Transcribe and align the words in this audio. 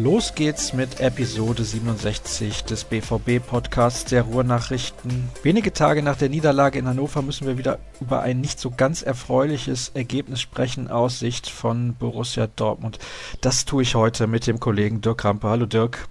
Los 0.00 0.36
geht's 0.36 0.74
mit 0.74 1.00
Episode 1.00 1.64
67 1.64 2.62
des 2.62 2.84
BVB-Podcasts 2.84 4.04
der 4.04 4.22
Ruhrnachrichten. 4.22 5.28
Wenige 5.42 5.72
Tage 5.72 6.04
nach 6.04 6.16
der 6.16 6.28
Niederlage 6.28 6.78
in 6.78 6.86
Hannover 6.86 7.20
müssen 7.20 7.48
wir 7.48 7.58
wieder 7.58 7.80
über 8.00 8.20
ein 8.20 8.40
nicht 8.40 8.60
so 8.60 8.70
ganz 8.70 9.02
erfreuliches 9.02 9.90
Ergebnis 9.94 10.40
sprechen 10.40 10.88
aus 10.88 11.18
Sicht 11.18 11.50
von 11.50 11.96
Borussia 11.96 12.46
Dortmund. 12.46 13.00
Das 13.40 13.64
tue 13.64 13.82
ich 13.82 13.96
heute 13.96 14.28
mit 14.28 14.46
dem 14.46 14.60
Kollegen 14.60 15.00
Dirk 15.00 15.24
Rampe. 15.24 15.48
Hallo 15.48 15.66
Dirk. 15.66 16.06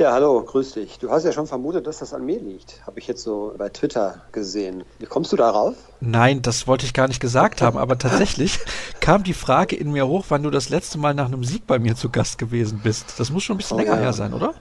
Ja, 0.00 0.12
hallo, 0.12 0.40
grüß 0.44 0.74
dich. 0.74 1.00
Du 1.00 1.10
hast 1.10 1.24
ja 1.24 1.32
schon 1.32 1.48
vermutet, 1.48 1.88
dass 1.88 1.98
das 1.98 2.14
an 2.14 2.24
mir 2.24 2.38
liegt. 2.38 2.86
Habe 2.86 3.00
ich 3.00 3.08
jetzt 3.08 3.24
so 3.24 3.52
bei 3.58 3.68
Twitter 3.68 4.22
gesehen. 4.30 4.84
Wie 5.00 5.06
kommst 5.06 5.32
du 5.32 5.36
darauf? 5.36 5.74
Nein, 5.98 6.40
das 6.40 6.68
wollte 6.68 6.86
ich 6.86 6.94
gar 6.94 7.08
nicht 7.08 7.18
gesagt 7.18 7.62
haben, 7.62 7.76
aber 7.76 7.98
tatsächlich 7.98 8.60
kam 9.00 9.24
die 9.24 9.34
Frage 9.34 9.74
in 9.74 9.90
mir 9.90 10.06
hoch, 10.06 10.26
wann 10.28 10.44
du 10.44 10.50
das 10.50 10.68
letzte 10.68 10.98
Mal 10.98 11.14
nach 11.14 11.26
einem 11.26 11.42
Sieg 11.42 11.66
bei 11.66 11.80
mir 11.80 11.96
zu 11.96 12.10
Gast 12.10 12.38
gewesen 12.38 12.80
bist. 12.84 13.18
Das 13.18 13.32
muss 13.32 13.42
schon 13.42 13.56
ein 13.56 13.58
bisschen 13.58 13.76
oh, 13.76 13.80
länger 13.80 13.96
ja. 13.96 14.02
her 14.02 14.12
sein, 14.12 14.34
oder? 14.34 14.54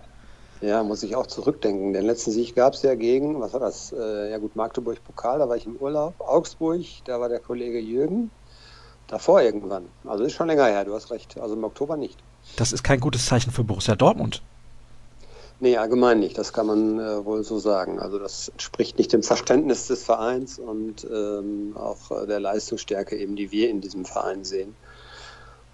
Ja, 0.61 0.81
muss 0.81 1.03
ich 1.03 1.15
auch 1.15 1.27
zurückdenken. 1.27 1.93
Den 1.93 2.07
letzten 2.07 2.31
Sieg 2.31 2.55
gab 2.55 2.73
es 2.73 2.81
ja 2.81 2.95
gegen, 2.95 3.39
was 3.39 3.53
war 3.53 3.59
das? 3.59 3.91
Äh, 3.91 4.31
ja 4.31 4.39
gut, 4.39 4.55
Magdeburg-Pokal, 4.55 5.37
da 5.37 5.47
war 5.47 5.55
ich 5.55 5.67
im 5.67 5.75
Urlaub. 5.75 6.15
Augsburg, 6.17 6.83
da 7.05 7.19
war 7.19 7.29
der 7.29 7.41
Kollege 7.41 7.77
Jürgen. 7.77 8.31
Davor 9.05 9.43
irgendwann. 9.43 9.85
Also 10.03 10.23
ist 10.23 10.33
schon 10.33 10.47
länger 10.47 10.65
her, 10.65 10.83
du 10.83 10.95
hast 10.95 11.11
recht. 11.11 11.39
Also 11.39 11.53
im 11.53 11.63
Oktober 11.63 11.95
nicht. 11.95 12.17
Das 12.55 12.71
ist 12.71 12.83
kein 12.83 12.99
gutes 12.99 13.27
Zeichen 13.27 13.51
für 13.51 13.63
Borussia 13.63 13.95
Dortmund. 13.95 14.41
Nee, 15.59 15.75
allgemein 15.77 16.19
nicht, 16.19 16.37
das 16.37 16.53
kann 16.53 16.67
man 16.67 16.99
äh, 16.99 17.25
wohl 17.25 17.43
so 17.43 17.57
sagen. 17.57 17.99
Also 17.99 18.19
das 18.19 18.49
entspricht 18.49 18.99
nicht 18.99 19.11
dem 19.11 19.23
Verständnis 19.23 19.87
des 19.87 20.03
Vereins 20.03 20.59
und 20.59 21.07
ähm, 21.11 21.75
auch 21.75 22.11
äh, 22.11 22.27
der 22.27 22.39
Leistungsstärke 22.39 23.17
eben, 23.17 23.35
die 23.35 23.51
wir 23.51 23.69
in 23.69 23.81
diesem 23.81 24.05
Verein 24.05 24.43
sehen. 24.43 24.75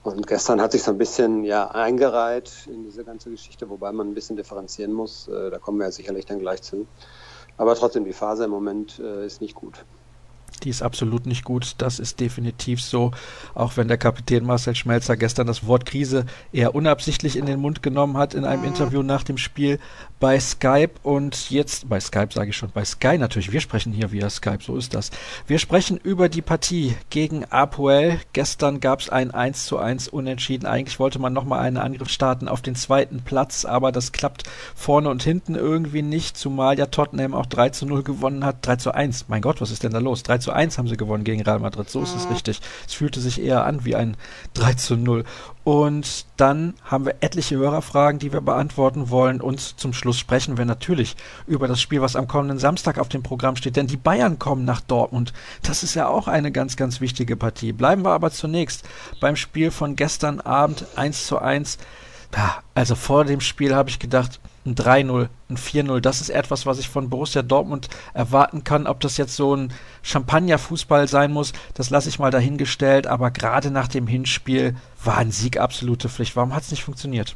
Und 0.04 0.26
gestern 0.26 0.62
hat 0.62 0.72
sich 0.72 0.84
so 0.84 0.92
ein 0.92 0.98
bisschen 0.98 1.44
ja 1.44 1.70
eingereiht 1.72 2.68
in 2.68 2.84
diese 2.84 3.04
ganze 3.04 3.30
Geschichte, 3.30 3.70
wobei 3.70 3.92
man 3.92 4.10
ein 4.10 4.14
bisschen 4.14 4.38
differenzieren 4.38 4.94
muss. 4.94 5.28
Äh, 5.28 5.50
da 5.50 5.60
kommen 5.60 5.80
wir 5.80 5.86
ja 5.86 5.92
sicherlich 5.92 6.26
dann 6.26 6.40
gleich 6.40 6.62
zu. 6.62 6.88
Aber 7.58 7.76
trotzdem, 7.76 8.06
die 8.06 8.14
Phase 8.14 8.46
im 8.46 8.52
Moment 8.52 9.00
äh, 9.00 9.26
ist 9.26 9.42
nicht 9.42 9.56
gut 9.56 9.84
die 10.60 10.70
ist 10.70 10.82
absolut 10.82 11.26
nicht 11.26 11.44
gut. 11.44 11.76
Das 11.78 12.00
ist 12.00 12.20
definitiv 12.20 12.82
so. 12.82 13.12
Auch 13.54 13.78
wenn 13.78 13.88
der 13.88 13.98
Kapitän 13.98 14.46
Marcel 14.46 14.76
Schmelzer 14.76 15.18
gestern 15.18 15.48
das 15.48 15.66
Wort 15.66 15.86
Krise 15.86 16.26
eher 16.52 16.76
unabsichtlich 16.76 17.36
in 17.38 17.46
den 17.46 17.60
Mund 17.60 17.84
genommen 17.84 18.18
hat 18.18 18.34
in 18.34 18.46
einem 18.46 18.62
mhm. 18.62 18.68
Interview 18.70 19.04
nach 19.04 19.24
dem 19.24 19.38
Spiel 19.38 19.80
bei 20.20 20.40
Skype 20.40 20.92
und 21.04 21.50
jetzt 21.50 21.90
bei 21.90 22.00
Skype 22.00 22.30
sage 22.32 22.52
ich 22.52 22.56
schon, 22.56 22.72
bei 22.72 22.86
Sky 22.86 23.18
natürlich. 23.18 23.52
Wir 23.52 23.60
sprechen 23.60 23.92
hier 23.92 24.14
via 24.14 24.30
Skype, 24.30 24.60
so 24.64 24.78
ist 24.78 24.94
das. 24.94 25.12
Wir 25.48 25.60
sprechen 25.60 25.98
über 25.98 26.30
die 26.30 26.42
Partie 26.42 26.96
gegen 27.10 27.44
Apoel. 27.46 28.20
Gestern 28.32 28.80
gab 28.80 29.02
es 29.02 29.10
ein 29.10 29.32
1 29.32 29.66
zu 29.66 29.78
1 29.78 30.08
Unentschieden. 30.08 30.66
Eigentlich 30.66 30.98
wollte 30.98 31.20
man 31.20 31.34
nochmal 31.34 31.60
einen 31.60 31.76
Angriff 31.76 32.08
starten 32.08 32.48
auf 32.48 32.62
den 32.62 32.76
zweiten 32.76 33.22
Platz, 33.22 33.66
aber 33.66 33.92
das 33.92 34.14
klappt 34.14 34.44
vorne 34.76 35.10
und 35.10 35.24
hinten 35.24 35.56
irgendwie 35.56 36.04
nicht, 36.04 36.38
zumal 36.38 36.80
ja 36.80 36.86
Tottenham 36.86 37.34
auch 37.34 37.46
3 37.46 37.70
zu 37.70 37.86
0 37.86 38.04
gewonnen 38.04 38.46
hat. 38.46 38.66
3 38.66 38.78
zu 38.78 38.94
1. 38.94 39.26
Mein 39.28 39.42
Gott, 39.42 39.60
was 39.60 39.72
ist 39.72 39.84
denn 39.84 39.92
da 39.92 40.00
los? 40.00 40.24
3 40.24 40.38
zu 40.44 40.52
1 40.52 40.78
haben 40.78 40.88
sie 40.88 40.98
gewonnen 40.98 41.24
gegen 41.24 41.42
Real 41.42 41.60
Madrid. 41.60 41.90
So 41.90 42.04
ist 42.04 42.16
es 42.16 42.26
mhm. 42.26 42.34
richtig. 42.34 42.62
Es 42.88 42.94
fühlte 42.94 43.20
sich 43.20 43.42
eher 43.42 43.66
an 43.66 43.86
wie 43.86 43.96
ein 43.96 44.16
3 44.54 44.74
zu 44.74 44.96
0. 44.96 45.24
Und 45.64 46.26
dann 46.38 46.74
haben 46.84 47.06
wir 47.06 47.16
etliche 47.22 47.56
Hörerfragen, 47.56 48.20
die 48.20 48.34
wir 48.34 48.42
beantworten 48.42 49.10
wollen. 49.10 49.42
Und 49.42 49.60
zum 49.80 49.94
Schluss 49.94 50.20
sprechen 50.20 50.58
wir 50.58 50.66
natürlich 50.66 51.16
über 51.48 51.68
das 51.68 51.82
Spiel, 51.82 52.02
was 52.02 52.16
am 52.16 52.28
kommenden 52.28 52.60
Samstag 52.60 53.00
auf 53.00 53.10
dem 53.10 53.24
Programm 53.24 53.56
steht. 53.56 53.76
Denn 53.76 53.88
die 53.88 53.98
Bayern 53.98 54.38
kommen 54.38 54.66
nach 54.66 54.82
Dortmund. 54.82 55.34
Das 55.64 55.84
ist 55.84 55.96
ja 55.96 56.08
auch 56.08 56.28
eine 56.28 56.52
ganz, 56.52 56.76
ganz 56.76 57.02
wichtige 57.02 57.36
Partie. 57.36 57.72
Bleiben 57.72 58.04
wir 58.04 58.12
aber 58.12 58.32
zunächst 58.32 58.84
beim 59.20 59.36
Spiel 59.36 59.72
von 59.72 59.96
gestern 59.96 60.42
Abend 60.42 60.86
1 60.96 61.26
zu 61.28 61.40
1. 61.40 61.78
Also 62.76 62.96
vor 62.96 63.26
dem 63.26 63.42
Spiel 63.42 63.76
habe 63.76 63.90
ich 63.90 64.00
gedacht, 64.00 64.40
ein 64.66 64.76
3-0, 64.76 65.28
ein 65.50 65.58
4-0. 65.58 66.00
Das 66.00 66.22
ist 66.22 66.30
etwas, 66.30 66.66
was 66.66 66.80
ich 66.80 66.90
von 66.90 67.10
Borussia 67.10 67.42
Dortmund 67.42 67.90
erwarten 68.14 68.64
kann. 68.64 68.88
Ob 68.88 69.00
das 69.00 69.18
jetzt 69.18 69.36
so 69.36 69.56
ein 69.56 69.74
Champagner-Fußball 70.04 71.08
sein 71.08 71.32
muss, 71.32 71.54
das 71.74 71.90
lasse 71.90 72.10
ich 72.10 72.20
mal 72.20 72.32
dahingestellt. 72.32 73.08
Aber 73.08 73.32
gerade 73.32 73.72
nach 73.72 73.88
dem 73.88 74.08
Hinspiel 74.08 74.76
war 75.04 75.18
ein 75.18 75.32
Sieg 75.32 75.60
absolute 75.60 76.10
Pflicht. 76.10 76.36
Warum 76.36 76.56
hat 76.56 76.64
es 76.64 76.72
nicht 76.72 76.84
funktioniert? 76.84 77.36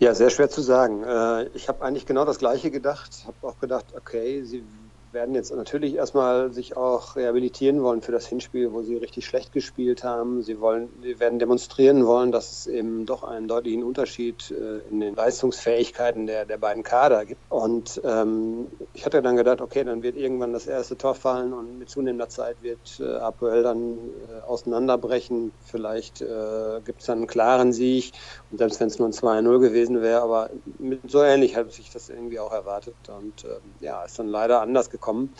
Ja, 0.00 0.14
sehr 0.14 0.30
schwer 0.30 0.48
zu 0.48 0.62
sagen. 0.62 1.04
Äh, 1.04 1.44
ich 1.54 1.68
habe 1.68 1.84
eigentlich 1.84 2.06
genau 2.06 2.24
das 2.24 2.38
Gleiche 2.38 2.70
gedacht. 2.70 3.10
Habe 3.26 3.36
auch 3.46 3.60
gedacht, 3.60 3.84
okay, 3.96 4.42
sie 4.42 4.64
werden 5.12 5.34
jetzt 5.34 5.52
natürlich 5.54 5.94
erstmal 5.94 6.52
sich 6.52 6.76
auch 6.76 7.16
rehabilitieren 7.16 7.82
wollen 7.82 8.02
für 8.02 8.12
das 8.12 8.26
Hinspiel, 8.26 8.72
wo 8.72 8.82
sie 8.82 8.96
richtig 8.96 9.26
schlecht 9.26 9.52
gespielt 9.52 10.04
haben. 10.04 10.42
Sie 10.42 10.60
wollen, 10.60 10.88
sie 11.02 11.18
werden 11.18 11.38
demonstrieren 11.38 12.06
wollen, 12.06 12.30
dass 12.32 12.52
es 12.52 12.66
eben 12.66 13.06
doch 13.06 13.24
einen 13.24 13.48
deutlichen 13.48 13.82
Unterschied 13.82 14.50
äh, 14.50 14.78
in 14.88 15.00
den 15.00 15.14
Leistungsfähigkeiten 15.14 16.26
der, 16.26 16.46
der 16.46 16.58
beiden 16.58 16.82
Kader 16.82 17.24
gibt. 17.24 17.40
Und 17.48 18.00
ähm, 18.04 18.68
ich 18.92 19.04
hatte 19.04 19.20
dann 19.20 19.36
gedacht, 19.36 19.60
okay, 19.60 19.82
dann 19.82 20.02
wird 20.02 20.16
irgendwann 20.16 20.52
das 20.52 20.66
erste 20.66 20.96
Tor 20.96 21.14
fallen 21.14 21.52
und 21.52 21.78
mit 21.78 21.88
zunehmender 21.88 22.28
Zeit 22.28 22.62
wird 22.62 23.00
äh, 23.00 23.16
APL 23.16 23.62
dann 23.62 23.98
äh, 24.28 24.40
auseinanderbrechen. 24.46 25.52
Vielleicht 25.60 26.20
äh, 26.20 26.80
gibt 26.84 27.00
es 27.00 27.06
dann 27.06 27.18
einen 27.18 27.26
klaren 27.26 27.72
Sieg 27.72 28.12
und 28.50 28.58
selbst 28.58 28.78
wenn 28.78 28.88
es 28.88 28.98
nur 28.98 29.08
ein 29.08 29.12
2-0 29.12 29.58
gewesen 29.58 30.02
wäre, 30.02 30.22
aber 30.22 30.50
mit, 30.78 31.10
so 31.10 31.22
ähnlich 31.22 31.56
habe 31.56 31.68
ich 31.68 31.90
das 31.90 32.08
irgendwie 32.08 32.38
auch 32.38 32.52
erwartet. 32.52 32.94
Und 33.08 33.44
ähm, 33.44 33.74
ja, 33.80 34.04
ist 34.04 34.18
dann 34.18 34.28
leider 34.28 34.60
anders 34.60 34.88
gekommen 34.88 34.99
gekommen. 35.00 35.34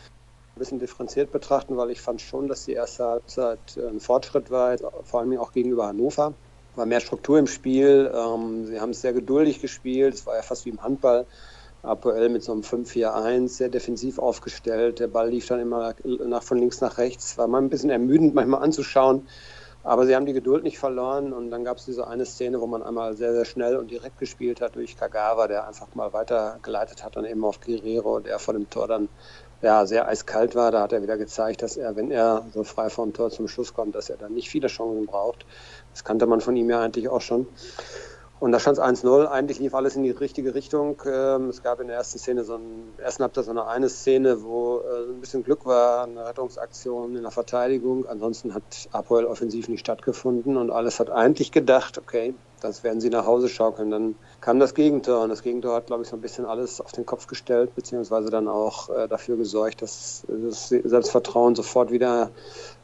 Ein 0.56 0.58
bisschen 0.58 0.78
differenziert 0.78 1.30
betrachten, 1.30 1.76
weil 1.76 1.90
ich 1.90 2.00
fand 2.00 2.20
schon, 2.20 2.48
dass 2.48 2.64
die 2.64 2.72
erste 2.72 3.04
Halbzeit 3.04 3.76
ein 3.76 4.00
Fortschritt 4.00 4.50
war, 4.50 4.76
vor 5.04 5.20
allem 5.20 5.38
auch 5.38 5.52
gegenüber 5.52 5.86
Hannover. 5.86 6.34
War 6.74 6.86
mehr 6.86 7.00
Struktur 7.00 7.38
im 7.38 7.46
Spiel. 7.46 8.10
Ähm, 8.14 8.66
sie 8.66 8.80
haben 8.80 8.90
es 8.90 9.00
sehr 9.00 9.12
geduldig 9.12 9.60
gespielt. 9.60 10.14
Es 10.14 10.26
war 10.26 10.36
ja 10.36 10.42
fast 10.42 10.64
wie 10.66 10.70
im 10.70 10.82
Handball. 10.82 11.26
APL 11.82 12.28
mit 12.28 12.42
so 12.42 12.52
einem 12.52 12.60
5-4-1, 12.60 13.48
sehr 13.48 13.68
defensiv 13.70 14.18
aufgestellt. 14.18 15.00
Der 15.00 15.08
Ball 15.08 15.30
lief 15.30 15.46
dann 15.46 15.60
immer 15.60 15.94
nach, 16.04 16.42
von 16.42 16.58
links 16.58 16.80
nach 16.80 16.98
rechts. 16.98 17.38
War 17.38 17.48
mal 17.48 17.62
ein 17.62 17.70
bisschen 17.70 17.90
ermüdend 17.90 18.34
manchmal 18.34 18.62
anzuschauen. 18.62 19.26
Aber 19.82 20.06
sie 20.06 20.14
haben 20.14 20.26
die 20.26 20.34
Geduld 20.34 20.62
nicht 20.62 20.78
verloren 20.78 21.32
und 21.32 21.50
dann 21.50 21.64
gab 21.64 21.78
es 21.78 21.86
diese 21.86 22.06
eine 22.06 22.26
Szene, 22.26 22.60
wo 22.60 22.66
man 22.66 22.82
einmal 22.82 23.16
sehr, 23.16 23.32
sehr 23.32 23.46
schnell 23.46 23.76
und 23.76 23.90
direkt 23.90 24.18
gespielt 24.18 24.60
hat 24.60 24.76
durch 24.76 24.96
Kagawa, 24.96 25.48
der 25.48 25.66
einfach 25.66 25.94
mal 25.94 26.12
weitergeleitet 26.12 27.02
hat, 27.02 27.16
dann 27.16 27.24
eben 27.24 27.44
auf 27.44 27.60
Guerrero, 27.60 28.20
der 28.20 28.38
vor 28.38 28.52
dem 28.52 28.68
Tor 28.68 28.88
dann 28.88 29.08
ja, 29.62 29.86
sehr 29.86 30.06
eiskalt 30.06 30.54
war. 30.54 30.70
Da 30.70 30.82
hat 30.82 30.92
er 30.92 31.02
wieder 31.02 31.16
gezeigt, 31.16 31.62
dass 31.62 31.76
er, 31.76 31.96
wenn 31.96 32.10
er 32.10 32.46
so 32.52 32.64
frei 32.64 32.90
vom 32.90 33.12
Tor 33.12 33.30
zum 33.30 33.48
Schluss 33.48 33.72
kommt, 33.72 33.94
dass 33.94 34.10
er 34.10 34.16
dann 34.16 34.34
nicht 34.34 34.50
viele 34.50 34.68
Chancen 34.68 35.06
braucht. 35.06 35.46
Das 35.92 36.04
kannte 36.04 36.26
man 36.26 36.40
von 36.40 36.56
ihm 36.56 36.68
ja 36.68 36.80
eigentlich 36.80 37.08
auch 37.08 37.20
schon. 37.20 37.46
Und 38.40 38.52
da 38.52 38.58
stand 38.58 38.78
es 38.78 38.82
1-0. 38.82 39.26
Eigentlich 39.26 39.58
lief 39.58 39.74
alles 39.74 39.96
in 39.96 40.02
die 40.02 40.10
richtige 40.10 40.54
Richtung. 40.54 41.00
Ähm, 41.04 41.50
es 41.50 41.62
gab 41.62 41.78
in 41.78 41.88
der 41.88 41.96
ersten 41.96 42.18
Szene 42.18 42.42
so 42.42 42.54
ein, 42.54 42.94
ersten 42.96 43.22
Halbzeit 43.22 43.44
so 43.44 43.50
eine, 43.50 43.66
eine 43.66 43.90
Szene, 43.90 44.42
wo 44.42 44.78
äh, 44.78 45.10
ein 45.10 45.20
bisschen 45.20 45.44
Glück 45.44 45.66
war, 45.66 46.04
eine 46.04 46.26
Rettungsaktion 46.26 47.14
in 47.16 47.22
der 47.22 47.30
Verteidigung. 47.30 48.06
Ansonsten 48.06 48.54
hat 48.54 48.62
Apoel 48.92 49.26
offensiv 49.26 49.68
nicht 49.68 49.80
stattgefunden 49.80 50.56
und 50.56 50.70
alles 50.70 51.00
hat 51.00 51.10
eigentlich 51.10 51.52
gedacht, 51.52 51.98
okay, 51.98 52.32
das 52.62 52.82
werden 52.82 53.02
sie 53.02 53.10
nach 53.10 53.26
Hause 53.26 53.50
schaukeln. 53.50 53.90
Dann 53.90 54.14
kam 54.40 54.58
das 54.58 54.74
Gegentor 54.74 55.22
und 55.22 55.28
das 55.28 55.42
Gegentor 55.42 55.76
hat, 55.76 55.86
glaube 55.86 56.04
ich, 56.04 56.08
so 56.08 56.16
ein 56.16 56.22
bisschen 56.22 56.46
alles 56.46 56.80
auf 56.80 56.92
den 56.92 57.04
Kopf 57.04 57.26
gestellt, 57.26 57.74
beziehungsweise 57.74 58.30
dann 58.30 58.48
auch 58.48 58.88
äh, 58.88 59.06
dafür 59.06 59.36
gesorgt, 59.36 59.82
dass 59.82 60.24
das 60.28 60.68
Selbstvertrauen 60.68 61.54
sofort 61.54 61.90
wieder 61.90 62.30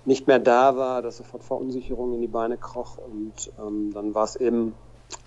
nicht 0.04 0.26
mehr 0.26 0.38
da 0.38 0.76
war, 0.76 1.00
dass 1.00 1.16
sofort 1.16 1.42
Verunsicherung 1.44 2.12
in 2.14 2.20
die 2.20 2.28
Beine 2.28 2.58
kroch 2.58 2.98
und 2.98 3.50
ähm, 3.58 3.92
dann 3.94 4.14
war 4.14 4.24
es 4.24 4.36
eben 4.36 4.74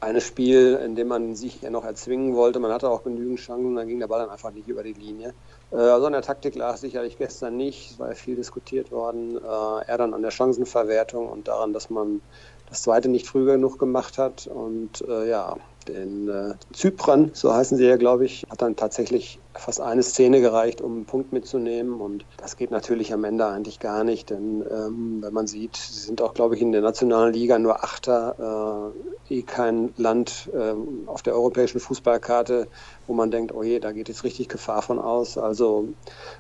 eines 0.01 0.23
Spiel, 0.23 0.79
in 0.83 0.95
dem 0.95 1.07
man 1.07 1.35
sich 1.35 1.61
ja 1.61 1.69
noch 1.69 1.83
erzwingen 1.83 2.35
wollte. 2.35 2.59
Man 2.59 2.71
hatte 2.71 2.89
auch 2.89 3.03
genügend 3.03 3.39
Chancen, 3.39 3.75
dann 3.75 3.87
ging 3.87 3.99
der 3.99 4.07
Ball 4.07 4.19
dann 4.19 4.29
einfach 4.29 4.51
nicht 4.51 4.67
über 4.67 4.83
die 4.83 4.93
Linie. 4.93 5.33
Äh, 5.71 5.75
also 5.75 6.05
an 6.05 6.13
der 6.13 6.21
Taktik 6.21 6.55
lag 6.55 6.77
sicherlich 6.77 7.17
gestern 7.17 7.57
nicht, 7.57 7.91
es 7.91 7.99
war 7.99 8.09
ja 8.09 8.15
viel 8.15 8.35
diskutiert 8.35 8.91
worden. 8.91 9.37
Äh, 9.37 9.89
eher 9.89 9.97
dann 9.97 10.13
an 10.13 10.21
der 10.21 10.31
Chancenverwertung 10.31 11.27
und 11.29 11.47
daran, 11.47 11.73
dass 11.73 11.89
man 11.89 12.21
das 12.69 12.83
zweite 12.83 13.09
nicht 13.09 13.27
früh 13.27 13.45
genug 13.45 13.79
gemacht 13.79 14.17
hat. 14.17 14.47
Und 14.47 15.03
äh, 15.07 15.29
ja, 15.29 15.57
den 15.87 16.29
Zypern, 16.71 17.31
so 17.33 17.51
heißen 17.51 17.77
sie 17.77 17.85
ja, 17.85 17.97
glaube 17.97 18.25
ich, 18.25 18.45
hat 18.49 18.61
dann 18.61 18.75
tatsächlich 18.75 19.39
fast 19.55 19.81
eine 19.81 20.03
Szene 20.03 20.39
gereicht, 20.39 20.81
um 20.81 20.97
einen 20.97 21.05
Punkt 21.05 21.33
mitzunehmen. 21.33 21.99
Und 21.99 22.25
das 22.37 22.57
geht 22.57 22.69
natürlich 22.69 23.11
am 23.11 23.23
Ende 23.23 23.47
eigentlich 23.47 23.79
gar 23.79 24.03
nicht, 24.03 24.29
denn 24.29 24.63
ähm, 24.69 25.17
wenn 25.21 25.33
man 25.33 25.47
sieht, 25.47 25.77
sie 25.77 25.99
sind 25.99 26.21
auch, 26.21 26.35
glaube 26.35 26.55
ich, 26.55 26.61
in 26.61 26.71
der 26.71 26.81
nationalen 26.81 27.33
Liga 27.33 27.57
nur 27.57 27.83
Achter, 27.83 28.93
äh, 28.93 29.08
eh 29.31 29.41
kein 29.43 29.93
Land 29.97 30.49
äh, 30.53 30.73
auf 31.07 31.21
der 31.21 31.33
europäischen 31.33 31.79
Fußballkarte, 31.79 32.67
wo 33.07 33.13
man 33.13 33.31
denkt, 33.31 33.53
oh 33.53 33.63
je, 33.63 33.79
da 33.79 33.91
geht 33.91 34.09
jetzt 34.09 34.23
richtig 34.23 34.49
Gefahr 34.49 34.81
von 34.81 34.99
aus. 34.99 35.37
Also 35.37 35.89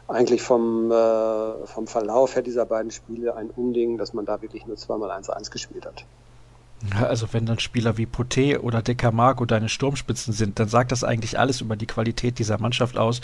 eigentlich 0.07 0.41
vom, 0.41 0.91
äh, 0.91 1.65
vom 1.65 1.87
Verlauf 1.87 2.35
her 2.35 2.41
dieser 2.41 2.65
beiden 2.65 2.91
Spiele 2.91 3.35
ein 3.35 3.49
Unding, 3.49 3.97
dass 3.97 4.13
man 4.13 4.25
da 4.25 4.41
wirklich 4.41 4.65
nur 4.65 4.77
zweimal 4.77 5.11
1-1 5.11 5.51
gespielt 5.51 5.85
hat. 5.85 6.05
Also 6.97 7.27
wenn 7.33 7.45
dann 7.45 7.59
Spieler 7.59 7.97
wie 7.97 8.05
Poté 8.05 8.57
oder 8.57 8.81
Decamargo 8.81 9.45
deine 9.45 9.67
Sturmspitzen 9.67 10.33
sind, 10.33 10.59
dann 10.59 10.69
sagt 10.69 10.93
das 10.93 11.03
eigentlich 11.03 11.37
alles 11.37 11.59
über 11.59 11.75
die 11.75 11.85
Qualität 11.85 12.39
dieser 12.39 12.57
Mannschaft 12.57 12.97
aus, 12.97 13.19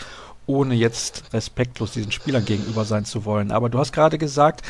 ohne 0.46 0.74
jetzt 0.74 1.32
respektlos 1.32 1.92
diesen 1.92 2.12
Spielern 2.12 2.44
gegenüber 2.44 2.84
sein 2.84 3.06
zu 3.06 3.24
wollen. 3.24 3.50
Aber 3.50 3.70
du 3.70 3.78
hast 3.78 3.92
gerade 3.92 4.18
gesagt, 4.18 4.62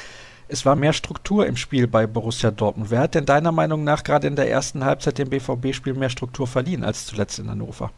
es 0.48 0.64
war 0.64 0.76
mehr 0.76 0.93
Struktur 0.93 1.46
im 1.46 1.56
Spiel 1.56 1.87
bei 1.87 2.06
Borussia 2.06 2.50
Dortmund. 2.50 2.90
Wer 2.90 3.00
hat 3.00 3.14
denn 3.14 3.26
deiner 3.26 3.52
Meinung 3.52 3.84
nach 3.84 4.04
gerade 4.04 4.26
in 4.26 4.37
der 4.37 4.50
ersten 4.50 4.84
Halbzeit 4.84 5.19
dem 5.19 5.31
BVB-Spiel 5.31 5.94
mehr 5.94 6.10
Struktur 6.10 6.46
verliehen 6.46 6.84
als 6.84 7.06
zuletzt 7.06 7.38
in 7.38 7.50
Hannover? 7.50 7.90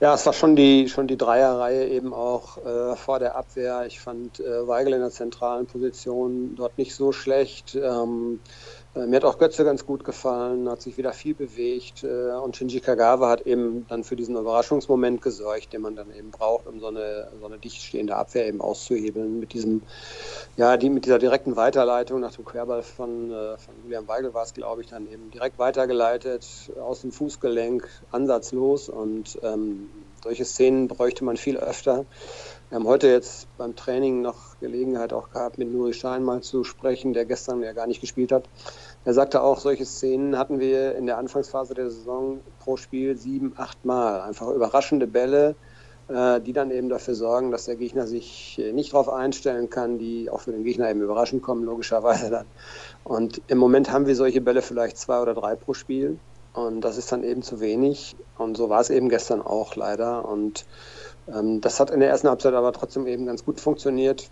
Ja, 0.00 0.14
es 0.14 0.24
war 0.26 0.32
schon 0.32 0.54
die, 0.54 0.88
schon 0.88 1.08
die 1.08 1.16
Dreierreihe 1.16 1.88
eben 1.88 2.14
auch 2.14 2.58
äh, 2.58 2.94
vor 2.94 3.18
der 3.18 3.36
Abwehr. 3.36 3.84
Ich 3.86 3.98
fand 3.98 4.38
äh, 4.38 4.68
Weigel 4.68 4.92
in 4.92 5.00
der 5.00 5.10
zentralen 5.10 5.66
Position 5.66 6.54
dort 6.54 6.78
nicht 6.78 6.94
so 6.94 7.10
schlecht. 7.10 7.74
Ähm, 7.74 8.38
äh, 8.44 8.77
mir 9.06 9.16
hat 9.16 9.24
auch 9.24 9.38
Götze 9.38 9.64
ganz 9.64 9.86
gut 9.86 10.04
gefallen, 10.04 10.68
hat 10.68 10.82
sich 10.82 10.96
wieder 10.96 11.12
viel 11.12 11.34
bewegt 11.34 12.04
äh, 12.04 12.32
und 12.32 12.56
Shinji 12.56 12.80
Kagawa 12.80 13.30
hat 13.30 13.42
eben 13.42 13.86
dann 13.88 14.04
für 14.04 14.16
diesen 14.16 14.36
Überraschungsmoment 14.36 15.22
gesorgt, 15.22 15.72
den 15.72 15.82
man 15.82 15.96
dann 15.96 16.12
eben 16.14 16.30
braucht, 16.30 16.66
um 16.66 16.80
so 16.80 16.88
eine, 16.88 17.28
so 17.40 17.46
eine 17.46 17.58
dicht 17.58 17.82
stehende 17.82 18.16
Abwehr 18.16 18.46
eben 18.46 18.60
auszuhebeln. 18.60 19.40
Mit 19.40 19.52
diesem, 19.52 19.82
ja, 20.56 20.76
die, 20.76 20.90
mit 20.90 21.04
dieser 21.04 21.18
direkten 21.18 21.56
Weiterleitung 21.56 22.20
nach 22.20 22.34
dem 22.34 22.44
Querball 22.44 22.82
von, 22.82 23.30
äh, 23.30 23.56
von 23.58 23.74
William 23.84 24.08
Weigel 24.08 24.34
war 24.34 24.44
es, 24.44 24.54
glaube 24.54 24.82
ich, 24.82 24.88
dann 24.88 25.10
eben 25.10 25.30
direkt 25.30 25.58
weitergeleitet, 25.58 26.46
aus 26.80 27.02
dem 27.02 27.12
Fußgelenk, 27.12 27.88
ansatzlos 28.10 28.88
und 28.88 29.38
ähm, 29.42 29.90
solche 30.22 30.44
Szenen 30.44 30.88
bräuchte 30.88 31.24
man 31.24 31.36
viel 31.36 31.56
öfter. 31.56 32.04
Wir 32.70 32.76
haben 32.76 32.86
heute 32.86 33.08
jetzt 33.08 33.48
beim 33.56 33.74
Training 33.76 34.20
noch 34.20 34.60
Gelegenheit 34.60 35.14
auch 35.14 35.30
gehabt, 35.30 35.56
mit 35.56 35.72
Nuri 35.72 35.94
Schein 35.94 36.22
mal 36.22 36.42
zu 36.42 36.64
sprechen, 36.64 37.14
der 37.14 37.24
gestern 37.24 37.62
ja 37.62 37.72
gar 37.72 37.86
nicht 37.86 38.02
gespielt 38.02 38.30
hat. 38.30 38.44
Er 39.06 39.14
sagte 39.14 39.42
auch, 39.42 39.58
solche 39.58 39.86
Szenen 39.86 40.36
hatten 40.36 40.60
wir 40.60 40.94
in 40.96 41.06
der 41.06 41.16
Anfangsphase 41.16 41.72
der 41.72 41.90
Saison 41.90 42.40
pro 42.60 42.76
Spiel 42.76 43.16
sieben, 43.16 43.54
acht 43.56 43.86
Mal. 43.86 44.20
Einfach 44.20 44.48
überraschende 44.48 45.06
Bälle, 45.06 45.54
äh, 46.08 46.42
die 46.42 46.52
dann 46.52 46.70
eben 46.70 46.90
dafür 46.90 47.14
sorgen, 47.14 47.50
dass 47.52 47.64
der 47.64 47.76
Gegner 47.76 48.06
sich 48.06 48.60
nicht 48.74 48.92
darauf 48.92 49.08
einstellen 49.08 49.70
kann, 49.70 49.98
die 49.98 50.28
auch 50.28 50.40
für 50.40 50.52
den 50.52 50.64
Gegner 50.64 50.90
eben 50.90 51.00
überraschend 51.00 51.42
kommen, 51.42 51.64
logischerweise 51.64 52.28
dann. 52.28 52.46
Und 53.02 53.40
im 53.46 53.56
Moment 53.56 53.90
haben 53.90 54.06
wir 54.06 54.14
solche 54.14 54.42
Bälle 54.42 54.60
vielleicht 54.60 54.98
zwei 54.98 55.22
oder 55.22 55.32
drei 55.32 55.56
pro 55.56 55.72
Spiel. 55.72 56.18
Und 56.52 56.82
das 56.82 56.98
ist 56.98 57.12
dann 57.12 57.24
eben 57.24 57.40
zu 57.40 57.60
wenig. 57.60 58.14
Und 58.36 58.58
so 58.58 58.68
war 58.68 58.82
es 58.82 58.90
eben 58.90 59.08
gestern 59.08 59.40
auch 59.40 59.74
leider. 59.74 60.28
Und 60.28 60.66
das 61.60 61.80
hat 61.80 61.90
in 61.90 62.00
der 62.00 62.08
ersten 62.08 62.28
Halbzeit 62.28 62.54
aber 62.54 62.72
trotzdem 62.72 63.06
eben 63.06 63.26
ganz 63.26 63.44
gut 63.44 63.60
funktioniert. 63.60 64.28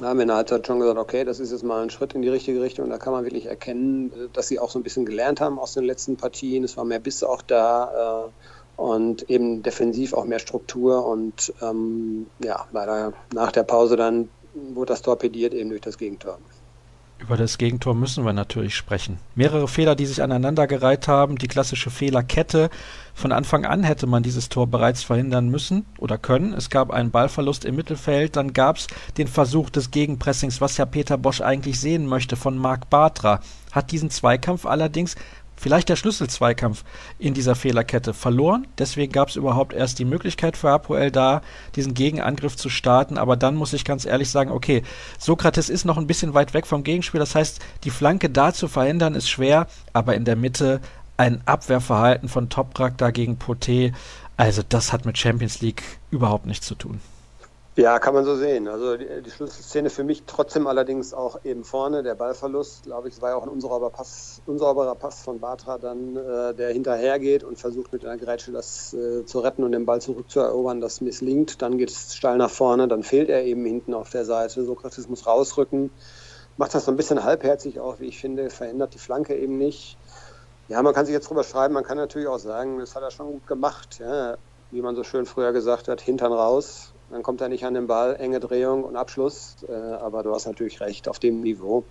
Da 0.00 0.08
haben 0.08 0.18
wir 0.18 0.22
in 0.22 0.28
der 0.28 0.36
Halbzeit 0.36 0.66
schon 0.66 0.78
gesagt, 0.78 0.98
okay, 0.98 1.24
das 1.24 1.40
ist 1.40 1.50
jetzt 1.50 1.64
mal 1.64 1.82
ein 1.82 1.90
Schritt 1.90 2.14
in 2.14 2.22
die 2.22 2.28
richtige 2.28 2.60
Richtung. 2.60 2.88
Da 2.88 2.98
kann 2.98 3.12
man 3.12 3.24
wirklich 3.24 3.46
erkennen, 3.46 4.12
äh, 4.12 4.28
dass 4.32 4.48
sie 4.48 4.58
auch 4.58 4.70
so 4.70 4.78
ein 4.78 4.82
bisschen 4.82 5.06
gelernt 5.06 5.40
haben 5.40 5.58
aus 5.58 5.74
den 5.74 5.84
letzten 5.84 6.16
Partien. 6.16 6.64
Es 6.64 6.76
war 6.76 6.84
mehr 6.84 7.00
Biss 7.00 7.24
auch 7.24 7.42
da 7.42 8.26
äh, 8.26 8.80
und 8.80 9.28
eben 9.28 9.62
defensiv 9.62 10.14
auch 10.14 10.24
mehr 10.24 10.38
Struktur. 10.38 11.04
Und 11.04 11.52
ähm, 11.62 12.26
ja, 12.42 12.66
leider 12.72 13.12
nach 13.34 13.50
der 13.50 13.64
Pause 13.64 13.96
dann 13.96 14.28
wurde 14.54 14.92
das 14.92 15.02
torpediert 15.02 15.54
eben 15.54 15.70
durch 15.70 15.82
das 15.82 15.98
Gegentor. 15.98 16.38
Über 17.20 17.36
das 17.36 17.58
Gegentor 17.58 17.94
müssen 17.94 18.24
wir 18.24 18.32
natürlich 18.32 18.76
sprechen. 18.76 19.18
Mehrere 19.34 19.66
Fehler, 19.66 19.96
die 19.96 20.06
sich 20.06 20.22
aneinandergereiht 20.22 21.08
haben, 21.08 21.36
die 21.36 21.48
klassische 21.48 21.90
Fehlerkette. 21.90 22.70
Von 23.12 23.32
Anfang 23.32 23.66
an 23.66 23.82
hätte 23.82 24.06
man 24.06 24.22
dieses 24.22 24.48
Tor 24.48 24.68
bereits 24.68 25.02
verhindern 25.02 25.48
müssen 25.48 25.84
oder 25.98 26.16
können. 26.16 26.52
Es 26.54 26.70
gab 26.70 26.92
einen 26.92 27.10
Ballverlust 27.10 27.64
im 27.64 27.74
Mittelfeld, 27.74 28.36
dann 28.36 28.52
gab 28.52 28.76
es 28.76 28.86
den 29.16 29.26
Versuch 29.26 29.68
des 29.68 29.90
Gegenpressings, 29.90 30.60
was 30.60 30.76
ja 30.76 30.86
Peter 30.86 31.18
Bosch 31.18 31.40
eigentlich 31.40 31.80
sehen 31.80 32.06
möchte, 32.06 32.36
von 32.36 32.56
Marc 32.56 32.88
Bartra. 32.88 33.40
Hat 33.72 33.90
diesen 33.90 34.10
Zweikampf 34.10 34.64
allerdings 34.64 35.16
vielleicht 35.58 35.88
der 35.88 35.96
Schlüsselzweikampf 35.96 36.84
in 37.18 37.34
dieser 37.34 37.54
Fehlerkette 37.54 38.14
verloren. 38.14 38.66
Deswegen 38.78 39.12
gab 39.12 39.28
es 39.28 39.36
überhaupt 39.36 39.72
erst 39.72 39.98
die 39.98 40.04
Möglichkeit 40.04 40.56
für 40.56 40.70
Apoel 40.70 41.10
da, 41.10 41.42
diesen 41.76 41.94
Gegenangriff 41.94 42.56
zu 42.56 42.68
starten. 42.68 43.18
Aber 43.18 43.36
dann 43.36 43.56
muss 43.56 43.72
ich 43.72 43.84
ganz 43.84 44.04
ehrlich 44.06 44.30
sagen, 44.30 44.50
okay, 44.50 44.82
Sokrates 45.18 45.68
ist 45.68 45.84
noch 45.84 45.98
ein 45.98 46.06
bisschen 46.06 46.34
weit 46.34 46.54
weg 46.54 46.66
vom 46.66 46.84
Gegenspiel. 46.84 47.20
Das 47.20 47.34
heißt, 47.34 47.60
die 47.84 47.90
Flanke 47.90 48.30
da 48.30 48.52
zu 48.52 48.68
verhindern 48.68 49.14
ist 49.14 49.28
schwer, 49.28 49.66
aber 49.92 50.14
in 50.14 50.24
der 50.24 50.36
Mitte 50.36 50.80
ein 51.16 51.42
Abwehrverhalten 51.46 52.28
von 52.28 52.48
Toprak 52.48 52.96
dagegen 52.96 53.38
Poté. 53.38 53.92
Also 54.36 54.62
das 54.66 54.92
hat 54.92 55.04
mit 55.04 55.18
Champions 55.18 55.60
League 55.60 55.82
überhaupt 56.10 56.46
nichts 56.46 56.66
zu 56.66 56.76
tun. 56.76 57.00
Ja, 57.78 58.00
kann 58.00 58.12
man 58.12 58.24
so 58.24 58.34
sehen. 58.34 58.66
Also 58.66 58.96
die, 58.96 59.22
die 59.22 59.30
Schlüsselszene 59.30 59.88
für 59.88 60.02
mich 60.02 60.24
trotzdem 60.26 60.66
allerdings 60.66 61.14
auch 61.14 61.44
eben 61.44 61.62
vorne, 61.62 62.02
der 62.02 62.16
Ballverlust, 62.16 62.82
glaube 62.82 63.06
ich, 63.06 63.22
war 63.22 63.30
ja 63.30 63.36
auch 63.36 63.44
ein 63.44 63.48
unsauberer 63.48 63.90
Pass, 63.90 64.42
unsauberer 64.46 64.96
Pass 64.96 65.22
von 65.22 65.38
Batra 65.38 65.78
dann, 65.78 66.16
äh, 66.16 66.54
der 66.56 66.72
hinterhergeht 66.72 67.44
und 67.44 67.56
versucht 67.56 67.92
mit 67.92 68.04
einer 68.04 68.16
Grätsche 68.16 68.50
das 68.50 68.92
äh, 68.94 69.24
zu 69.24 69.38
retten 69.38 69.62
und 69.62 69.70
den 69.70 69.86
Ball 69.86 70.00
zurückzuerobern, 70.00 70.80
das 70.80 71.00
misslingt. 71.00 71.62
Dann 71.62 71.78
geht 71.78 71.90
es 71.90 72.16
steil 72.16 72.36
nach 72.36 72.50
vorne, 72.50 72.88
dann 72.88 73.04
fehlt 73.04 73.28
er 73.28 73.44
eben 73.44 73.64
hinten 73.64 73.94
auf 73.94 74.10
der 74.10 74.24
Seite. 74.24 74.64
Sokrates 74.64 75.08
muss 75.08 75.28
rausrücken, 75.28 75.92
macht 76.56 76.74
das 76.74 76.84
so 76.84 76.90
ein 76.90 76.96
bisschen 76.96 77.22
halbherzig 77.22 77.78
auch, 77.78 78.00
wie 78.00 78.06
ich 78.06 78.18
finde, 78.18 78.50
verhindert 78.50 78.94
die 78.94 78.98
Flanke 78.98 79.36
eben 79.36 79.56
nicht. 79.56 79.96
Ja, 80.66 80.82
man 80.82 80.94
kann 80.94 81.06
sich 81.06 81.12
jetzt 81.12 81.30
drüber 81.30 81.44
schreiben, 81.44 81.74
man 81.74 81.84
kann 81.84 81.96
natürlich 81.96 82.26
auch 82.26 82.40
sagen, 82.40 82.80
das 82.80 82.96
hat 82.96 83.04
er 83.04 83.12
schon 83.12 83.30
gut 83.30 83.46
gemacht, 83.46 84.00
ja. 84.00 84.36
wie 84.72 84.82
man 84.82 84.96
so 84.96 85.04
schön 85.04 85.26
früher 85.26 85.52
gesagt 85.52 85.86
hat, 85.86 86.00
Hintern 86.00 86.32
raus, 86.32 86.92
dann 87.10 87.22
kommt 87.22 87.40
er 87.40 87.48
nicht 87.48 87.64
an 87.64 87.74
den 87.74 87.86
Ball, 87.86 88.16
enge 88.16 88.40
Drehung 88.40 88.84
und 88.84 88.96
Abschluss. 88.96 89.56
Äh, 89.68 89.72
aber 89.72 90.22
du 90.22 90.34
hast 90.34 90.46
natürlich 90.46 90.80
recht, 90.80 91.08
auf 91.08 91.18
dem 91.18 91.40
Niveau 91.40 91.84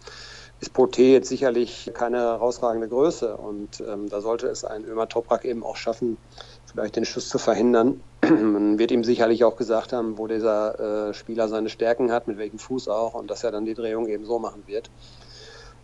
ist 0.60 0.74
Poté 0.74 1.12
jetzt 1.12 1.30
sicherlich 1.30 1.92
keine 1.94 2.20
herausragende 2.20 2.88
Größe. 2.88 3.38
Und 3.38 3.82
ähm, 3.82 4.10
da 4.10 4.22
sollte 4.22 4.48
es 4.48 4.66
ein 4.66 4.86
Ömer 4.86 5.08
Toprak 5.08 5.46
eben 5.46 5.64
auch 5.64 5.76
schaffen, 5.76 6.18
vielleicht 6.66 6.96
den 6.96 7.06
Schuss 7.06 7.30
zu 7.30 7.38
verhindern. 7.38 8.02
Man 8.24 8.80
wird 8.80 8.92
ihm 8.92 9.04
sicherlich 9.04 9.44
auch 9.44 9.56
gesagt 9.56 9.94
haben, 9.94 10.18
wo 10.18 10.28
dieser 10.28 11.10
äh, 11.10 11.14
Spieler 11.14 11.48
seine 11.48 11.70
Stärken 11.70 12.12
hat, 12.12 12.28
mit 12.28 12.38
welchem 12.38 12.60
Fuß 12.60 12.88
auch 12.88 13.14
und 13.14 13.30
dass 13.30 13.44
er 13.44 13.52
dann 13.52 13.66
die 13.66 13.76
Drehung 13.76 14.08
eben 14.08 14.26
so 14.26 14.40
machen 14.40 14.64
wird. 14.66 14.90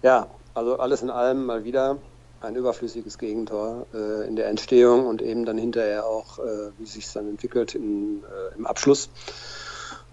Ja, 0.01 0.27
also 0.53 0.77
alles 0.77 1.01
in 1.01 1.09
allem 1.09 1.45
mal 1.45 1.63
wieder 1.63 1.97
ein 2.43 2.55
überflüssiges 2.55 3.17
Gegentor 3.17 3.87
äh, 3.93 4.27
in 4.27 4.35
der 4.35 4.47
Entstehung 4.47 5.05
und 5.05 5.21
eben 5.21 5.45
dann 5.45 5.57
hinterher 5.57 6.05
auch, 6.05 6.39
äh, 6.39 6.71
wie 6.77 6.85
sich 6.85 7.05
es 7.05 7.13
dann 7.13 7.29
entwickelt 7.29 7.73
in, 7.75 8.23
äh, 8.23 8.55
im 8.55 8.65
Abschluss. 8.65 9.09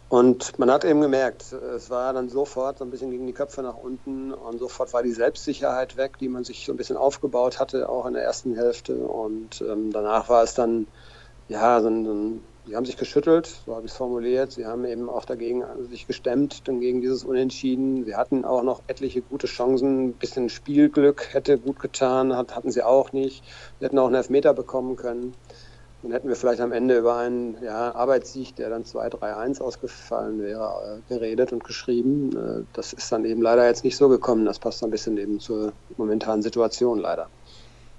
Und 0.09 0.59
man 0.59 0.71
hat 0.73 0.85
eben 0.85 1.01
gemerkt, 1.01 1.53
es 1.53 1.89
war 1.89 2.13
dann 2.13 2.29
sofort 2.29 2.79
so 2.79 2.85
ein 2.85 2.91
bisschen 2.91 3.13
gegen 3.13 3.29
die 3.29 3.33
Köpfe 3.33 3.63
nach 3.63 3.77
unten 3.77 4.33
und 4.33 4.59
sofort 4.59 4.93
war 4.93 5.05
die 5.05 5.13
Selbstsicherheit 5.13 5.97
weg, 5.97 6.19
die 6.19 6.29
man 6.29 6.43
sich 6.43 6.67
so 6.67 6.73
ein 6.73 6.77
bisschen 6.77 6.97
aufgebaut 6.97 7.61
hatte, 7.61 7.89
auch 7.89 8.07
in 8.07 8.15
der 8.15 8.25
ersten 8.25 8.57
Hälfte. 8.57 8.97
Und 8.97 9.61
ähm, 9.61 9.93
danach 9.93 10.29
war 10.29 10.43
es 10.43 10.55
dann 10.55 10.89
ja 11.47 11.81
so 11.81 11.89
ein, 11.89 12.05
so 12.05 12.13
ein 12.13 12.50
Sie 12.67 12.77
haben 12.77 12.85
sich 12.85 12.97
geschüttelt, 12.97 13.47
so 13.67 13.75
habe 13.75 13.87
ich 13.87 13.93
es 13.93 13.97
formuliert. 13.97 14.53
Sie 14.53 14.67
haben 14.67 14.85
eben 14.85 15.09
auch 15.09 15.25
dagegen 15.25 15.65
sich 15.91 16.07
gestemmt, 16.07 16.69
dann 16.69 16.81
gegen 16.81 17.01
dieses 17.01 17.25
Unentschieden. 17.25 18.05
Sie 18.05 18.15
hatten 18.15 18.45
auch 18.45 18.63
noch 18.63 18.83
etliche 18.87 19.23
gute 19.23 19.47
Chancen. 19.47 20.09
Ein 20.09 20.13
bisschen 20.13 20.49
Spielglück 20.49 21.33
hätte 21.33 21.59
gut 21.59 21.81
getan, 21.81 22.37
hat, 22.37 22.55
hatten 22.55 22.71
sie 22.71 22.83
auch 22.83 23.13
nicht. 23.13 23.43
Sie 23.79 23.85
hätten 23.85 23.99
auch 23.99 24.07
einen 24.07 24.15
Elfmeter 24.15 24.55
bekommen 24.55 24.97
können. 24.97 25.35
Dann 26.03 26.13
hätten 26.13 26.29
wir 26.29 26.37
vielleicht 26.37 26.61
am 26.61 26.73
Ende 26.73 26.97
über 26.99 27.17
einen 27.17 27.57
ja, 27.63 27.95
Arbeitssieg, 27.95 28.57
der 28.57 28.71
dann 28.71 28.85
2-3-1 28.85 29.61
ausgefallen 29.61 30.41
wäre, 30.41 31.03
äh, 31.09 31.13
geredet 31.13 31.53
und 31.53 31.63
geschrieben. 31.63 32.31
Äh, 32.37 32.65
das 32.73 32.93
ist 32.95 33.13
dann 33.13 33.25
eben 33.25 33.43
leider 33.43 33.67
jetzt 33.67 33.85
nicht 33.85 33.97
so 33.97 34.09
gekommen. 34.09 34.47
Das 34.47 34.59
passt 34.59 34.83
ein 34.83 34.91
bisschen 34.91 35.19
eben 35.19 35.41
zur 35.41 35.73
momentanen 35.99 36.43
Situation 36.43 36.99
leider. 37.01 37.29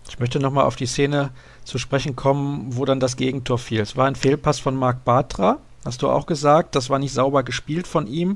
Ich 0.09 0.19
möchte 0.19 0.39
nochmal 0.39 0.65
auf 0.65 0.75
die 0.75 0.87
Szene 0.87 1.29
zu 1.71 1.77
sprechen 1.77 2.17
kommen, 2.17 2.75
wo 2.75 2.83
dann 2.83 2.99
das 2.99 3.15
Gegentor 3.15 3.57
fiel. 3.57 3.79
Es 3.79 3.95
war 3.95 4.05
ein 4.05 4.15
Fehlpass 4.15 4.59
von 4.59 4.75
Marc 4.75 5.05
Bartra, 5.05 5.59
hast 5.85 6.01
du 6.01 6.09
auch 6.09 6.25
gesagt. 6.25 6.75
Das 6.75 6.89
war 6.89 6.99
nicht 6.99 7.13
sauber 7.13 7.43
gespielt 7.43 7.87
von 7.87 8.07
ihm. 8.07 8.35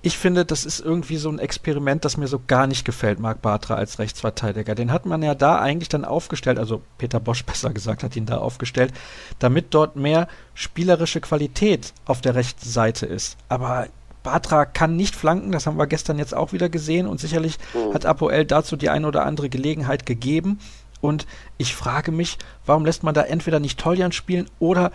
Ich 0.00 0.16
finde, 0.16 0.46
das 0.46 0.64
ist 0.64 0.80
irgendwie 0.80 1.18
so 1.18 1.28
ein 1.28 1.38
Experiment, 1.38 2.04
das 2.04 2.16
mir 2.16 2.26
so 2.26 2.40
gar 2.44 2.66
nicht 2.66 2.86
gefällt, 2.86 3.20
Marc 3.20 3.42
Bartra 3.42 3.74
als 3.74 3.98
Rechtsverteidiger. 3.98 4.74
Den 4.74 4.90
hat 4.90 5.04
man 5.04 5.22
ja 5.22 5.34
da 5.34 5.60
eigentlich 5.60 5.90
dann 5.90 6.06
aufgestellt, 6.06 6.58
also 6.58 6.80
Peter 6.96 7.20
Bosch 7.20 7.44
besser 7.46 7.70
gesagt 7.70 8.02
hat 8.02 8.16
ihn 8.16 8.26
da 8.26 8.38
aufgestellt, 8.38 8.94
damit 9.38 9.74
dort 9.74 9.94
mehr 9.94 10.26
spielerische 10.54 11.20
Qualität 11.20 11.92
auf 12.06 12.22
der 12.22 12.34
rechten 12.34 12.66
Seite 12.66 13.04
ist. 13.04 13.36
Aber 13.50 13.86
Bartra 14.22 14.64
kann 14.64 14.96
nicht 14.96 15.14
flanken, 15.14 15.52
das 15.52 15.66
haben 15.66 15.78
wir 15.78 15.86
gestern 15.86 16.18
jetzt 16.18 16.34
auch 16.34 16.52
wieder 16.52 16.68
gesehen 16.70 17.06
und 17.06 17.20
sicherlich 17.20 17.58
mhm. 17.74 17.92
hat 17.92 18.06
Apoel 18.06 18.46
dazu 18.46 18.76
die 18.76 18.88
eine 18.88 19.06
oder 19.06 19.26
andere 19.26 19.50
Gelegenheit 19.50 20.06
gegeben. 20.06 20.58
Und 21.02 21.26
ich 21.58 21.74
frage 21.74 22.12
mich, 22.12 22.38
warum 22.64 22.86
lässt 22.86 23.02
man 23.02 23.12
da 23.12 23.22
entweder 23.22 23.60
nicht 23.60 23.78
Toljan 23.78 24.12
spielen 24.12 24.48
oder 24.58 24.92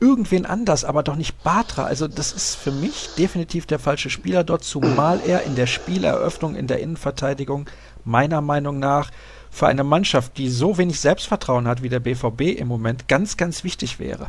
irgendwen 0.00 0.46
anders, 0.46 0.84
aber 0.84 1.02
doch 1.02 1.14
nicht 1.14 1.44
Batra. 1.44 1.84
Also 1.84 2.08
das 2.08 2.32
ist 2.32 2.56
für 2.56 2.72
mich 2.72 3.10
definitiv 3.16 3.66
der 3.66 3.78
falsche 3.78 4.10
Spieler 4.10 4.42
dort, 4.42 4.64
zumal 4.64 5.20
er 5.24 5.44
in 5.44 5.54
der 5.54 5.66
Spieleröffnung, 5.66 6.56
in 6.56 6.66
der 6.66 6.80
Innenverteidigung 6.80 7.68
meiner 8.04 8.40
Meinung 8.40 8.78
nach 8.78 9.10
für 9.50 9.66
eine 9.66 9.84
Mannschaft, 9.84 10.38
die 10.38 10.48
so 10.48 10.78
wenig 10.78 10.98
Selbstvertrauen 10.98 11.68
hat 11.68 11.82
wie 11.82 11.90
der 11.90 12.00
BVB 12.00 12.58
im 12.58 12.68
Moment, 12.68 13.08
ganz, 13.08 13.36
ganz 13.36 13.62
wichtig 13.62 13.98
wäre. 13.98 14.28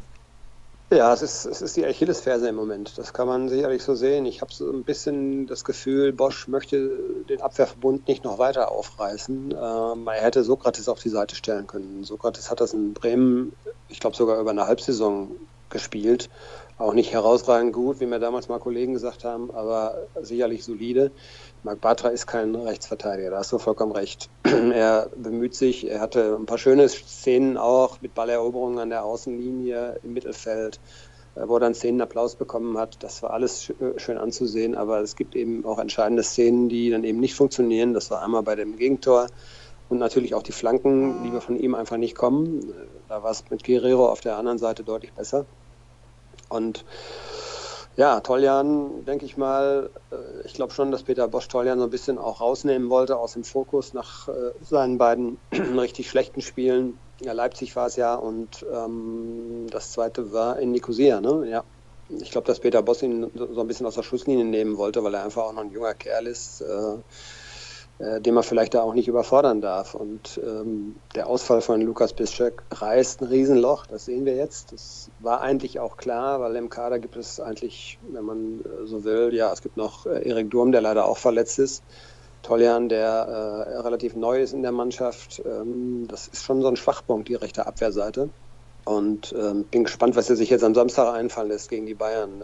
Ja, 0.93 1.13
es 1.13 1.21
ist, 1.21 1.45
es 1.45 1.61
ist 1.61 1.77
die 1.77 1.85
Achillesferse 1.85 2.49
im 2.49 2.55
Moment. 2.55 2.97
Das 2.97 3.13
kann 3.13 3.25
man 3.25 3.47
sicherlich 3.47 3.81
so 3.81 3.95
sehen. 3.95 4.25
Ich 4.25 4.41
habe 4.41 4.53
so 4.53 4.69
ein 4.69 4.83
bisschen 4.83 5.47
das 5.47 5.63
Gefühl, 5.63 6.11
Bosch 6.11 6.49
möchte 6.49 7.23
den 7.29 7.41
Abwehrverbund 7.41 8.07
nicht 8.09 8.25
noch 8.25 8.39
weiter 8.39 8.71
aufreißen. 8.71 9.51
Ähm, 9.57 10.07
er 10.07 10.21
hätte 10.21 10.43
Sokrates 10.43 10.89
auf 10.89 10.99
die 10.99 11.07
Seite 11.09 11.35
stellen 11.35 11.65
können. 11.65 12.03
Sokrates 12.03 12.51
hat 12.51 12.59
das 12.59 12.73
in 12.73 12.93
Bremen, 12.93 13.53
ich 13.87 14.01
glaube 14.01 14.17
sogar 14.17 14.41
über 14.41 14.49
eine 14.51 14.67
Halbsaison 14.67 15.37
gespielt. 15.69 16.29
Auch 16.75 16.93
nicht 16.93 17.13
herausragend 17.13 17.71
gut, 17.71 18.01
wie 18.01 18.05
mir 18.05 18.19
damals 18.19 18.49
mal 18.49 18.59
Kollegen 18.59 18.93
gesagt 18.93 19.23
haben, 19.23 19.49
aber 19.51 20.09
sicherlich 20.19 20.65
solide. 20.65 21.13
Marc 21.63 21.79
Bartra 21.79 22.09
ist 22.09 22.25
kein 22.25 22.55
Rechtsverteidiger, 22.55 23.29
da 23.29 23.37
hast 23.37 23.51
du 23.51 23.59
vollkommen 23.59 23.91
recht. 23.91 24.31
er 24.43 25.11
bemüht 25.15 25.53
sich, 25.53 25.87
er 25.87 26.01
hatte 26.01 26.35
ein 26.35 26.47
paar 26.47 26.57
schöne 26.57 26.89
Szenen 26.89 27.55
auch 27.55 28.01
mit 28.01 28.15
Balleroberungen 28.15 28.79
an 28.79 28.89
der 28.89 29.05
Außenlinie 29.05 29.99
im 30.01 30.13
Mittelfeld, 30.13 30.79
äh, 31.35 31.41
wo 31.45 31.57
er 31.57 31.59
dann 31.59 31.75
Szenenapplaus 31.75 32.35
bekommen 32.35 32.79
hat. 32.79 33.03
Das 33.03 33.21
war 33.21 33.29
alles 33.29 33.69
äh, 33.69 33.99
schön 33.99 34.17
anzusehen, 34.17 34.73
aber 34.73 35.01
es 35.01 35.15
gibt 35.15 35.35
eben 35.35 35.63
auch 35.63 35.77
entscheidende 35.77 36.23
Szenen, 36.23 36.67
die 36.67 36.89
dann 36.89 37.03
eben 37.03 37.19
nicht 37.19 37.35
funktionieren. 37.35 37.93
Das 37.93 38.09
war 38.09 38.23
einmal 38.23 38.41
bei 38.41 38.55
dem 38.55 38.75
Gegentor 38.75 39.27
und 39.87 39.99
natürlich 39.99 40.33
auch 40.33 40.43
die 40.43 40.53
Flanken, 40.53 41.23
die 41.23 41.31
wir 41.31 41.41
von 41.41 41.55
ihm 41.55 41.75
einfach 41.75 41.97
nicht 41.97 42.15
kommen. 42.15 42.73
Da 43.07 43.21
war 43.21 43.29
es 43.29 43.43
mit 43.51 43.63
Guerrero 43.63 44.09
auf 44.09 44.21
der 44.21 44.35
anderen 44.37 44.57
Seite 44.57 44.83
deutlich 44.83 45.13
besser. 45.13 45.45
Und 46.49 46.85
ja, 47.95 48.19
Toljan, 48.21 49.05
denke 49.05 49.25
ich 49.25 49.37
mal, 49.37 49.91
äh, 50.11 50.45
ich 50.45 50.53
glaube 50.53 50.73
schon, 50.73 50.91
dass 50.91 51.03
Peter 51.03 51.27
Bosch 51.27 51.47
Toljan 51.47 51.79
so 51.79 51.85
ein 51.85 51.89
bisschen 51.89 52.17
auch 52.17 52.41
rausnehmen 52.41 52.89
wollte 52.89 53.17
aus 53.17 53.33
dem 53.33 53.43
Fokus 53.43 53.93
nach 53.93 54.27
äh, 54.29 54.51
seinen 54.61 54.97
beiden 54.97 55.39
richtig 55.53 56.09
schlechten 56.09 56.41
Spielen. 56.41 56.99
Ja, 57.21 57.33
Leipzig 57.33 57.75
war 57.75 57.87
es 57.87 57.97
ja 57.97 58.15
und 58.15 58.65
ähm, 58.73 59.67
das 59.69 59.91
zweite 59.91 60.31
war 60.31 60.59
in 60.59 60.71
Nicosia, 60.71 61.21
ne? 61.21 61.47
Ja. 61.49 61.65
Ich 62.07 62.31
glaube, 62.31 62.47
dass 62.47 62.59
Peter 62.59 62.81
Bosch 62.83 63.03
ihn 63.03 63.31
so 63.33 63.61
ein 63.61 63.67
bisschen 63.67 63.85
aus 63.85 63.95
der 63.95 64.03
Schusslinie 64.03 64.43
nehmen 64.43 64.77
wollte, 64.77 65.03
weil 65.03 65.13
er 65.13 65.23
einfach 65.23 65.43
auch 65.43 65.53
noch 65.53 65.61
ein 65.61 65.71
junger 65.71 65.93
Kerl 65.93 66.27
ist. 66.27 66.61
Äh, 66.61 66.97
den 68.19 68.33
man 68.33 68.43
vielleicht 68.43 68.73
da 68.73 68.81
auch 68.81 68.93
nicht 68.93 69.07
überfordern 69.07 69.61
darf. 69.61 69.93
Und 69.93 70.39
ähm, 70.43 70.95
der 71.15 71.27
Ausfall 71.27 71.61
von 71.61 71.81
Lukas 71.81 72.13
Bischek 72.13 72.63
reißt 72.71 73.21
ein 73.21 73.27
Riesenloch, 73.27 73.85
das 73.85 74.05
sehen 74.05 74.25
wir 74.25 74.35
jetzt. 74.35 74.71
Das 74.71 75.09
war 75.19 75.41
eigentlich 75.41 75.79
auch 75.79 75.97
klar, 75.97 76.39
weil 76.39 76.55
im 76.55 76.69
Kader 76.69 76.99
gibt 76.99 77.15
es 77.15 77.39
eigentlich, 77.39 77.99
wenn 78.11 78.25
man 78.25 78.61
äh, 78.61 78.87
so 78.87 79.03
will, 79.03 79.33
ja, 79.33 79.51
es 79.53 79.61
gibt 79.61 79.77
noch 79.77 80.05
äh, 80.05 80.27
Erik 80.27 80.49
Durm, 80.49 80.71
der 80.71 80.81
leider 80.81 81.05
auch 81.05 81.17
verletzt 81.17 81.59
ist. 81.59 81.83
Toljan, 82.43 82.89
der 82.89 83.07
äh, 83.07 83.77
relativ 83.77 84.15
neu 84.15 84.41
ist 84.41 84.53
in 84.53 84.63
der 84.63 84.71
Mannschaft. 84.71 85.41
Ähm, 85.45 86.07
das 86.07 86.27
ist 86.27 86.43
schon 86.43 86.61
so 86.61 86.67
ein 86.67 86.75
Schwachpunkt, 86.75 87.27
die 87.27 87.35
rechte 87.35 87.67
Abwehrseite. 87.67 88.29
Und 88.83 89.35
ähm, 89.37 89.65
bin 89.65 89.83
gespannt, 89.83 90.15
was 90.15 90.29
er 90.29 90.35
sich 90.35 90.49
jetzt 90.49 90.63
am 90.63 90.73
Samstag 90.73 91.13
einfallen 91.13 91.49
lässt 91.49 91.69
gegen 91.69 91.85
die 91.85 91.93
Bayern. 91.93 92.41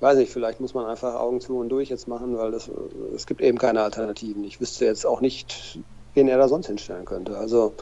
Weiß 0.00 0.16
nicht, 0.18 0.32
vielleicht 0.32 0.60
muss 0.60 0.74
man 0.74 0.86
einfach 0.86 1.14
Augen 1.14 1.40
zu 1.40 1.58
und 1.58 1.68
durch 1.70 1.88
jetzt 1.88 2.06
machen, 2.06 2.38
weil 2.38 2.52
das, 2.52 2.70
es 3.14 3.26
gibt 3.26 3.40
eben 3.40 3.58
keine 3.58 3.82
Alternativen. 3.82 4.44
Ich 4.44 4.60
wüsste 4.60 4.84
jetzt 4.84 5.04
auch 5.04 5.20
nicht, 5.20 5.80
wen 6.14 6.28
er 6.28 6.38
da 6.38 6.48
sonst 6.48 6.66
hinstellen 6.68 7.04
könnte. 7.04 7.36
Also 7.36 7.74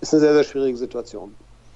ist 0.00 0.12
eine 0.14 0.20
sehr, 0.20 0.34
sehr 0.34 0.44
schwierige 0.44 0.78
Situation. 0.78 1.34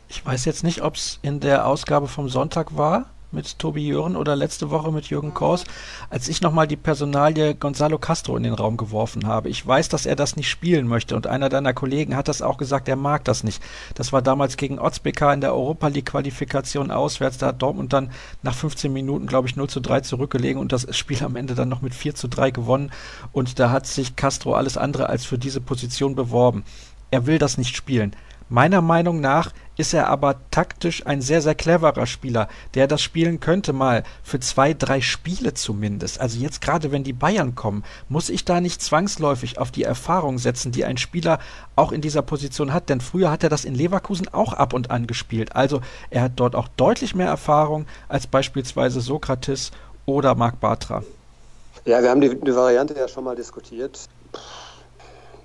Ich 0.08 0.24
weiß 0.24 0.44
jetzt 0.44 0.62
nicht, 0.62 0.82
ob 0.82 0.94
es 0.94 1.18
in 1.22 1.40
der 1.40 1.66
Ausgabe 1.66 2.06
vom 2.06 2.28
Sonntag 2.28 2.76
war 2.76 3.06
mit 3.32 3.58
Tobi 3.58 3.86
Jören 3.86 4.16
oder 4.16 4.36
letzte 4.36 4.70
Woche 4.70 4.92
mit 4.92 5.06
Jürgen 5.06 5.34
Kors, 5.34 5.64
als 6.10 6.28
ich 6.28 6.40
nochmal 6.40 6.66
die 6.66 6.76
Personalie 6.76 7.54
Gonzalo 7.54 7.98
Castro 7.98 8.36
in 8.36 8.42
den 8.42 8.54
Raum 8.54 8.76
geworfen 8.76 9.26
habe. 9.26 9.48
Ich 9.48 9.66
weiß, 9.66 9.88
dass 9.88 10.06
er 10.06 10.16
das 10.16 10.36
nicht 10.36 10.48
spielen 10.48 10.86
möchte 10.86 11.16
und 11.16 11.26
einer 11.26 11.48
deiner 11.48 11.74
Kollegen 11.74 12.16
hat 12.16 12.28
das 12.28 12.42
auch 12.42 12.58
gesagt, 12.58 12.88
er 12.88 12.96
mag 12.96 13.24
das 13.24 13.44
nicht. 13.44 13.62
Das 13.94 14.12
war 14.12 14.22
damals 14.22 14.56
gegen 14.56 14.78
Otzbeker 14.78 15.32
in 15.32 15.40
der 15.40 15.54
Europa 15.54 15.88
League 15.88 16.06
Qualifikation 16.06 16.90
auswärts. 16.90 17.38
Da 17.38 17.48
hat 17.48 17.62
Dortmund 17.62 17.92
dann 17.92 18.10
nach 18.42 18.54
15 18.54 18.92
Minuten, 18.92 19.26
glaube 19.26 19.48
ich, 19.48 19.56
0 19.56 19.68
zu 19.68 19.80
3 19.80 20.00
zurückgelegen 20.00 20.60
und 20.60 20.72
das 20.72 20.94
Spiel 20.96 21.22
am 21.24 21.36
Ende 21.36 21.54
dann 21.54 21.68
noch 21.68 21.82
mit 21.82 21.94
4 21.94 22.14
zu 22.14 22.28
3 22.28 22.50
gewonnen. 22.50 22.92
Und 23.32 23.58
da 23.58 23.70
hat 23.70 23.86
sich 23.86 24.16
Castro 24.16 24.54
alles 24.54 24.76
andere 24.76 25.08
als 25.08 25.24
für 25.24 25.38
diese 25.38 25.60
Position 25.60 26.14
beworben. 26.14 26.64
Er 27.10 27.26
will 27.26 27.38
das 27.38 27.58
nicht 27.58 27.76
spielen. 27.76 28.14
Meiner 28.48 28.82
Meinung 28.82 29.20
nach 29.20 29.52
ist 29.82 29.94
er 29.94 30.06
aber 30.06 30.36
taktisch 30.52 31.04
ein 31.08 31.20
sehr, 31.22 31.42
sehr 31.42 31.56
cleverer 31.56 32.06
Spieler, 32.06 32.48
der 32.74 32.86
das 32.86 33.02
spielen 33.02 33.40
könnte 33.40 33.72
mal 33.72 34.04
für 34.22 34.38
zwei, 34.38 34.74
drei 34.74 35.00
Spiele 35.00 35.54
zumindest. 35.54 36.20
Also 36.20 36.38
jetzt 36.38 36.60
gerade, 36.60 36.92
wenn 36.92 37.02
die 37.02 37.12
Bayern 37.12 37.56
kommen, 37.56 37.82
muss 38.08 38.28
ich 38.28 38.44
da 38.44 38.60
nicht 38.60 38.80
zwangsläufig 38.80 39.58
auf 39.58 39.72
die 39.72 39.82
Erfahrung 39.82 40.38
setzen, 40.38 40.70
die 40.70 40.84
ein 40.84 40.98
Spieler 40.98 41.40
auch 41.74 41.90
in 41.90 42.00
dieser 42.00 42.22
Position 42.22 42.72
hat. 42.72 42.90
Denn 42.90 43.00
früher 43.00 43.32
hat 43.32 43.42
er 43.42 43.48
das 43.48 43.64
in 43.64 43.74
Leverkusen 43.74 44.28
auch 44.28 44.52
ab 44.52 44.72
und 44.72 44.92
an 44.92 45.08
gespielt. 45.08 45.56
Also 45.56 45.80
er 46.10 46.22
hat 46.22 46.32
dort 46.36 46.54
auch 46.54 46.68
deutlich 46.68 47.16
mehr 47.16 47.26
Erfahrung 47.26 47.86
als 48.08 48.28
beispielsweise 48.28 49.00
Sokrates 49.00 49.72
oder 50.06 50.36
Marc 50.36 50.60
Bartra. 50.60 51.02
Ja, 51.84 52.00
wir 52.00 52.10
haben 52.10 52.20
die, 52.20 52.28
die 52.28 52.54
Variante 52.54 52.94
ja 52.94 53.08
schon 53.08 53.24
mal 53.24 53.34
diskutiert. 53.34 53.98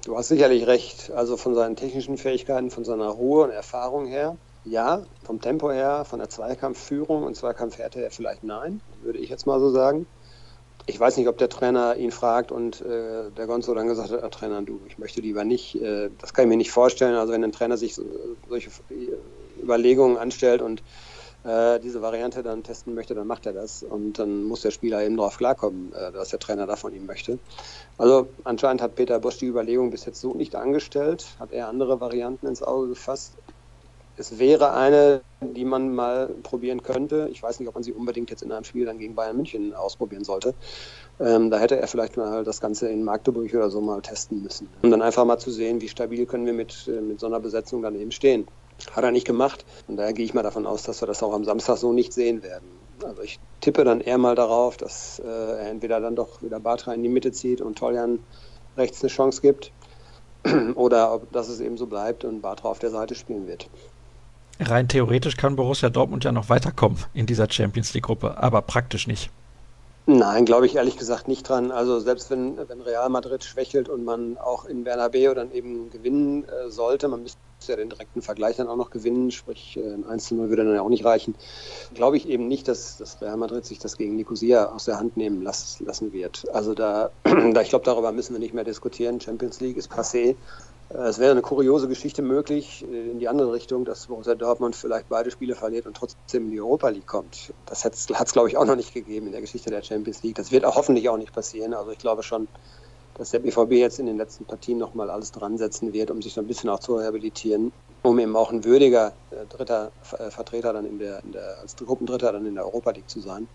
Du 0.07 0.17
hast 0.17 0.29
sicherlich 0.29 0.67
recht. 0.67 1.11
Also 1.11 1.35
von 1.35 1.53
seinen 1.53 1.75
technischen 1.75 2.15
Fähigkeiten, 2.15 2.71
von 2.71 2.85
seiner 2.85 3.09
Ruhe 3.09 3.43
und 3.43 3.49
Erfahrung 3.49 4.05
her, 4.05 4.37
ja. 4.63 5.03
Vom 5.25 5.41
Tempo 5.41 5.69
her, 5.69 6.05
von 6.05 6.19
der 6.19 6.29
Zweikampfführung 6.29 7.23
und 7.23 7.35
Zweikampfhärte 7.35 7.99
her 7.99 8.09
vielleicht 8.09 8.41
nein, 8.45 8.79
würde 9.01 9.19
ich 9.19 9.29
jetzt 9.29 9.45
mal 9.45 9.59
so 9.59 9.69
sagen. 9.69 10.07
Ich 10.85 10.97
weiß 10.97 11.17
nicht, 11.17 11.27
ob 11.27 11.37
der 11.37 11.49
Trainer 11.49 11.97
ihn 11.97 12.11
fragt 12.11 12.53
und 12.53 12.79
äh, 12.79 13.31
der 13.31 13.47
Gonzo 13.47 13.75
dann 13.75 13.89
gesagt 13.89 14.11
hat, 14.11 14.33
Trainer, 14.33 14.61
du, 14.61 14.79
ich 14.87 14.97
möchte 14.97 15.19
lieber 15.19 15.43
nicht. 15.43 15.75
Äh, 15.75 16.09
das 16.21 16.33
kann 16.33 16.45
ich 16.45 16.49
mir 16.49 16.55
nicht 16.55 16.71
vorstellen. 16.71 17.15
Also 17.15 17.33
wenn 17.33 17.43
ein 17.43 17.51
Trainer 17.51 17.75
sich 17.75 17.93
so, 17.93 18.05
solche 18.47 18.69
Überlegungen 19.61 20.15
anstellt 20.15 20.61
und 20.61 20.83
äh, 21.47 21.79
diese 21.79 22.01
Variante 22.01 22.43
dann 22.43 22.63
testen 22.63 22.93
möchte, 22.93 23.15
dann 23.15 23.25
macht 23.25 23.45
er 23.45 23.53
das. 23.53 23.81
Und 23.81 24.19
dann 24.19 24.43
muss 24.43 24.61
der 24.61 24.71
Spieler 24.71 25.03
eben 25.03 25.15
darauf 25.17 25.37
klarkommen, 25.37 25.93
äh, 25.93 26.11
dass 26.11 26.29
der 26.29 26.39
Trainer 26.39 26.67
da 26.67 26.75
von 26.75 26.93
ihm 26.93 27.05
möchte. 27.05 27.39
Also 27.97 28.27
anscheinend 28.43 28.81
hat 28.81 28.95
Peter 28.95 29.19
Bosch 29.19 29.37
die 29.37 29.47
Überlegung 29.47 29.89
bis 29.89 30.05
jetzt 30.05 30.19
so 30.19 30.33
nicht 30.33 30.55
angestellt, 30.55 31.25
hat 31.39 31.51
er 31.51 31.69
andere 31.69 32.01
Varianten 32.01 32.47
ins 32.47 32.61
Auge 32.61 32.89
gefasst. 32.89 33.33
Es 34.19 34.39
wäre 34.39 34.73
eine, 34.73 35.21
die 35.41 35.63
man 35.63 35.93
mal 35.93 36.29
probieren 36.41 36.81
könnte. 36.81 37.29
Ich 37.31 37.43
weiß 37.43 37.59
nicht, 37.59 37.69
ob 37.69 37.75
man 37.75 37.83
sie 37.83 37.93
unbedingt 37.93 38.31
jetzt 38.31 38.41
in 38.41 38.51
einem 38.51 38.63
Spiel 38.63 38.83
dann 38.85 38.97
gegen 38.97 39.13
Bayern 39.13 39.35
München 39.35 39.75
ausprobieren 39.75 40.23
sollte. 40.23 40.55
Ähm, 41.19 41.51
da 41.51 41.59
hätte 41.59 41.79
er 41.79 41.87
vielleicht 41.87 42.17
mal 42.17 42.43
das 42.43 42.59
Ganze 42.59 42.89
in 42.89 43.03
Magdeburg 43.03 43.53
oder 43.53 43.69
so 43.69 43.79
mal 43.79 44.01
testen 44.01 44.41
müssen. 44.41 44.69
Um 44.81 44.89
dann 44.89 45.03
einfach 45.03 45.23
mal 45.23 45.37
zu 45.37 45.51
sehen, 45.51 45.81
wie 45.81 45.87
stabil 45.87 46.25
können 46.25 46.47
wir 46.47 46.53
mit, 46.53 46.87
äh, 46.87 46.99
mit 46.99 47.19
so 47.19 47.27
einer 47.27 47.39
Besetzung 47.39 47.83
dann 47.83 47.95
eben 47.95 48.11
stehen. 48.11 48.47
Hat 48.91 49.03
er 49.03 49.11
nicht 49.11 49.25
gemacht. 49.25 49.65
Und 49.87 49.97
daher 49.97 50.13
gehe 50.13 50.25
ich 50.25 50.33
mal 50.33 50.43
davon 50.43 50.65
aus, 50.65 50.83
dass 50.83 51.01
wir 51.01 51.07
das 51.07 51.23
auch 51.23 51.33
am 51.33 51.43
Samstag 51.43 51.77
so 51.77 51.93
nicht 51.93 52.13
sehen 52.13 52.43
werden. 52.43 52.67
Also 53.03 53.21
ich 53.21 53.39
tippe 53.61 53.83
dann 53.83 54.01
eher 54.01 54.17
mal 54.17 54.35
darauf, 54.35 54.77
dass 54.77 55.19
äh, 55.19 55.27
er 55.27 55.69
entweder 55.69 55.99
dann 55.99 56.15
doch 56.15 56.41
wieder 56.41 56.59
Bartra 56.59 56.93
in 56.93 57.03
die 57.03 57.09
Mitte 57.09 57.31
zieht 57.31 57.61
und 57.61 57.77
Toljan 57.77 58.19
rechts 58.75 59.01
eine 59.01 59.09
Chance 59.09 59.41
gibt. 59.41 59.71
Oder 60.75 61.13
ob 61.13 61.31
dass 61.31 61.49
es 61.49 61.59
eben 61.59 61.77
so 61.77 61.87
bleibt 61.87 62.23
und 62.23 62.41
Bartra 62.41 62.69
auf 62.69 62.79
der 62.79 62.91
Seite 62.91 63.15
spielen 63.15 63.47
wird. 63.47 63.69
Rein 64.59 64.87
theoretisch 64.87 65.37
kann 65.37 65.55
Borussia 65.55 65.89
Dortmund 65.89 66.23
ja 66.23 66.31
noch 66.31 66.49
weiterkommen 66.49 66.97
in 67.13 67.27
dieser 67.27 67.49
Champions 67.49 67.93
League-Gruppe, 67.93 68.37
aber 68.37 68.61
praktisch 68.61 69.05
nicht. 69.05 69.29
Nein, 70.09 70.45
glaube 70.45 70.65
ich 70.65 70.77
ehrlich 70.77 70.97
gesagt 70.97 71.27
nicht 71.27 71.47
dran. 71.47 71.69
Also 71.69 71.99
selbst 71.99 72.31
wenn, 72.31 72.57
wenn 72.69 72.81
Real 72.81 73.09
Madrid 73.09 73.43
schwächelt 73.43 73.89
und 73.89 74.05
man 74.05 74.37
auch 74.37 74.65
in 74.65 74.83
Bernabeu 74.83 75.33
dann 75.33 75.51
eben 75.51 75.89
gewinnen 75.91 76.45
äh, 76.45 76.69
sollte, 76.69 77.07
man 77.09 77.23
müsste 77.23 77.39
ja 77.65 77.75
den 77.75 77.89
direkten 77.89 78.21
Vergleich 78.21 78.57
dann 78.57 78.67
auch 78.67 78.75
noch 78.75 78.89
gewinnen, 78.89 79.31
sprich 79.31 79.77
äh, 79.77 79.93
ein 79.93 80.05
1 80.05 80.25
zu 80.25 80.35
0 80.35 80.49
würde 80.49 80.63
dann 80.65 80.75
ja 80.75 80.81
auch 80.81 80.89
nicht 80.89 81.05
reichen, 81.05 81.35
glaube 81.93 82.17
ich 82.17 82.27
eben 82.27 82.47
nicht, 82.47 82.67
dass, 82.67 82.97
dass 82.97 83.21
Real 83.21 83.37
Madrid 83.37 83.65
sich 83.65 83.79
das 83.79 83.97
gegen 83.97 84.15
Nicosia 84.15 84.71
aus 84.71 84.85
der 84.85 84.99
Hand 84.99 85.17
nehmen 85.17 85.41
las, 85.41 85.79
lassen 85.79 86.13
wird. 86.13 86.45
Also 86.53 86.73
da, 86.73 87.11
da 87.23 87.61
ich 87.61 87.69
glaube, 87.69 87.85
darüber 87.85 88.11
müssen 88.11 88.33
wir 88.33 88.39
nicht 88.39 88.53
mehr 88.53 88.63
diskutieren. 88.63 89.19
Champions 89.19 89.59
League 89.59 89.77
ist 89.77 89.91
passé. 89.91 90.35
Äh, 90.89 90.97
es 90.97 91.19
wäre 91.19 91.31
eine 91.31 91.41
kuriose 91.41 91.87
Geschichte 91.87 92.21
möglich 92.21 92.85
äh, 92.89 93.11
in 93.11 93.19
die 93.19 93.27
andere 93.27 93.53
Richtung, 93.53 93.85
dass 93.85 94.07
Borussia 94.07 94.35
Dortmund 94.35 94.75
vielleicht 94.75 95.09
beide 95.09 95.31
Spiele 95.31 95.55
verliert 95.55 95.85
und 95.85 95.97
trotzdem 95.97 96.45
in 96.45 96.51
die 96.51 96.61
Europa 96.61 96.89
League 96.89 97.07
kommt. 97.07 97.53
Das 97.65 97.85
hat 97.85 97.93
es, 97.93 98.33
glaube 98.33 98.49
ich, 98.49 98.57
auch 98.57 98.65
noch 98.65 98.75
nicht 98.75 98.93
gegeben 98.93 99.27
in 99.27 99.31
der 99.31 99.41
Geschichte 99.41 99.69
der 99.69 99.81
Champions 99.81 100.23
League. 100.23 100.35
Das 100.35 100.51
wird 100.51 100.65
auch 100.65 100.75
hoffentlich 100.75 101.09
auch 101.09 101.17
nicht 101.17 101.33
passieren. 101.33 101.73
Also 101.73 101.91
ich 101.91 101.97
glaube 101.97 102.23
schon, 102.23 102.47
dass 103.17 103.31
der 103.31 103.39
BVB 103.39 103.71
jetzt 103.73 103.99
in 103.99 104.05
den 104.05 104.17
letzten 104.17 104.45
Partien 104.45 104.77
nochmal 104.77 105.09
alles 105.09 105.31
dran 105.31 105.57
setzen 105.57 105.93
wird, 105.93 106.11
um 106.11 106.21
sich 106.21 106.33
so 106.33 106.41
ein 106.41 106.47
bisschen 106.47 106.69
auch 106.69 106.79
zu 106.79 106.95
rehabilitieren, 106.95 107.71
um 108.03 108.19
eben 108.19 108.35
auch 108.35 108.51
ein 108.51 108.63
würdiger 108.63 109.13
äh, 109.31 109.45
dritter 109.49 109.91
äh, 110.17 110.29
Vertreter 110.29 110.73
dann 110.73 110.85
in 110.85 110.99
der, 110.99 111.23
in 111.23 111.31
der, 111.31 111.57
als 111.61 111.75
Gruppendritter 111.75 112.31
dann 112.31 112.45
in 112.45 112.55
der 112.55 112.65
Europa 112.65 112.91
League 112.91 113.09
zu 113.09 113.19
sein. 113.19 113.47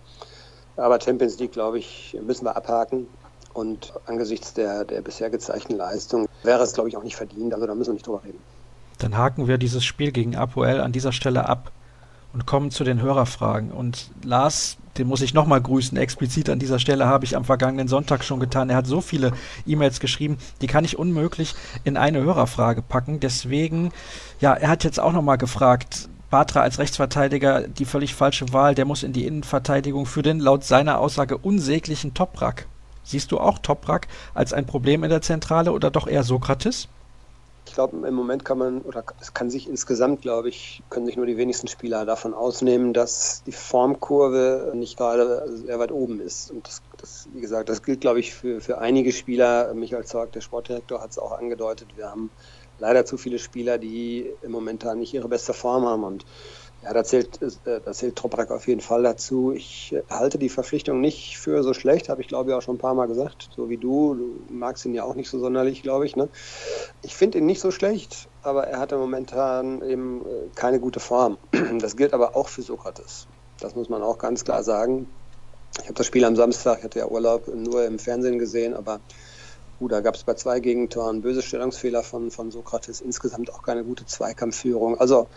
Aber 0.76 1.00
Champions 1.00 1.38
League, 1.38 1.52
glaube 1.52 1.78
ich, 1.78 2.16
müssen 2.22 2.44
wir 2.44 2.56
abhaken. 2.56 3.06
Und 3.54 3.92
angesichts 4.06 4.54
der, 4.54 4.84
der 4.84 5.02
bisher 5.02 5.28
gezeigten 5.28 5.76
Leistung 5.76 6.26
wäre 6.42 6.62
es, 6.62 6.72
glaube 6.72 6.88
ich, 6.88 6.96
auch 6.96 7.02
nicht 7.02 7.16
verdient. 7.16 7.52
Also 7.52 7.66
da 7.66 7.74
müssen 7.74 7.90
wir 7.90 7.94
nicht 7.94 8.06
drüber 8.06 8.24
reden. 8.24 8.38
Dann 8.98 9.16
haken 9.16 9.46
wir 9.46 9.58
dieses 9.58 9.84
Spiel 9.84 10.10
gegen 10.10 10.36
Apoel 10.36 10.80
an 10.80 10.92
dieser 10.92 11.12
Stelle 11.12 11.48
ab 11.48 11.70
und 12.32 12.46
kommen 12.46 12.70
zu 12.70 12.84
den 12.84 13.00
Hörerfragen. 13.00 13.70
Und 13.70 14.10
Lars, 14.24 14.76
den 14.98 15.06
muss 15.06 15.22
ich 15.22 15.34
nochmal 15.34 15.60
grüßen, 15.60 15.96
explizit 15.96 16.50
an 16.50 16.58
dieser 16.58 16.78
Stelle 16.78 17.06
habe 17.06 17.24
ich 17.24 17.36
am 17.36 17.44
vergangenen 17.44 17.88
Sonntag 17.88 18.24
schon 18.24 18.40
getan. 18.40 18.70
Er 18.70 18.76
hat 18.76 18.86
so 18.86 19.00
viele 19.00 19.32
E-Mails 19.66 20.00
geschrieben, 20.00 20.38
die 20.60 20.66
kann 20.66 20.84
ich 20.84 20.98
unmöglich 20.98 21.54
in 21.84 21.96
eine 21.96 22.22
Hörerfrage 22.22 22.82
packen. 22.82 23.20
Deswegen, 23.20 23.90
ja, 24.40 24.54
er 24.54 24.68
hat 24.68 24.84
jetzt 24.84 25.00
auch 25.00 25.12
nochmal 25.12 25.38
gefragt, 25.38 26.08
Batra 26.30 26.62
als 26.62 26.78
Rechtsverteidiger 26.78 27.68
die 27.68 27.84
völlig 27.84 28.14
falsche 28.14 28.54
Wahl, 28.54 28.74
der 28.74 28.86
muss 28.86 29.02
in 29.02 29.12
die 29.12 29.26
Innenverteidigung 29.26 30.06
für 30.06 30.22
den 30.22 30.40
laut 30.40 30.64
seiner 30.64 30.98
Aussage 30.98 31.36
unsäglichen 31.36 32.14
Toprak. 32.14 32.66
Siehst 33.04 33.32
du 33.32 33.40
auch 33.40 33.58
Toprak 33.58 34.08
als 34.32 34.52
ein 34.54 34.64
Problem 34.64 35.04
in 35.04 35.10
der 35.10 35.20
Zentrale 35.20 35.72
oder 35.72 35.90
doch 35.90 36.06
eher 36.06 36.22
Sokrates? 36.22 36.88
Ich 37.72 37.76
glaube, 37.76 38.06
im 38.06 38.14
Moment 38.14 38.44
kann 38.44 38.58
man, 38.58 38.82
oder 38.82 39.02
es 39.18 39.32
kann 39.32 39.48
sich 39.48 39.66
insgesamt, 39.66 40.20
glaube 40.20 40.50
ich, 40.50 40.84
können 40.90 41.06
sich 41.06 41.16
nur 41.16 41.24
die 41.24 41.38
wenigsten 41.38 41.68
Spieler 41.68 42.04
davon 42.04 42.34
ausnehmen, 42.34 42.92
dass 42.92 43.42
die 43.44 43.52
Formkurve 43.52 44.72
nicht 44.74 44.98
gerade 44.98 45.42
sehr 45.48 45.78
weit 45.78 45.90
oben 45.90 46.20
ist. 46.20 46.50
Und 46.50 46.68
das, 46.68 46.82
das 46.98 47.30
wie 47.32 47.40
gesagt, 47.40 47.70
das 47.70 47.82
gilt, 47.82 48.02
glaube 48.02 48.20
ich, 48.20 48.34
für, 48.34 48.60
für 48.60 48.76
einige 48.76 49.10
Spieler. 49.10 49.72
Michael 49.72 50.04
Zorg, 50.04 50.32
der 50.32 50.42
Sportdirektor, 50.42 51.00
hat 51.00 51.12
es 51.12 51.18
auch 51.18 51.32
angedeutet. 51.32 51.96
Wir 51.96 52.10
haben 52.10 52.30
leider 52.76 53.06
zu 53.06 53.16
viele 53.16 53.38
Spieler, 53.38 53.78
die 53.78 54.30
im 54.42 54.52
momentan 54.52 54.98
nicht 54.98 55.14
ihre 55.14 55.30
beste 55.30 55.54
Form 55.54 55.86
haben. 55.86 56.04
Und 56.04 56.26
ja, 56.82 56.92
da 56.92 57.04
zählt, 57.04 57.40
äh, 57.42 57.80
da 57.80 57.92
zählt 57.92 58.16
Toprak 58.16 58.50
auf 58.50 58.66
jeden 58.66 58.80
Fall 58.80 59.02
dazu. 59.04 59.52
Ich 59.52 59.94
halte 60.10 60.38
die 60.38 60.48
Verpflichtung 60.48 61.00
nicht 61.00 61.38
für 61.38 61.62
so 61.62 61.74
schlecht, 61.74 62.08
habe 62.08 62.20
ich 62.20 62.28
glaube 62.28 62.50
ich 62.50 62.56
auch 62.56 62.62
schon 62.62 62.76
ein 62.76 62.78
paar 62.78 62.94
Mal 62.94 63.06
gesagt, 63.06 63.50
so 63.54 63.68
wie 63.68 63.76
du. 63.76 64.14
Du 64.14 64.46
magst 64.52 64.84
ihn 64.84 64.94
ja 64.94 65.04
auch 65.04 65.14
nicht 65.14 65.30
so 65.30 65.38
sonderlich, 65.38 65.82
glaube 65.82 66.06
ich. 66.06 66.16
Ne? 66.16 66.28
Ich 67.02 67.14
finde 67.14 67.38
ihn 67.38 67.46
nicht 67.46 67.60
so 67.60 67.70
schlecht, 67.70 68.28
aber 68.42 68.66
er 68.66 68.80
hatte 68.80 68.98
momentan 68.98 69.82
eben 69.82 70.22
äh, 70.26 70.50
keine 70.54 70.80
gute 70.80 71.00
Form. 71.00 71.38
Das 71.78 71.96
gilt 71.96 72.12
aber 72.12 72.36
auch 72.36 72.48
für 72.48 72.62
Sokrates. 72.62 73.26
Das 73.58 73.74
muss 73.74 73.88
man 73.88 74.02
auch 74.02 74.18
ganz 74.18 74.44
klar 74.44 74.62
sagen. 74.62 75.06
Ich 75.78 75.84
habe 75.84 75.94
das 75.94 76.06
Spiel 76.06 76.24
am 76.24 76.36
Samstag, 76.36 76.78
ich 76.78 76.84
hatte 76.84 76.98
ja 76.98 77.06
Urlaub, 77.08 77.48
nur 77.48 77.84
im 77.84 77.98
Fernsehen 77.98 78.38
gesehen, 78.38 78.74
aber 78.74 79.00
da 79.88 80.00
gab 80.00 80.14
es 80.14 80.24
bei 80.24 80.34
zwei 80.34 80.60
Gegentoren 80.60 81.22
böse 81.22 81.42
Stellungsfehler 81.42 82.02
von, 82.02 82.30
von 82.30 82.50
Sokrates, 82.50 83.00
insgesamt 83.00 83.52
auch 83.52 83.62
keine 83.62 83.84
gute 83.84 84.06
Zweikampfführung. 84.06 84.98
Also 84.98 85.28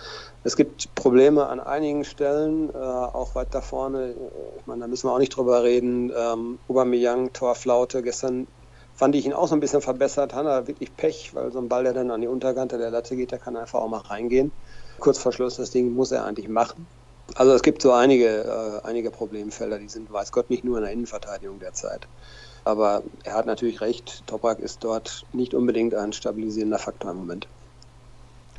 es 0.44 0.56
gibt 0.56 0.94
Probleme 0.96 1.48
an 1.48 1.60
einigen 1.60 2.04
Stellen, 2.04 2.70
äh, 2.70 2.78
auch 2.78 3.36
weiter 3.36 3.62
vorne. 3.62 4.16
Ich 4.60 4.68
meine, 4.68 4.82
da 4.82 4.88
müssen 4.88 5.08
wir 5.08 5.14
auch 5.14 5.20
nicht 5.20 5.36
drüber 5.36 5.64
reden. 5.64 6.12
Ähm, 6.16 6.60
Aubameyang, 6.68 7.34
Torflaute, 7.34 8.04
gestern 8.04 8.48
fand 8.96 9.16
ich 9.16 9.26
ihn 9.26 9.34
auch 9.34 9.48
so 9.48 9.56
ein 9.56 9.60
bisschen 9.60 9.82
verbessert. 9.82 10.34
Er 10.34 10.68
wirklich 10.68 10.96
Pech, 10.96 11.36
weil 11.36 11.52
so 11.52 11.60
ein 11.60 11.70
Ball, 11.70 11.84
der 11.84 11.94
dann 11.94 12.12
an 12.12 12.22
die 12.22 12.28
Unterkante 12.28 12.78
der 12.78 12.92
Latte 12.92 13.16
geht, 13.16 13.32
der 13.32 13.40
kann 13.40 13.58
einfach 13.58 13.80
auch 13.80 13.90
mal 13.90 14.00
reingehen. 14.00 14.52
Kurz 15.00 15.18
vor 15.18 15.34
Schluss, 15.34 15.58
das 15.58 15.72
Ding 15.72 15.94
muss 15.94 16.12
er 16.12 16.26
eigentlich 16.26 16.48
machen. 16.48 16.88
Also 17.34 17.54
es 17.54 17.64
gibt 17.64 17.82
so 17.82 17.92
einige, 17.92 18.44
äh, 18.84 18.88
einige 18.88 19.12
Problemfelder, 19.12 19.80
die 19.80 19.90
sind, 19.90 20.12
weiß 20.12 20.32
Gott, 20.32 20.50
nicht 20.50 20.64
nur 20.64 20.78
in 20.78 20.84
der 20.84 20.94
Innenverteidigung 20.94 21.60
derzeit. 21.60 22.08
Aber 22.66 23.04
er 23.24 23.36
hat 23.36 23.46
natürlich 23.46 23.80
recht, 23.80 24.24
Toprak 24.26 24.60
ist 24.60 24.84
dort 24.84 25.26
nicht 25.34 25.54
unbedingt 25.54 25.94
ein 25.94 26.14
stabilisierender 26.14 26.80
Faktor 26.80 27.12
im 27.12 27.18
Moment. 27.18 27.48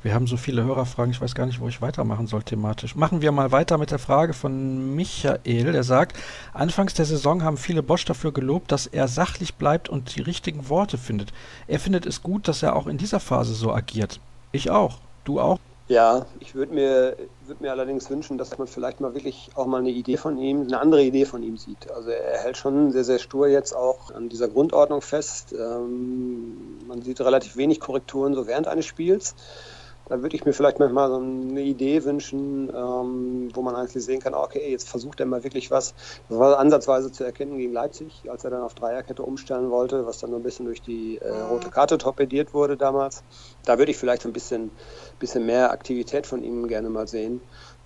Wir 0.03 0.15
haben 0.15 0.29
so 0.29 0.37
viele 0.37 0.63
Hörerfragen, 0.63 1.11
ich 1.11 1.21
weiß 1.21 1.35
gar 1.35 1.47
nicht, 1.47 1.59
wo 1.59 1.67
ich 1.67 1.83
weitermachen 1.83 2.29
soll 2.29 2.45
thematisch. 2.45 2.95
Machen 2.95 3.23
wir 3.23 3.33
mal 3.33 3.51
weiter 3.51 3.77
mit 3.77 3.91
der 3.91 3.99
Frage 3.99 4.35
von 4.35 4.95
Michael, 4.95 5.73
der 5.73 5.83
sagt, 5.83 6.17
anfangs 6.53 6.95
der 6.95 7.07
Saison 7.07 7.43
haben 7.43 7.57
viele 7.57 7.83
Bosch 7.83 8.05
dafür 8.05 8.33
gelobt, 8.33 8.71
dass 8.71 8.87
er 8.87 9.09
sachlich 9.09 9.57
bleibt 9.57 9.89
und 9.89 10.15
die 10.15 10.23
richtigen 10.23 10.69
Worte 10.69 10.97
findet. 10.97 11.33
Er 11.67 11.81
findet 11.81 12.07
es 12.07 12.23
gut, 12.23 12.47
dass 12.47 12.63
er 12.63 12.77
auch 12.77 12.87
in 12.87 12.99
dieser 12.99 13.19
Phase 13.19 13.55
so 13.55 13.73
agiert. 13.73 14.21
Ich 14.53 14.71
auch. 14.71 14.99
Du 15.25 15.41
auch? 15.41 15.59
Ja, 15.89 16.27
ich 16.41 16.57
würde 16.57 16.75
mir, 16.75 17.17
würd 17.39 17.61
mir 17.61 17.71
allerdings 17.71 18.11
wünschen, 18.11 18.39
dass 18.39 18.59
man 18.59 18.67
vielleicht 18.67 18.99
mal 18.99 19.15
wirklich 19.15 19.51
auch 19.55 19.67
mal 19.67 19.79
eine 19.79 19.91
Idee 19.91 20.17
von 20.17 20.37
ihm, 20.37 20.63
eine 20.63 20.81
andere 20.81 21.05
Idee 21.05 21.27
von 21.27 21.45
ihm 21.45 21.57
sieht. 21.57 21.89
Also 21.93 22.11
er 22.11 22.39
hält 22.41 22.57
schon 22.57 22.91
sehr, 22.91 23.05
sehr 23.05 23.21
stur 23.21 23.47
jetzt 23.47 23.73
auch 23.73 24.11
an 24.11 24.29
dieser 24.29 24.49
Grundordnung 24.49 25.01
fest. 25.01 25.53
Ähm, 25.53 26.79
man 26.87 27.03
sieht 27.03 27.21
relativ 27.21 27.57
wenig 27.57 27.79
Korrekturen 27.79 28.35
so 28.35 28.49
während 28.49 28.67
eines 28.67 28.85
Spiels. 28.87 29.37
Da 30.09 30.23
würde 30.23 30.37
ich 30.37 30.45
mir 30.45 30.53
vielleicht 30.53 30.79
manchmal 30.79 31.09
so 31.09 31.17
eine 31.17 31.63
Idee 31.63 32.05
wünschen, 32.05 32.69
ähm, 32.69 33.49
wo 33.53 33.63
man 33.63 33.75
eigentlich 33.75 34.05
sehen 34.05 34.21
kann, 34.21 34.35
okay, 34.35 34.71
jetzt 34.71 34.89
versucht 34.89 35.19
er 35.19 35.27
mal 35.27 35.43
wirklich 35.43 35.73
was. 35.73 35.95
Das 36.29 36.39
war 36.39 36.61
ansatzweise 36.61 37.11
zu 37.11 37.25
erkennen 37.25 37.59
gegen 37.59 37.73
Leipzig, 37.73 38.31
als 38.31 38.45
er 38.45 38.51
dann 38.51 38.63
auf 38.63 38.75
Dreierkette 38.75 39.25
umstellen 39.25 39.71
wollte, 39.71 40.07
was 40.07 40.19
dann 40.19 40.31
nur 40.31 40.39
ein 40.39 40.45
bisschen 40.45 40.67
durch 40.67 40.81
die 40.81 41.19
äh, 41.19 41.29
rote 41.29 41.71
Karte 41.71 41.99
torpediert 41.99 42.55
wurde 42.55 42.77
damals. 42.77 43.25
Da 43.65 43.79
würde 43.79 43.91
ich 43.91 43.97
vielleicht 43.97 44.23
so 44.23 44.29
ein 44.29 44.33
bisschen, 44.33 44.71
bisschen 45.19 45.45
mehr 45.45 45.73
Aktivität 45.73 46.29
von 46.29 46.45
ihm 46.45 46.69
gerne 46.69 46.89
mal 46.89 47.09
sehen. 47.09 47.41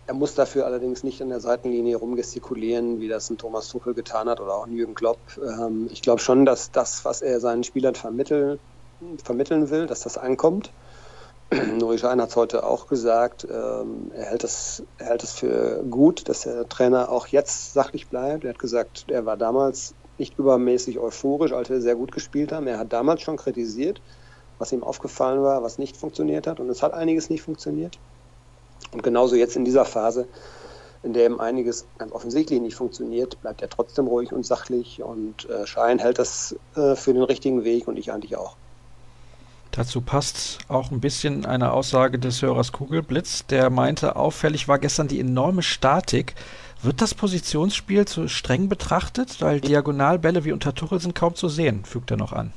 Er 0.07 0.13
muss 0.13 0.35
dafür 0.35 0.67
allerdings 0.67 1.03
nicht 1.03 1.23
an 1.23 1.31
der 1.31 1.41
Seitenlinie 1.41 1.97
rumgestikulieren, 1.97 3.01
wie 3.01 3.09
das 3.09 3.31
ein 3.31 3.39
Thomas 3.39 3.69
Tuchel 3.69 3.95
getan 3.95 4.29
hat 4.29 4.41
oder 4.41 4.57
auch 4.57 4.67
ein 4.67 4.73
Jürgen 4.75 4.95
Klopp. 4.95 5.19
Ähm, 5.39 5.89
ich 5.91 6.03
glaube 6.03 6.21
schon, 6.21 6.45
dass 6.45 6.71
das, 6.71 7.03
was 7.07 7.23
er 7.23 7.41
seinen 7.41 7.65
Spielern 7.65 7.95
vermitteln 7.95 8.59
will, 9.01 9.87
dass 9.87 10.01
das 10.01 10.19
ankommt. 10.19 10.75
Nuri 11.51 11.99
Schein 11.99 12.21
hat 12.21 12.31
es 12.31 12.37
heute 12.37 12.65
auch 12.65 12.87
gesagt, 12.87 13.47
ähm, 13.51 14.13
er, 14.15 14.27
hält 14.27 14.45
es, 14.45 14.85
er 14.99 15.07
hält 15.07 15.25
es 15.25 15.33
für 15.33 15.83
gut, 15.91 16.29
dass 16.29 16.43
der 16.43 16.69
Trainer 16.69 17.11
auch 17.11 17.27
jetzt 17.27 17.73
sachlich 17.73 18.09
bleibt. 18.09 18.45
Er 18.45 18.51
hat 18.51 18.61
gesagt, 18.61 19.07
er 19.09 19.27
war 19.27 19.37
damals 19.37 19.95
nicht 20.19 20.39
übermäßig 20.39 21.01
euphorisch, 21.01 21.53
als 21.53 21.69
wir 21.69 21.81
sehr 21.81 21.97
gut 21.97 22.13
gespielt 22.13 22.53
haben. 22.53 22.69
Er 22.69 22.79
hat 22.79 22.93
damals 22.93 23.23
schon 23.23 23.37
kritisiert, 23.37 24.01
was 24.59 24.71
ihm 24.71 24.85
aufgefallen 24.85 25.43
war, 25.43 25.63
was 25.65 25.79
nicht 25.79 25.97
funktioniert 25.97 26.47
hat. 26.47 26.61
Und 26.61 26.69
es 26.71 26.85
hat 26.85 26.95
einiges 26.95 27.31
nicht 27.31 27.43
funktioniert. 27.43 27.99
Und 28.93 29.03
genauso 29.03 29.35
jetzt 29.35 29.57
in 29.57 29.65
dieser 29.65 29.85
Phase, 29.85 30.29
in 31.03 31.15
der 31.15 31.25
eben 31.25 31.41
einiges 31.41 31.87
ganz 31.99 32.13
offensichtlich 32.13 32.61
nicht 32.61 32.77
funktioniert, 32.77 33.41
bleibt 33.41 33.61
er 33.61 33.71
trotzdem 33.71 34.07
ruhig 34.07 34.33
und 34.33 34.47
sachlich. 34.47 35.03
Und 35.03 35.49
äh, 35.51 35.67
Schein 35.67 35.99
hält 35.99 36.21
das 36.21 36.55
äh, 36.77 36.95
für 36.95 37.13
den 37.13 37.23
richtigen 37.25 37.65
Weg 37.65 37.89
und 37.89 37.97
ich 37.97 38.13
eigentlich 38.13 38.37
auch. 38.37 38.57
Dazu 39.73 40.01
passt 40.01 40.59
auch 40.69 40.91
ein 40.91 41.01
bisschen 41.01 41.47
eine 41.47 41.73
Aussage 41.73 42.19
des 42.19 42.43
Hörers 42.43 42.73
Kugelblitz, 42.73 43.47
der 43.47 43.71
meinte, 43.71 44.17
auffällig 44.17 44.67
war 44.67 44.81
gestern 44.81 45.07
die 45.07 45.21
enorme 45.21 45.63
Statik. 45.63 46.35
Wird 46.83 47.01
das 47.01 47.15
Positionsspiel 47.15 48.05
zu 48.07 48.27
streng 48.27 48.69
betrachtet? 48.69 49.41
Weil 49.41 49.61
Diagonalbälle 49.61 50.45
wie 50.45 50.53
unter 50.53 50.75
Tuchel 50.75 51.01
sind 51.01 51.15
kaum 51.15 51.37
zu 51.37 51.49
sehen, 51.49 51.85
fügt 51.85 52.11
er 52.11 52.17
noch 52.17 52.33
an. 52.33 52.53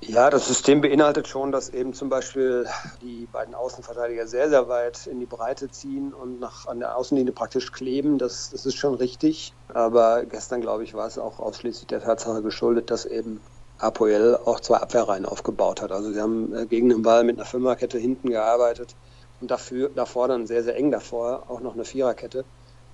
Ja, 0.00 0.28
das 0.28 0.48
System 0.48 0.82
beinhaltet 0.82 1.28
schon, 1.28 1.50
dass 1.50 1.70
eben 1.70 1.94
zum 1.94 2.10
Beispiel 2.10 2.66
die 3.00 3.26
beiden 3.32 3.54
Außenverteidiger 3.54 4.26
sehr, 4.26 4.50
sehr 4.50 4.68
weit 4.68 5.06
in 5.06 5.18
die 5.18 5.26
Breite 5.26 5.70
ziehen 5.70 6.12
und 6.12 6.40
nach, 6.40 6.66
an 6.66 6.80
der 6.80 6.96
Außenlinie 6.96 7.32
praktisch 7.32 7.72
kleben. 7.72 8.18
Das, 8.18 8.50
das 8.50 8.66
ist 8.66 8.74
schon 8.74 8.94
richtig. 8.94 9.54
Aber 9.72 10.26
gestern, 10.26 10.60
glaube 10.60 10.84
ich, 10.84 10.92
war 10.92 11.06
es 11.06 11.16
auch 11.16 11.38
ausschließlich 11.38 11.86
der 11.86 12.02
Tatsache 12.02 12.42
geschuldet, 12.42 12.90
dass 12.90 13.06
eben 13.06 13.40
Apoel 13.78 14.38
auch 14.44 14.60
zwei 14.60 14.76
Abwehrreihen 14.76 15.26
aufgebaut 15.26 15.82
hat. 15.82 15.92
Also 15.92 16.12
sie 16.12 16.20
haben 16.20 16.54
äh, 16.54 16.66
gegen 16.66 16.88
den 16.88 17.02
Ball 17.02 17.24
mit 17.24 17.36
einer 17.36 17.46
Fünferkette 17.46 17.98
hinten 17.98 18.30
gearbeitet 18.30 18.94
und 19.40 19.50
dafür, 19.50 19.90
davor 19.94 20.28
dann 20.28 20.46
sehr, 20.46 20.62
sehr 20.62 20.76
eng 20.76 20.90
davor 20.90 21.44
auch 21.48 21.60
noch 21.60 21.74
eine 21.74 21.84
Viererkette. 21.84 22.44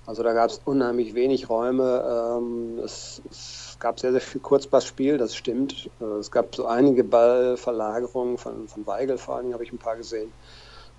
Also 0.05 0.23
da 0.23 0.33
gab 0.33 0.49
es 0.49 0.59
unheimlich 0.65 1.13
wenig 1.13 1.49
Räume. 1.49 2.37
Ähm, 2.37 2.79
es, 2.83 3.21
es, 3.29 3.77
gab 3.79 3.99
sehr, 3.99 4.11
sehr 4.11 4.21
viel 4.21 4.41
Kurzpassspiel, 4.41 5.17
das 5.17 5.35
stimmt. 5.35 5.89
Äh, 5.99 6.05
es 6.19 6.31
gab 6.31 6.55
so 6.55 6.65
einige 6.65 7.03
Ballverlagerungen 7.03 8.37
von, 8.37 8.67
von 8.67 8.85
Weigel 8.87 9.17
vor 9.17 9.35
allen 9.35 9.43
Dingen, 9.43 9.53
habe 9.53 9.63
ich 9.63 9.71
ein 9.71 9.77
paar 9.77 9.95
gesehen. 9.95 10.31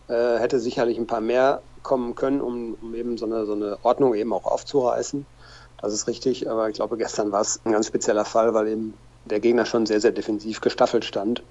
Äh, 0.08 0.38
hätte 0.38 0.60
sicherlich 0.60 0.98
ein 0.98 1.06
paar 1.06 1.20
mehr 1.20 1.62
kommen 1.82 2.14
können, 2.14 2.40
um, 2.40 2.76
um 2.80 2.94
eben 2.94 3.18
so 3.18 3.26
eine, 3.26 3.44
so 3.46 3.52
eine 3.52 3.78
Ordnung 3.82 4.14
eben 4.14 4.32
auch 4.32 4.46
aufzureißen. 4.46 5.26
Das 5.80 5.92
ist 5.92 6.06
richtig, 6.06 6.48
aber 6.48 6.68
ich 6.68 6.76
glaube, 6.76 6.96
gestern 6.96 7.32
war 7.32 7.40
es 7.40 7.60
ein 7.64 7.72
ganz 7.72 7.88
spezieller 7.88 8.24
Fall, 8.24 8.54
weil 8.54 8.68
eben 8.68 8.94
der 9.24 9.40
Gegner 9.40 9.64
schon 9.64 9.86
sehr, 9.86 10.00
sehr 10.00 10.12
defensiv 10.12 10.60
gestaffelt 10.60 11.04
stand. 11.04 11.42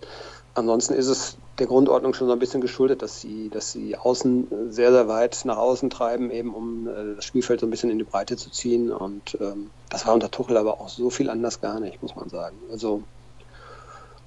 Ansonsten 0.54 0.94
ist 0.94 1.08
es 1.08 1.38
der 1.60 1.68
Grundordnung 1.68 2.14
schon 2.14 2.28
so 2.28 2.34
ein 2.34 2.40
bisschen 2.40 2.60
geschuldet, 2.60 3.02
dass 3.02 3.22
sie, 3.22 3.50
dass 3.50 3.72
sie 3.72 3.96
außen 3.96 4.72
sehr, 4.72 4.92
sehr 4.92 5.08
weit 5.08 5.42
nach 5.46 5.58
außen 5.58 5.90
treiben, 5.90 6.30
eben 6.30 6.54
um 6.54 6.88
äh, 6.88 7.16
das 7.16 7.26
Spielfeld 7.26 7.62
so 7.62 7.68
ein 7.68 7.70
bisschen 7.70 7.90
in 7.90 7.98
die 7.98 8.04
Breite 8.04 8.36
zu 8.36 8.50
ziehen. 8.50 8.92
Und 8.92 9.38
ähm, 9.40 9.70
das 9.90 10.06
war 10.06 10.14
unter 10.14 10.30
Tuchel 10.30 10.58
aber 10.58 10.82
auch 10.82 10.90
so 10.90 11.10
viel 11.10 11.30
anders 11.30 11.62
gar 11.62 11.80
nicht, 11.80 12.02
muss 12.02 12.16
man 12.16 12.30
sagen. 12.30 12.58
Also 12.70 13.04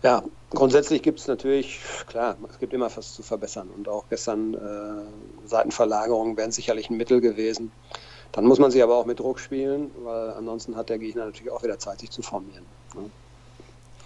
ja, 0.02 0.22
grundsätzlich 0.50 1.02
gibt 1.02 1.18
es 1.18 1.26
natürlich, 1.28 1.80
klar, 2.06 2.36
es 2.50 2.58
gibt 2.58 2.72
immer 2.72 2.94
was 2.94 3.14
zu 3.14 3.22
verbessern. 3.22 3.68
Und 3.74 3.88
auch 3.88 4.04
gestern 4.08 4.54
äh, 4.54 5.48
Seitenverlagerungen 5.48 6.36
wären 6.36 6.52
sicherlich 6.52 6.88
ein 6.88 6.96
Mittel 6.96 7.20
gewesen. 7.20 7.72
Dann 8.32 8.46
muss 8.46 8.58
man 8.58 8.70
sie 8.70 8.82
aber 8.82 8.96
auch 8.96 9.06
mit 9.06 9.20
Druck 9.20 9.38
spielen, 9.38 9.90
weil 10.02 10.30
ansonsten 10.30 10.76
hat 10.76 10.88
der 10.88 10.98
Gegner 10.98 11.26
natürlich 11.26 11.52
auch 11.52 11.62
wieder 11.62 11.78
Zeit, 11.78 12.00
sich 12.00 12.10
zu 12.10 12.22
formieren. 12.22 12.64
Ne? 12.94 13.10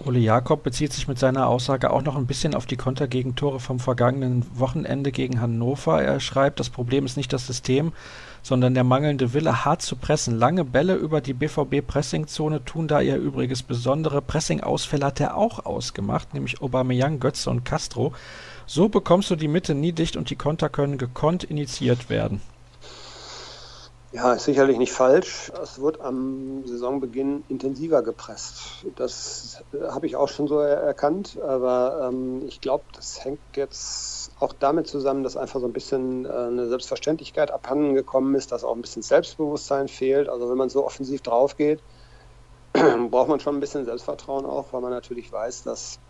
Ole 0.05 0.21
Jakob 0.21 0.63
bezieht 0.63 0.93
sich 0.93 1.09
mit 1.09 1.19
seiner 1.19 1.49
Aussage 1.49 1.91
auch 1.91 2.03
noch 2.03 2.15
ein 2.15 2.27
bisschen 2.27 2.55
auf 2.55 2.67
die 2.67 2.77
Kontergegentore 2.77 3.59
vom 3.59 3.81
vergangenen 3.81 4.47
Wochenende 4.57 5.11
gegen 5.11 5.41
Hannover. 5.41 6.01
Er 6.01 6.21
schreibt, 6.21 6.61
das 6.61 6.71
Problem 6.71 7.05
ist 7.05 7.17
nicht 7.17 7.33
das 7.33 7.49
System, 7.49 7.93
sondern 8.43 8.75
der 8.75 8.85
mangelnde 8.85 9.33
Wille, 9.33 9.65
hart 9.65 9.83
zu 9.83 9.97
pressen. 9.97 10.39
Lange 10.39 10.65
Bälle 10.65 10.95
über 10.95 11.21
die 11.21 11.35
BVB-Pressingzone 11.35 12.65
tun 12.65 12.87
da 12.87 13.01
ihr 13.01 13.17
Übriges. 13.17 13.65
Besondere 13.65 14.23
Pressing-Ausfälle 14.23 15.07
hat 15.07 15.21
er 15.21 15.37
auch 15.37 15.67
ausgemacht, 15.67 16.33
nämlich 16.33 16.63
Aubameyang, 16.63 17.19
Götze 17.19 17.51
und 17.51 17.65
Castro. 17.65 18.13
So 18.67 18.89
bekommst 18.89 19.31
du 19.31 19.37
die 19.37 19.49
Mitte 19.49 19.75
nie 19.75 19.93
dicht 19.93 20.17
und 20.17 20.31
die 20.31 20.37
Konter 20.37 20.69
können 20.69 20.99
gekonnt 20.99 21.43
initiiert 21.43 22.09
werden. 22.09 22.41
Ja, 24.11 24.33
ist 24.33 24.45
sicherlich 24.45 24.79
nicht 24.79 24.93
falsch. 24.93 25.51
Es 25.63 25.81
wird 25.81 26.01
am 26.01 26.65
Saisonbeginn 26.65 27.45
intensiver 27.49 28.03
gepresst. 28.03 28.87
Das 28.95 29.63
habe 29.75 30.07
ich 30.07 30.17
auch 30.17 30.29
schon 30.29 30.49
so 30.49 30.59
erkannt, 30.61 31.39
aber 31.43 32.09
ähm, 32.09 32.43
ich 32.47 32.63
glaube, 32.63 32.87
das 32.95 33.23
hängt 33.23 33.43
jetzt 33.55 34.33
auch 34.37 34.55
damit 34.55 34.87
zusammen, 34.87 35.25
dass 35.25 35.37
einfach 35.37 35.61
so 35.61 35.67
ein 35.67 35.75
bisschen 35.75 36.25
äh, 36.25 36.29
eine 36.31 36.69
Selbstverständlichkeit 36.71 37.51
abhanden 37.51 37.93
gekommen 37.95 38.35
ist, 38.35 38.51
dass 38.51 38.65
auch 38.65 38.75
ein 38.75 38.81
bisschen 38.81 39.03
Selbstbewusstsein 39.03 39.89
fehlt. 39.89 40.31
Also 40.31 40.49
wenn 40.49 40.57
man 40.57 40.71
so 40.71 40.87
offensiv 40.87 41.21
drauf 41.21 41.57
geht, 41.57 41.85
braucht 42.73 43.29
man 43.29 43.41
schon 43.41 43.57
ein 43.57 43.61
bisschen 43.61 43.85
Selbstvertrauen 43.87 44.47
auch, 44.47 44.73
weil 44.73 44.81
man 44.83 44.91
natürlich 44.93 45.33
weiß, 45.33 45.63
dass 45.65 46.01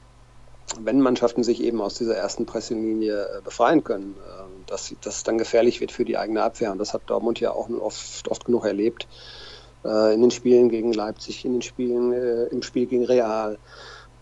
wenn 0.81 1.00
Mannschaften 1.00 1.42
sich 1.42 1.62
eben 1.62 1.81
aus 1.81 1.94
dieser 1.94 2.16
ersten 2.16 2.46
Pressinglinie 2.46 3.38
äh, 3.38 3.40
befreien 3.42 3.85
können, 3.85 4.14
äh, 4.16 4.42
dass, 4.66 4.94
es 5.04 5.22
dann 5.22 5.38
gefährlich 5.38 5.81
wird 5.81 5.92
für 5.92 6.04
die 6.04 6.18
eigene 6.18 6.42
Abwehr. 6.42 6.72
Und 6.72 6.78
das 6.78 6.94
hat 6.94 7.02
Dortmund 7.07 7.40
ja 7.40 7.52
auch 7.52 7.68
oft, 7.70 8.28
oft 8.28 8.44
genug 8.44 8.64
erlebt. 8.64 9.09
Äh, 9.85 10.14
in 10.14 10.20
den 10.20 10.31
Spielen 10.31 10.68
gegen 10.68 10.92
Leipzig, 10.92 11.44
in 11.44 11.54
den 11.54 11.62
Spielen 11.62 12.12
im 12.50 12.62
Spiel 12.62 12.87
gegen 12.87 13.04
Real. 13.04 13.59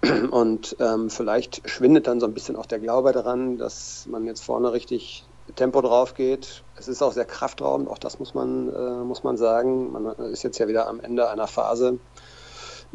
Und 0.30 0.76
ähm, 0.78 1.10
vielleicht 1.10 1.68
schwindet 1.68 2.06
dann 2.06 2.20
so 2.20 2.26
ein 2.26 2.34
bisschen 2.34 2.56
auch 2.56 2.66
der 2.66 2.78
Glaube 2.78 3.12
daran, 3.12 3.58
dass 3.58 4.06
man 4.08 4.24
jetzt 4.26 4.44
vorne 4.44 4.72
richtig 4.72 5.24
Tempo 5.56 5.80
drauf 5.80 6.14
geht. 6.14 6.64
Es 6.76 6.88
ist 6.88 7.02
auch 7.02 7.12
sehr 7.12 7.24
kraftraubend, 7.24 7.88
auch 7.88 7.98
das 7.98 8.18
muss 8.18 8.34
man, 8.34 9.06
muss 9.06 9.22
man 9.22 9.36
sagen. 9.36 9.92
Man 9.92 10.06
ist 10.32 10.42
jetzt 10.42 10.58
ja 10.58 10.66
wieder 10.66 10.88
am 10.88 10.98
Ende 10.98 11.30
einer 11.30 11.46
Phase, 11.46 12.00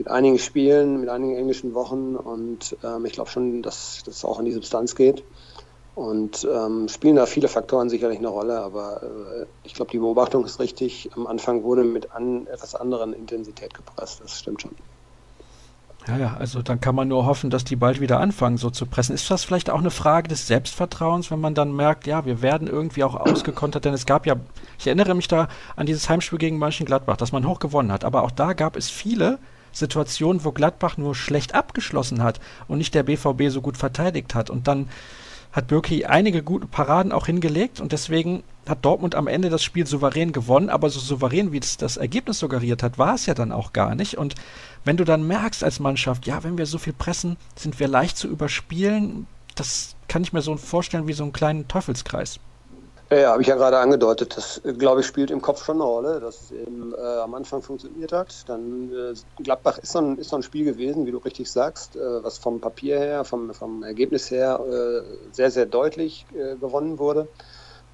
mit 0.01 0.09
einigen 0.09 0.39
Spielen, 0.39 0.99
mit 0.99 1.09
einigen 1.09 1.35
englischen 1.35 1.75
Wochen 1.75 2.15
und 2.15 2.75
ähm, 2.83 3.05
ich 3.05 3.13
glaube 3.13 3.29
schon, 3.29 3.61
dass 3.61 4.01
das 4.03 4.25
auch 4.25 4.39
in 4.39 4.45
die 4.45 4.51
Substanz 4.51 4.95
geht. 4.95 5.23
Und 5.93 6.47
ähm, 6.51 6.87
spielen 6.87 7.17
da 7.17 7.27
viele 7.27 7.47
Faktoren 7.47 7.87
sicherlich 7.87 8.17
eine 8.17 8.29
Rolle, 8.29 8.61
aber 8.61 9.03
äh, 9.03 9.45
ich 9.63 9.75
glaube, 9.75 9.91
die 9.91 9.99
Beobachtung 9.99 10.43
ist 10.43 10.59
richtig. 10.59 11.11
Am 11.15 11.27
Anfang 11.27 11.61
wurde 11.61 11.83
mit 11.83 12.13
an 12.13 12.47
etwas 12.47 12.73
anderen 12.73 13.13
Intensität 13.13 13.75
gepresst, 13.75 14.21
das 14.23 14.39
stimmt 14.39 14.63
schon. 14.63 14.71
Ja, 16.07 16.17
ja, 16.17 16.33
also 16.39 16.63
dann 16.63 16.81
kann 16.81 16.95
man 16.95 17.09
nur 17.09 17.27
hoffen, 17.27 17.51
dass 17.51 17.63
die 17.63 17.75
bald 17.75 17.99
wieder 17.99 18.19
anfangen, 18.19 18.57
so 18.57 18.71
zu 18.71 18.87
pressen. 18.87 19.13
Ist 19.13 19.29
das 19.29 19.43
vielleicht 19.43 19.69
auch 19.69 19.77
eine 19.77 19.91
Frage 19.91 20.29
des 20.29 20.47
Selbstvertrauens, 20.47 21.29
wenn 21.29 21.39
man 21.39 21.53
dann 21.53 21.75
merkt, 21.75 22.07
ja, 22.07 22.25
wir 22.25 22.41
werden 22.41 22.67
irgendwie 22.67 23.03
auch 23.03 23.13
ausgekontert, 23.13 23.85
denn 23.85 23.93
es 23.93 24.07
gab 24.07 24.25
ja, 24.25 24.37
ich 24.79 24.87
erinnere 24.87 25.13
mich 25.13 25.27
da 25.27 25.47
an 25.75 25.85
dieses 25.85 26.09
Heimspiel 26.09 26.39
gegen 26.39 26.57
Mönchengladbach, 26.57 27.17
das 27.17 27.31
man 27.31 27.47
hoch 27.47 27.59
gewonnen 27.59 27.91
hat, 27.91 28.03
aber 28.03 28.23
auch 28.23 28.31
da 28.31 28.53
gab 28.53 28.77
es 28.77 28.89
viele, 28.89 29.37
Situationen, 29.71 30.43
wo 30.43 30.51
Gladbach 30.51 30.97
nur 30.97 31.15
schlecht 31.15 31.55
abgeschlossen 31.55 32.23
hat 32.23 32.39
und 32.67 32.77
nicht 32.77 32.93
der 32.93 33.03
BVB 33.03 33.49
so 33.49 33.61
gut 33.61 33.77
verteidigt 33.77 34.35
hat. 34.35 34.49
Und 34.49 34.67
dann 34.67 34.89
hat 35.51 35.67
Birki 35.67 36.05
einige 36.05 36.43
gute 36.43 36.67
Paraden 36.67 37.11
auch 37.11 37.25
hingelegt 37.25 37.81
und 37.81 37.91
deswegen 37.91 38.43
hat 38.67 38.85
Dortmund 38.85 39.15
am 39.15 39.27
Ende 39.27 39.49
das 39.49 39.63
Spiel 39.63 39.85
souverän 39.85 40.31
gewonnen, 40.31 40.69
aber 40.69 40.89
so 40.89 40.99
souverän, 40.99 41.51
wie 41.51 41.59
es 41.59 41.77
das 41.77 41.97
Ergebnis 41.97 42.39
suggeriert 42.39 42.83
hat, 42.83 42.97
war 42.97 43.15
es 43.15 43.25
ja 43.25 43.33
dann 43.33 43.51
auch 43.51 43.73
gar 43.73 43.95
nicht. 43.95 44.17
Und 44.17 44.35
wenn 44.85 44.97
du 44.97 45.03
dann 45.03 45.27
merkst 45.27 45.63
als 45.63 45.79
Mannschaft, 45.79 46.25
ja, 46.25 46.43
wenn 46.43 46.57
wir 46.57 46.65
so 46.65 46.77
viel 46.77 46.93
pressen, 46.93 47.37
sind 47.55 47.79
wir 47.79 47.87
leicht 47.87 48.17
zu 48.17 48.27
überspielen, 48.27 49.27
das 49.55 49.95
kann 50.07 50.23
ich 50.23 50.31
mir 50.31 50.41
so 50.41 50.55
vorstellen 50.55 51.07
wie 51.07 51.13
so 51.13 51.23
einen 51.23 51.33
kleinen 51.33 51.67
Teufelskreis. 51.67 52.39
Ja, 53.13 53.31
habe 53.33 53.41
ich 53.41 53.49
ja 53.49 53.55
gerade 53.55 53.77
angedeutet. 53.77 54.37
Das, 54.37 54.61
glaube 54.63 55.01
ich, 55.01 55.05
spielt 55.05 55.31
im 55.31 55.41
Kopf 55.41 55.65
schon 55.65 55.75
eine 55.77 55.83
Rolle, 55.83 56.21
dass 56.21 56.43
es 56.43 56.51
eben 56.51 56.93
äh, 56.93 56.97
am 56.97 57.33
Anfang 57.33 57.61
funktioniert 57.61 58.13
hat. 58.13 58.47
Dann 58.47 58.89
äh, 58.89 59.13
Gladbach 59.43 59.77
ist 59.79 59.91
so, 59.91 59.99
ein, 59.99 60.17
ist 60.17 60.29
so 60.29 60.37
ein 60.37 60.43
Spiel 60.43 60.63
gewesen, 60.63 61.05
wie 61.05 61.11
du 61.11 61.17
richtig 61.17 61.51
sagst, 61.51 61.97
äh, 61.97 62.23
was 62.23 62.37
vom 62.37 62.61
Papier 62.61 62.99
her, 62.99 63.25
vom, 63.25 63.53
vom 63.53 63.83
Ergebnis 63.83 64.31
her 64.31 64.61
äh, 64.65 65.33
sehr, 65.33 65.51
sehr 65.51 65.65
deutlich 65.65 66.25
äh, 66.31 66.55
gewonnen 66.55 66.99
wurde, 66.99 67.27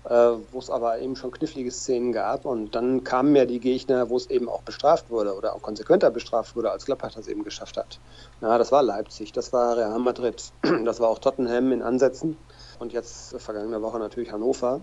äh, 0.04 0.14
wo 0.52 0.60
es 0.60 0.70
aber 0.70 1.00
eben 1.00 1.16
schon 1.16 1.32
knifflige 1.32 1.72
Szenen 1.72 2.12
gab. 2.12 2.46
Und 2.46 2.76
dann 2.76 3.04
kamen 3.04 3.36
ja 3.36 3.46
die 3.46 3.60
Gegner, 3.60 4.10
wo 4.12 4.18
es 4.18 4.30
eben 4.30 4.48
auch 4.48 4.62
bestraft 4.62 5.10
wurde 5.10 5.36
oder 5.36 5.56
auch 5.56 5.64
konsequenter 5.64 6.12
bestraft 6.12 6.56
wurde, 6.56 6.72
als 6.72 6.86
Gladbach 6.86 7.14
das 7.16 7.28
eben 7.28 7.44
geschafft 7.44 7.78
hat. 7.78 8.02
Ja, 8.42 8.60
das 8.60 8.72
war 8.72 8.84
Leipzig, 8.84 9.32
das 9.32 9.52
war 9.52 9.78
Real 9.78 9.98
Madrid, 10.00 10.54
das 10.86 11.00
war 11.00 11.10
auch 11.10 11.20
Tottenham 11.20 11.72
in 11.72 11.82
Ansätzen. 11.82 12.38
Und 12.80 12.94
jetzt 12.94 13.36
vergangene 13.42 13.82
Woche 13.82 13.98
natürlich 14.00 14.32
Hannover. 14.32 14.82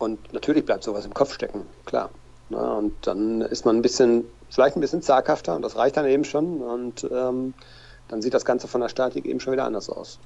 Und 0.00 0.32
natürlich 0.32 0.64
bleibt 0.64 0.82
sowas 0.82 1.04
im 1.04 1.12
Kopf 1.12 1.34
stecken, 1.34 1.66
klar. 1.84 2.08
Na, 2.48 2.78
und 2.78 2.94
dann 3.02 3.42
ist 3.42 3.64
man 3.66 3.76
ein 3.76 3.82
bisschen, 3.82 4.24
vielleicht 4.48 4.76
ein 4.76 4.80
bisschen 4.80 5.02
zaghafter 5.02 5.54
und 5.54 5.62
das 5.62 5.76
reicht 5.76 5.96
dann 5.96 6.06
eben 6.06 6.24
schon. 6.24 6.62
Und 6.62 7.06
ähm, 7.12 7.54
dann 8.08 8.22
sieht 8.22 8.34
das 8.34 8.46
Ganze 8.46 8.66
von 8.66 8.80
der 8.80 8.88
Statik 8.88 9.26
eben 9.26 9.40
schon 9.40 9.52
wieder 9.52 9.64
anders 9.64 9.90
aus. 9.90 10.18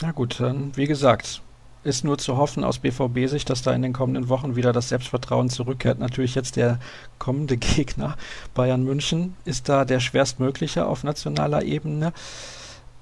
Na 0.00 0.12
gut, 0.12 0.40
dann 0.40 0.70
wie 0.76 0.86
gesagt, 0.86 1.42
ist 1.82 2.04
nur 2.04 2.18
zu 2.18 2.36
hoffen 2.36 2.62
aus 2.62 2.78
BVB-Sicht, 2.78 3.50
dass 3.50 3.62
da 3.62 3.72
in 3.72 3.82
den 3.82 3.92
kommenden 3.92 4.28
Wochen 4.28 4.54
wieder 4.54 4.72
das 4.72 4.90
Selbstvertrauen 4.90 5.50
zurückkehrt. 5.50 5.98
Natürlich 5.98 6.36
jetzt 6.36 6.54
der 6.54 6.78
kommende 7.18 7.56
Gegner 7.58 8.16
Bayern 8.54 8.84
München 8.84 9.36
ist 9.44 9.68
da 9.68 9.84
der 9.84 9.98
schwerstmögliche 9.98 10.86
auf 10.86 11.02
nationaler 11.02 11.64
Ebene. 11.64 12.12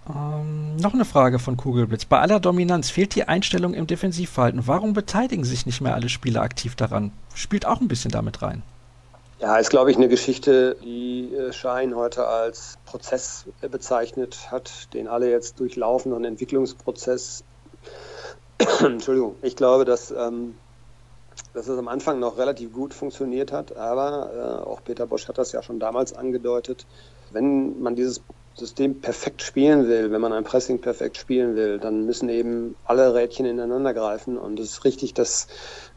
Ähm, 0.08 0.76
noch 0.76 0.94
eine 0.94 1.04
Frage 1.04 1.38
von 1.38 1.56
Kugelblitz. 1.56 2.04
Bei 2.04 2.20
aller 2.20 2.40
Dominanz 2.40 2.90
fehlt 2.90 3.14
die 3.14 3.24
Einstellung 3.24 3.74
im 3.74 3.86
Defensivverhalten. 3.86 4.66
Warum 4.66 4.92
beteiligen 4.92 5.44
sich 5.44 5.66
nicht 5.66 5.80
mehr 5.80 5.94
alle 5.94 6.08
Spieler 6.08 6.42
aktiv 6.42 6.74
daran? 6.74 7.12
Spielt 7.34 7.66
auch 7.66 7.80
ein 7.80 7.88
bisschen 7.88 8.10
damit 8.10 8.42
rein. 8.42 8.62
Ja, 9.40 9.56
ist, 9.56 9.70
glaube 9.70 9.90
ich, 9.90 9.96
eine 9.96 10.08
Geschichte, 10.08 10.76
die 10.84 11.34
äh, 11.34 11.52
Schein 11.52 11.96
heute 11.96 12.26
als 12.26 12.76
Prozess 12.84 13.46
bezeichnet 13.62 14.50
hat, 14.50 14.92
den 14.92 15.08
alle 15.08 15.30
jetzt 15.30 15.60
durchlaufen, 15.60 16.12
einen 16.12 16.26
Entwicklungsprozess. 16.26 17.42
Entschuldigung, 18.84 19.36
ich 19.40 19.56
glaube, 19.56 19.86
dass, 19.86 20.10
ähm, 20.10 20.56
dass 21.54 21.68
es 21.68 21.78
am 21.78 21.88
Anfang 21.88 22.20
noch 22.20 22.36
relativ 22.36 22.74
gut 22.74 22.92
funktioniert 22.92 23.50
hat, 23.50 23.74
aber 23.76 24.30
äh, 24.34 24.68
auch 24.68 24.84
Peter 24.84 25.06
Bosch 25.06 25.26
hat 25.26 25.38
das 25.38 25.52
ja 25.52 25.62
schon 25.62 25.80
damals 25.80 26.12
angedeutet. 26.12 26.84
Wenn 27.30 27.80
man 27.80 27.96
dieses 27.96 28.20
System 28.60 29.00
perfekt 29.00 29.42
spielen 29.42 29.88
will, 29.88 30.12
wenn 30.12 30.20
man 30.20 30.32
ein 30.32 30.44
Pressing 30.44 30.80
perfekt 30.80 31.16
spielen 31.16 31.56
will, 31.56 31.78
dann 31.80 32.06
müssen 32.06 32.28
eben 32.28 32.76
alle 32.84 33.12
Rädchen 33.14 33.46
ineinander 33.46 33.92
greifen. 33.92 34.38
Und 34.38 34.60
es 34.60 34.70
ist 34.70 34.84
richtig, 34.84 35.14
dass 35.14 35.48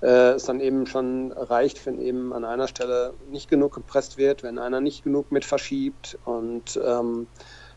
äh, 0.02 0.32
es 0.32 0.45
dann 0.45 0.60
eben 0.60 0.88
schon 0.88 1.32
reicht, 1.32 1.86
wenn 1.86 1.99
eben 1.99 2.34
an 2.34 2.45
einer 2.45 2.67
Stelle 2.67 3.13
nicht 3.30 3.49
genug 3.49 3.76
gepresst 3.76 4.17
wird, 4.17 4.41
wenn 4.41 4.58
einer 4.58 4.82
nicht 4.82 5.04
genug 5.04 5.32
mit 5.32 5.45
verschiebt. 5.45 6.17
Und 6.23 6.80
ähm, 6.84 7.28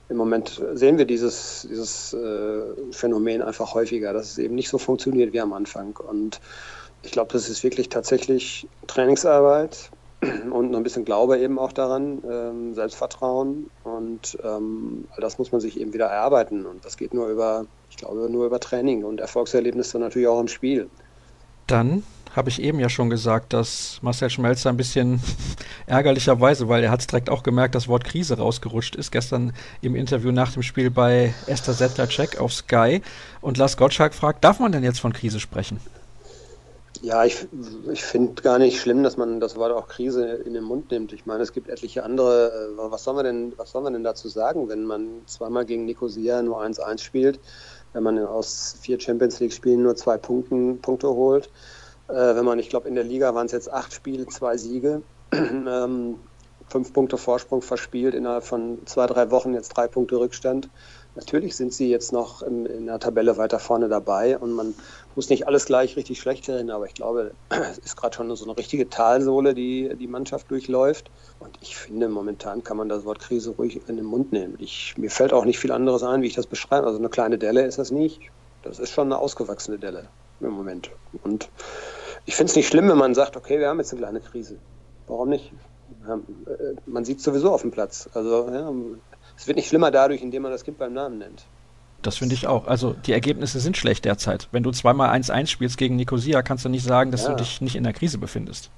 im 0.08 0.16
Moment 0.16 0.62
sehen 0.72 0.98
wir 0.98 1.04
dieses, 1.04 1.66
dieses 1.68 2.14
äh, 2.14 2.92
Phänomen 2.92 3.42
einfach 3.42 3.74
häufiger, 3.74 4.12
dass 4.12 4.30
es 4.30 4.38
eben 4.38 4.54
nicht 4.54 4.68
so 4.68 4.78
funktioniert 4.78 5.32
wie 5.32 5.40
am 5.40 5.52
Anfang. 5.52 5.96
Und 5.96 6.40
ich 7.02 7.12
glaube, 7.12 7.32
das 7.32 7.48
ist 7.48 7.62
wirklich 7.64 7.88
tatsächlich 7.88 8.68
Trainingsarbeit, 8.86 9.90
und 10.22 10.70
noch 10.70 10.78
ein 10.78 10.82
bisschen 10.82 11.04
Glaube 11.04 11.38
eben 11.38 11.58
auch 11.58 11.72
daran, 11.72 12.22
ähm, 12.30 12.74
Selbstvertrauen 12.74 13.70
und 13.84 14.38
ähm, 14.42 15.06
das 15.18 15.38
muss 15.38 15.52
man 15.52 15.60
sich 15.60 15.78
eben 15.78 15.92
wieder 15.92 16.06
erarbeiten 16.06 16.66
und 16.66 16.84
das 16.84 16.96
geht 16.96 17.12
nur 17.12 17.28
über, 17.28 17.66
ich 17.90 17.96
glaube, 17.96 18.28
nur 18.30 18.46
über 18.46 18.60
Training 18.60 19.04
und 19.04 19.20
Erfolgserlebnisse 19.20 19.98
natürlich 19.98 20.28
auch 20.28 20.40
im 20.40 20.48
Spiel. 20.48 20.88
Dann 21.66 22.02
habe 22.34 22.50
ich 22.50 22.60
eben 22.60 22.78
ja 22.78 22.90
schon 22.90 23.08
gesagt, 23.08 23.54
dass 23.54 23.98
Marcel 24.02 24.28
Schmelzer 24.28 24.68
ein 24.68 24.76
bisschen 24.76 25.20
ärgerlicherweise, 25.86 26.68
weil 26.68 26.84
er 26.84 26.90
hat 26.90 27.00
es 27.00 27.06
direkt 27.06 27.30
auch 27.30 27.42
gemerkt, 27.42 27.74
das 27.74 27.88
Wort 27.88 28.04
Krise 28.04 28.36
rausgerutscht 28.36 28.94
ist, 28.94 29.10
gestern 29.10 29.52
im 29.80 29.96
Interview 29.96 30.32
nach 30.32 30.52
dem 30.52 30.62
Spiel 30.62 30.90
bei 30.90 31.34
Esther 31.46 31.72
Settler-Check 31.72 32.38
auf 32.38 32.52
Sky 32.52 33.00
und 33.40 33.56
Lars 33.56 33.76
Gottschalk 33.78 34.14
fragt, 34.14 34.44
darf 34.44 34.60
man 34.60 34.70
denn 34.70 34.84
jetzt 34.84 35.00
von 35.00 35.14
Krise 35.14 35.40
sprechen? 35.40 35.80
Ja, 37.06 37.24
ich, 37.24 37.46
ich 37.92 38.02
finde 38.02 38.42
gar 38.42 38.58
nicht 38.58 38.80
schlimm, 38.80 39.04
dass 39.04 39.16
man 39.16 39.38
das 39.38 39.54
Wort 39.54 39.70
auch 39.70 39.86
Krise 39.86 40.26
in 40.26 40.54
den 40.54 40.64
Mund 40.64 40.90
nimmt. 40.90 41.12
Ich 41.12 41.24
meine, 41.24 41.40
es 41.44 41.52
gibt 41.52 41.68
etliche 41.68 42.02
andere. 42.02 42.50
Äh, 42.76 42.90
was 42.90 43.04
sollen 43.04 43.16
wir 43.16 43.22
denn, 43.22 43.52
was 43.56 43.70
sollen 43.70 43.84
wir 43.84 43.92
denn 43.92 44.02
dazu 44.02 44.26
sagen, 44.26 44.68
wenn 44.68 44.82
man 44.82 45.22
zweimal 45.26 45.64
gegen 45.64 45.84
Nicosia 45.84 46.42
nur 46.42 46.60
1-1 46.60 46.98
spielt, 46.98 47.38
wenn 47.92 48.02
man 48.02 48.18
aus 48.18 48.74
vier 48.80 48.98
Champions 48.98 49.38
League 49.38 49.52
Spielen 49.52 49.84
nur 49.84 49.94
zwei 49.94 50.18
Punkten, 50.18 50.80
Punkte 50.80 51.06
holt, 51.06 51.48
äh, 52.08 52.34
wenn 52.34 52.44
man, 52.44 52.58
ich 52.58 52.70
glaube, 52.70 52.88
in 52.88 52.96
der 52.96 53.04
Liga 53.04 53.32
waren 53.36 53.46
es 53.46 53.52
jetzt 53.52 53.72
acht 53.72 53.92
Spiele, 53.92 54.26
zwei 54.26 54.56
Siege, 54.56 55.02
ähm, 55.32 56.16
fünf 56.68 56.92
Punkte 56.92 57.18
Vorsprung 57.18 57.62
verspielt 57.62 58.16
innerhalb 58.16 58.42
von 58.42 58.84
zwei, 58.84 59.06
drei 59.06 59.30
Wochen, 59.30 59.54
jetzt 59.54 59.68
drei 59.68 59.86
Punkte 59.86 60.18
Rückstand. 60.18 60.70
Natürlich 61.16 61.56
sind 61.56 61.72
sie 61.72 61.90
jetzt 61.90 62.12
noch 62.12 62.42
in, 62.42 62.66
in 62.66 62.86
der 62.86 63.00
Tabelle 63.00 63.38
weiter 63.38 63.58
vorne 63.58 63.88
dabei 63.88 64.38
und 64.38 64.52
man 64.52 64.74
muss 65.14 65.30
nicht 65.30 65.46
alles 65.46 65.64
gleich 65.64 65.96
richtig 65.96 66.20
schlecht 66.20 66.48
reden, 66.48 66.70
aber 66.70 66.86
ich 66.86 66.94
glaube, 66.94 67.32
es 67.48 67.78
ist 67.78 67.96
gerade 67.96 68.14
schon 68.14 68.34
so 68.36 68.44
eine 68.44 68.56
richtige 68.56 68.88
Talsohle, 68.88 69.54
die 69.54 69.94
die 69.98 70.06
Mannschaft 70.06 70.50
durchläuft. 70.50 71.10
Und 71.40 71.58
ich 71.62 71.76
finde, 71.76 72.08
momentan 72.08 72.62
kann 72.62 72.76
man 72.76 72.88
das 72.88 73.04
Wort 73.04 73.20
Krise 73.20 73.50
ruhig 73.50 73.80
in 73.88 73.96
den 73.96 74.04
Mund 74.04 74.32
nehmen. 74.32 74.56
Ich, 74.58 74.94
mir 74.98 75.10
fällt 75.10 75.32
auch 75.32 75.46
nicht 75.46 75.58
viel 75.58 75.72
anderes 75.72 76.02
ein, 76.02 76.20
wie 76.20 76.26
ich 76.26 76.34
das 76.34 76.46
beschreibe. 76.46 76.86
Also 76.86 76.98
eine 76.98 77.08
kleine 77.08 77.38
Delle 77.38 77.64
ist 77.64 77.78
das 77.78 77.90
nicht. 77.90 78.20
Das 78.62 78.78
ist 78.78 78.92
schon 78.92 79.06
eine 79.06 79.18
ausgewachsene 79.18 79.78
Delle 79.78 80.08
im 80.40 80.50
Moment. 80.50 80.90
Und 81.24 81.48
ich 82.26 82.36
finde 82.36 82.50
es 82.50 82.56
nicht 82.56 82.68
schlimm, 82.68 82.88
wenn 82.88 82.98
man 82.98 83.14
sagt, 83.14 83.36
okay, 83.36 83.58
wir 83.58 83.68
haben 83.68 83.78
jetzt 83.78 83.92
eine 83.92 84.02
kleine 84.02 84.20
Krise. 84.20 84.58
Warum 85.06 85.30
nicht? 85.30 85.52
Äh, 86.06 86.16
man 86.84 87.04
sieht 87.04 87.18
es 87.18 87.24
sowieso 87.24 87.52
auf 87.52 87.62
dem 87.62 87.70
Platz. 87.70 88.08
Also 88.12 88.50
ja, 88.52 88.70
es 89.36 89.46
wird 89.46 89.56
nicht 89.56 89.68
schlimmer 89.68 89.90
dadurch, 89.90 90.22
indem 90.22 90.42
man 90.42 90.52
das 90.52 90.64
Kind 90.64 90.78
beim 90.78 90.92
Namen 90.92 91.18
nennt. 91.18 91.44
Das 92.02 92.18
finde 92.18 92.34
ich 92.34 92.46
auch. 92.46 92.66
Also 92.66 92.92
die 92.92 93.12
Ergebnisse 93.12 93.58
sind 93.58 93.76
schlecht 93.76 94.04
derzeit. 94.04 94.48
Wenn 94.52 94.62
du 94.62 94.70
zweimal 94.70 95.10
1-1 95.10 95.48
spielst 95.48 95.76
gegen 95.76 95.96
Nicosia, 95.96 96.42
kannst 96.42 96.64
du 96.64 96.68
nicht 96.68 96.84
sagen, 96.84 97.10
dass 97.10 97.24
ja. 97.24 97.30
du 97.30 97.36
dich 97.36 97.60
nicht 97.60 97.76
in 97.76 97.84
der 97.84 97.92
Krise 97.92 98.18
befindest. 98.18 98.70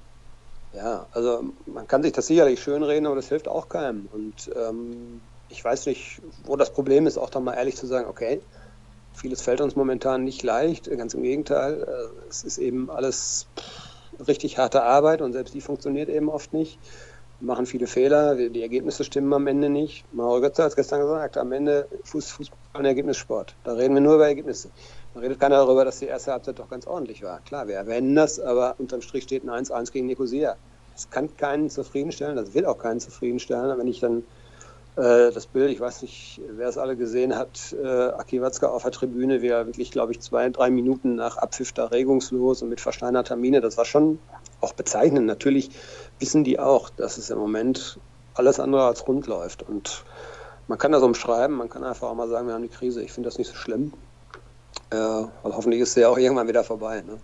Ja, 0.75 1.07
also 1.13 1.45
man 1.67 1.87
kann 1.87 2.03
sich 2.03 2.13
das 2.13 2.27
sicherlich 2.27 2.63
schönreden, 2.63 3.07
aber 3.07 3.17
das 3.17 3.29
hilft 3.29 3.49
auch 3.49 3.69
keinem. 3.69 4.09
Und 4.13 4.51
ähm, 4.57 5.21
ich 5.49 5.65
weiß 5.65 5.87
nicht, 5.87 6.21
wo 6.45 6.57
das 6.57 6.73
Problem 6.73 7.07
ist, 7.07 7.19
auch 7.19 7.31
da 7.31 7.41
mal 7.41 7.55
ehrlich 7.55 7.77
zu 7.77 7.87
sagen, 7.87 8.07
okay, 8.09 8.41
vieles 9.15 9.43
fällt 9.43 9.61
uns 9.61 9.77
momentan 9.77 10.25
nicht 10.25 10.43
leicht, 10.43 10.91
ganz 10.97 11.15
im 11.15 11.23
Gegenteil. 11.23 11.83
Äh, 11.83 12.29
es 12.29 12.45
ist 12.45 12.59
eben 12.59 12.91
alles 12.91 13.47
richtig 14.27 14.59
harte 14.59 14.83
Arbeit 14.83 15.21
und 15.21 15.33
selbst 15.33 15.55
die 15.55 15.61
funktioniert 15.61 16.09
eben 16.09 16.29
oft 16.29 16.53
nicht. 16.53 16.79
Machen 17.41 17.67
viele 17.67 17.87
Fehler, 17.87 18.35
die 18.35 18.63
Ergebnisse 18.63 19.05
stimmen 19.05 19.33
am 19.33 19.47
Ende 19.47 19.69
nicht. 19.69 20.05
Mauro 20.13 20.41
Götze 20.41 20.63
hat 20.63 20.71
es 20.71 20.77
gestern 20.77 21.01
gesagt, 21.01 21.37
am 21.37 21.53
Ende 21.53 21.87
Fuß, 22.05 22.31
Fußball 22.31 22.59
ein 22.73 22.85
Ergebnissport. 22.85 23.55
Da 23.65 23.73
reden 23.75 23.95
wir 23.95 24.01
nur 24.01 24.17
über 24.17 24.27
Ergebnisse. 24.27 24.71
Da 25.15 25.21
redet 25.21 25.39
keiner 25.39 25.57
darüber, 25.57 25.85
dass 25.85 26.01
die 26.01 26.07
erste 26.07 26.33
Halbzeit 26.33 26.59
doch 26.59 26.69
ganz 26.69 26.87
ordentlich 26.87 27.23
war. 27.23 27.41
Klar, 27.41 27.69
wir 27.69 27.77
erwähnen 27.77 28.15
das, 28.15 28.41
aber 28.41 28.75
unterm 28.79 29.03
Strich 29.03 29.25
steht 29.25 29.45
ein 29.45 29.51
1-1 29.51 29.93
gegen 29.93 30.07
Nicosia. 30.07 30.57
Das 30.95 31.11
kann 31.11 31.37
keinen 31.37 31.71
zufriedenstellen, 31.71 32.37
das 32.37 32.55
will 32.55 32.67
auch 32.67 32.79
keinen 32.79 32.99
zufriedenstellen. 32.99 33.79
Wenn 33.79 33.87
ich 33.87 34.01
dann 34.01 34.25
äh, 34.97 35.31
das 35.31 35.47
Bild, 35.47 35.71
ich 35.71 35.79
weiß 35.79 36.03
nicht, 36.03 36.41
wer 36.57 36.69
es 36.69 36.77
alle 36.77 36.97
gesehen 36.97 37.37
hat, 37.37 37.73
äh, 37.81 37.87
Aki 37.87 38.43
Watzke 38.43 38.69
auf 38.69 38.83
der 38.83 38.91
Tribüne, 38.91 39.43
wie 39.43 39.47
er 39.47 39.67
wirklich, 39.67 39.93
glaube 39.93 40.11
ich, 40.11 40.21
zwei, 40.21 40.51
drei 40.51 40.71
Minuten 40.71 41.15
nach 41.15 41.37
Abpfiff 41.37 41.73
da 41.73 41.87
regungslos 41.87 42.63
und 42.63 42.69
mit 42.69 42.81
versteinerter 42.81 43.37
Miene, 43.37 43.61
das 43.61 43.77
war 43.77 43.85
schon 43.85 44.19
auch 44.61 44.73
bezeichnend. 44.73 45.27
Natürlich 45.27 45.71
wissen 46.19 46.45
die 46.45 46.59
auch, 46.59 46.91
dass 46.91 47.19
es 47.19 47.31
im 47.31 47.39
Moment 47.39 47.99
alles 48.35 48.61
andere 48.61 48.87
als 48.87 49.07
rund 49.07 49.27
läuft. 49.27 49.63
Und 49.63 50.05
man 50.69 50.79
kann 50.79 50.93
das 50.93 51.03
umschreiben, 51.03 51.57
man 51.57 51.69
kann 51.69 51.85
einfach 51.85 52.09
auch 52.09 52.15
mal 52.15 52.29
sagen, 52.29 52.47
wir 52.47 52.55
haben 52.55 52.63
die 52.63 52.69
Krise. 52.69 53.03
Ich 53.03 53.13
finde 53.13 53.29
das 53.29 53.39
nicht 53.39 53.49
so 53.49 53.57
schlimm. 53.57 53.93
Äh, 54.91 54.97
weil 54.97 55.55
hoffentlich 55.55 55.81
ist 55.81 55.95
sie 55.95 56.01
ja 56.01 56.09
auch 56.09 56.19
irgendwann 56.19 56.49
wieder 56.49 56.65
vorbei. 56.65 57.03
Ne? 57.03 57.19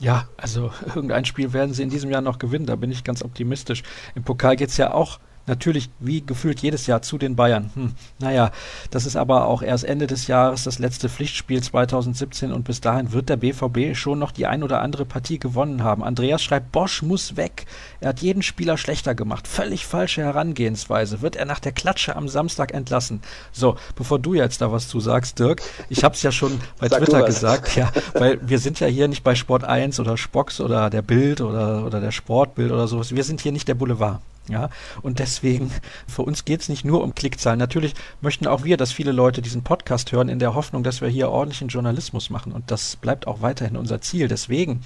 Ja, 0.00 0.28
also 0.36 0.70
irgendein 0.94 1.24
Spiel 1.24 1.52
werden 1.52 1.74
sie 1.74 1.82
in 1.82 1.90
diesem 1.90 2.10
Jahr 2.10 2.22
noch 2.22 2.38
gewinnen, 2.38 2.66
da 2.66 2.76
bin 2.76 2.90
ich 2.90 3.04
ganz 3.04 3.22
optimistisch. 3.22 3.82
Im 4.14 4.22
Pokal 4.22 4.56
geht 4.56 4.70
es 4.70 4.76
ja 4.76 4.92
auch 4.92 5.18
natürlich 5.46 5.90
wie 5.98 6.24
gefühlt 6.24 6.60
jedes 6.60 6.86
Jahr 6.86 7.02
zu 7.02 7.18
den 7.18 7.36
Bayern. 7.36 7.70
Hm, 7.74 7.92
naja, 8.18 8.50
das 8.90 9.06
ist 9.06 9.16
aber 9.16 9.46
auch 9.46 9.62
erst 9.62 9.84
Ende 9.84 10.06
des 10.06 10.26
Jahres 10.26 10.64
das 10.64 10.78
letzte 10.78 11.08
Pflichtspiel 11.08 11.62
2017 11.62 12.52
und 12.52 12.64
bis 12.64 12.80
dahin 12.80 13.12
wird 13.12 13.28
der 13.28 13.36
BVB 13.36 13.96
schon 13.96 14.18
noch 14.18 14.32
die 14.32 14.46
ein 14.46 14.62
oder 14.62 14.80
andere 14.80 15.04
Partie 15.04 15.38
gewonnen 15.38 15.82
haben. 15.82 16.02
Andreas 16.04 16.42
schreibt, 16.42 16.72
Bosch 16.72 17.02
muss 17.02 17.36
weg. 17.36 17.66
Er 18.00 18.10
hat 18.10 18.20
jeden 18.20 18.42
Spieler 18.42 18.76
schlechter 18.76 19.14
gemacht. 19.14 19.48
Völlig 19.48 19.86
falsche 19.86 20.22
Herangehensweise. 20.22 21.20
Wird 21.20 21.36
er 21.36 21.46
nach 21.46 21.60
der 21.60 21.72
Klatsche 21.72 22.16
am 22.16 22.28
Samstag 22.28 22.72
entlassen? 22.72 23.20
So, 23.52 23.76
bevor 23.96 24.18
du 24.18 24.34
jetzt 24.34 24.60
da 24.60 24.72
was 24.72 24.88
zu 24.88 25.00
sagst, 25.00 25.38
Dirk, 25.38 25.62
ich 25.88 26.04
habe 26.04 26.14
es 26.14 26.22
ja 26.22 26.32
schon 26.32 26.60
bei 26.78 26.88
Sag 26.88 27.00
Twitter 27.00 27.22
gesagt, 27.22 27.76
ja, 27.76 27.90
weil 28.14 28.38
wir 28.42 28.58
sind 28.58 28.80
ja 28.80 28.86
hier 28.86 29.08
nicht 29.08 29.24
bei 29.24 29.34
Sport 29.34 29.64
1 29.64 30.00
oder 30.00 30.16
Spox 30.16 30.60
oder 30.60 30.90
der 30.90 31.02
Bild 31.02 31.40
oder, 31.40 31.84
oder 31.84 32.00
der 32.00 32.12
Sportbild 32.12 32.70
oder 32.70 32.86
sowas. 32.88 33.14
Wir 33.14 33.24
sind 33.24 33.40
hier 33.40 33.52
nicht 33.52 33.68
der 33.68 33.74
Boulevard. 33.74 34.20
Ja, 34.50 34.70
und 35.02 35.18
deswegen, 35.18 35.70
für 36.06 36.22
uns 36.22 36.44
geht 36.44 36.60
es 36.60 36.68
nicht 36.68 36.84
nur 36.84 37.02
um 37.02 37.14
Klickzahlen. 37.14 37.58
Natürlich 37.58 37.94
möchten 38.20 38.46
auch 38.46 38.64
wir, 38.64 38.76
dass 38.76 38.92
viele 38.92 39.12
Leute 39.12 39.42
diesen 39.42 39.62
Podcast 39.62 40.12
hören, 40.12 40.28
in 40.28 40.38
der 40.38 40.54
Hoffnung, 40.54 40.82
dass 40.82 41.00
wir 41.00 41.08
hier 41.08 41.30
ordentlichen 41.30 41.68
Journalismus 41.68 42.30
machen. 42.30 42.52
Und 42.52 42.70
das 42.70 42.96
bleibt 42.96 43.26
auch 43.26 43.42
weiterhin 43.42 43.76
unser 43.76 44.00
Ziel. 44.00 44.28
Deswegen, 44.28 44.82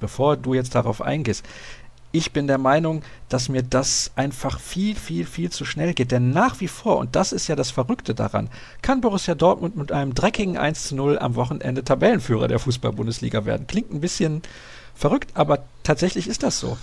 bevor 0.00 0.36
du 0.36 0.54
jetzt 0.54 0.74
darauf 0.74 1.00
eingehst, 1.00 1.44
ich 2.12 2.32
bin 2.32 2.46
der 2.46 2.58
Meinung, 2.58 3.02
dass 3.28 3.48
mir 3.48 3.62
das 3.62 4.12
einfach 4.16 4.58
viel, 4.58 4.94
viel, 4.94 5.26
viel 5.26 5.50
zu 5.50 5.64
schnell 5.64 5.92
geht. 5.92 6.12
Denn 6.12 6.30
nach 6.30 6.60
wie 6.60 6.68
vor, 6.68 6.98
und 6.98 7.14
das 7.14 7.32
ist 7.32 7.48
ja 7.48 7.56
das 7.56 7.70
Verrückte 7.70 8.14
daran, 8.14 8.48
kann 8.80 9.00
Borussia 9.00 9.34
Dortmund 9.34 9.76
mit 9.76 9.92
einem 9.92 10.14
dreckigen 10.14 10.56
1 10.56 10.88
zu 10.88 10.96
0 10.96 11.18
am 11.18 11.34
Wochenende 11.34 11.84
Tabellenführer 11.84 12.48
der 12.48 12.58
Fußball-Bundesliga 12.58 13.44
werden. 13.44 13.66
Klingt 13.66 13.92
ein 13.92 14.00
bisschen 14.00 14.42
verrückt, 14.94 15.32
aber 15.34 15.64
tatsächlich 15.82 16.26
ist 16.26 16.42
das 16.42 16.58
so. 16.58 16.78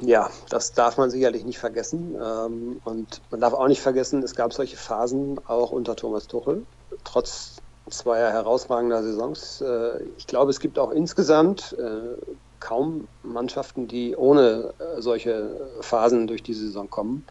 Ja, 0.00 0.30
das 0.50 0.72
darf 0.72 0.98
man 0.98 1.10
sicherlich 1.10 1.44
nicht 1.44 1.58
vergessen. 1.58 2.16
Ähm, 2.20 2.80
und 2.84 3.22
man 3.30 3.40
darf 3.40 3.52
auch 3.54 3.68
nicht 3.68 3.80
vergessen, 3.80 4.22
es 4.22 4.34
gab 4.34 4.52
solche 4.52 4.76
Phasen 4.76 5.38
auch 5.46 5.70
unter 5.70 5.94
Thomas 5.96 6.26
Tuchel, 6.26 6.66
trotz 7.04 7.58
zweier 7.90 8.32
herausragender 8.32 9.02
Saisons. 9.02 9.60
Äh, 9.60 10.04
ich 10.16 10.26
glaube, 10.26 10.50
es 10.50 10.60
gibt 10.60 10.78
auch 10.78 10.90
insgesamt 10.90 11.76
äh, 11.78 12.16
kaum 12.60 13.08
Mannschaften, 13.22 13.88
die 13.88 14.16
ohne 14.16 14.74
äh, 14.78 15.00
solche 15.00 15.70
Phasen 15.80 16.26
durch 16.26 16.42
die 16.42 16.54
Saison 16.54 16.88
kommen. 16.90 17.26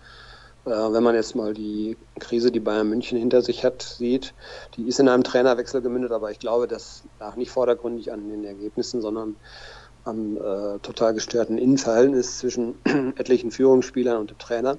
Wenn 0.65 1.03
man 1.03 1.13
jetzt 1.13 1.35
mal 1.35 1.53
die 1.53 1.97
Krise, 2.21 2.49
die 2.49 2.61
Bayern 2.61 2.87
München 2.87 3.17
hinter 3.17 3.41
sich 3.41 3.65
hat, 3.65 3.81
sieht, 3.81 4.33
die 4.75 4.87
ist 4.87 4.97
in 4.97 5.09
einem 5.09 5.25
Trainerwechsel 5.25 5.81
gemündet, 5.81 6.13
aber 6.13 6.31
ich 6.31 6.39
glaube, 6.39 6.69
das 6.69 7.05
lag 7.19 7.35
nicht 7.35 7.51
vordergründig 7.51 8.13
an 8.13 8.29
den 8.29 8.45
Ergebnissen, 8.45 9.01
sondern 9.01 9.35
am 10.05 10.37
äh, 10.37 10.79
total 10.79 11.13
gestörten 11.13 11.57
Innenverhältnis 11.57 12.39
zwischen 12.39 12.75
etlichen 13.15 13.51
Führungsspielern 13.51 14.17
und 14.17 14.29
dem 14.29 14.37
Trainer. 14.37 14.77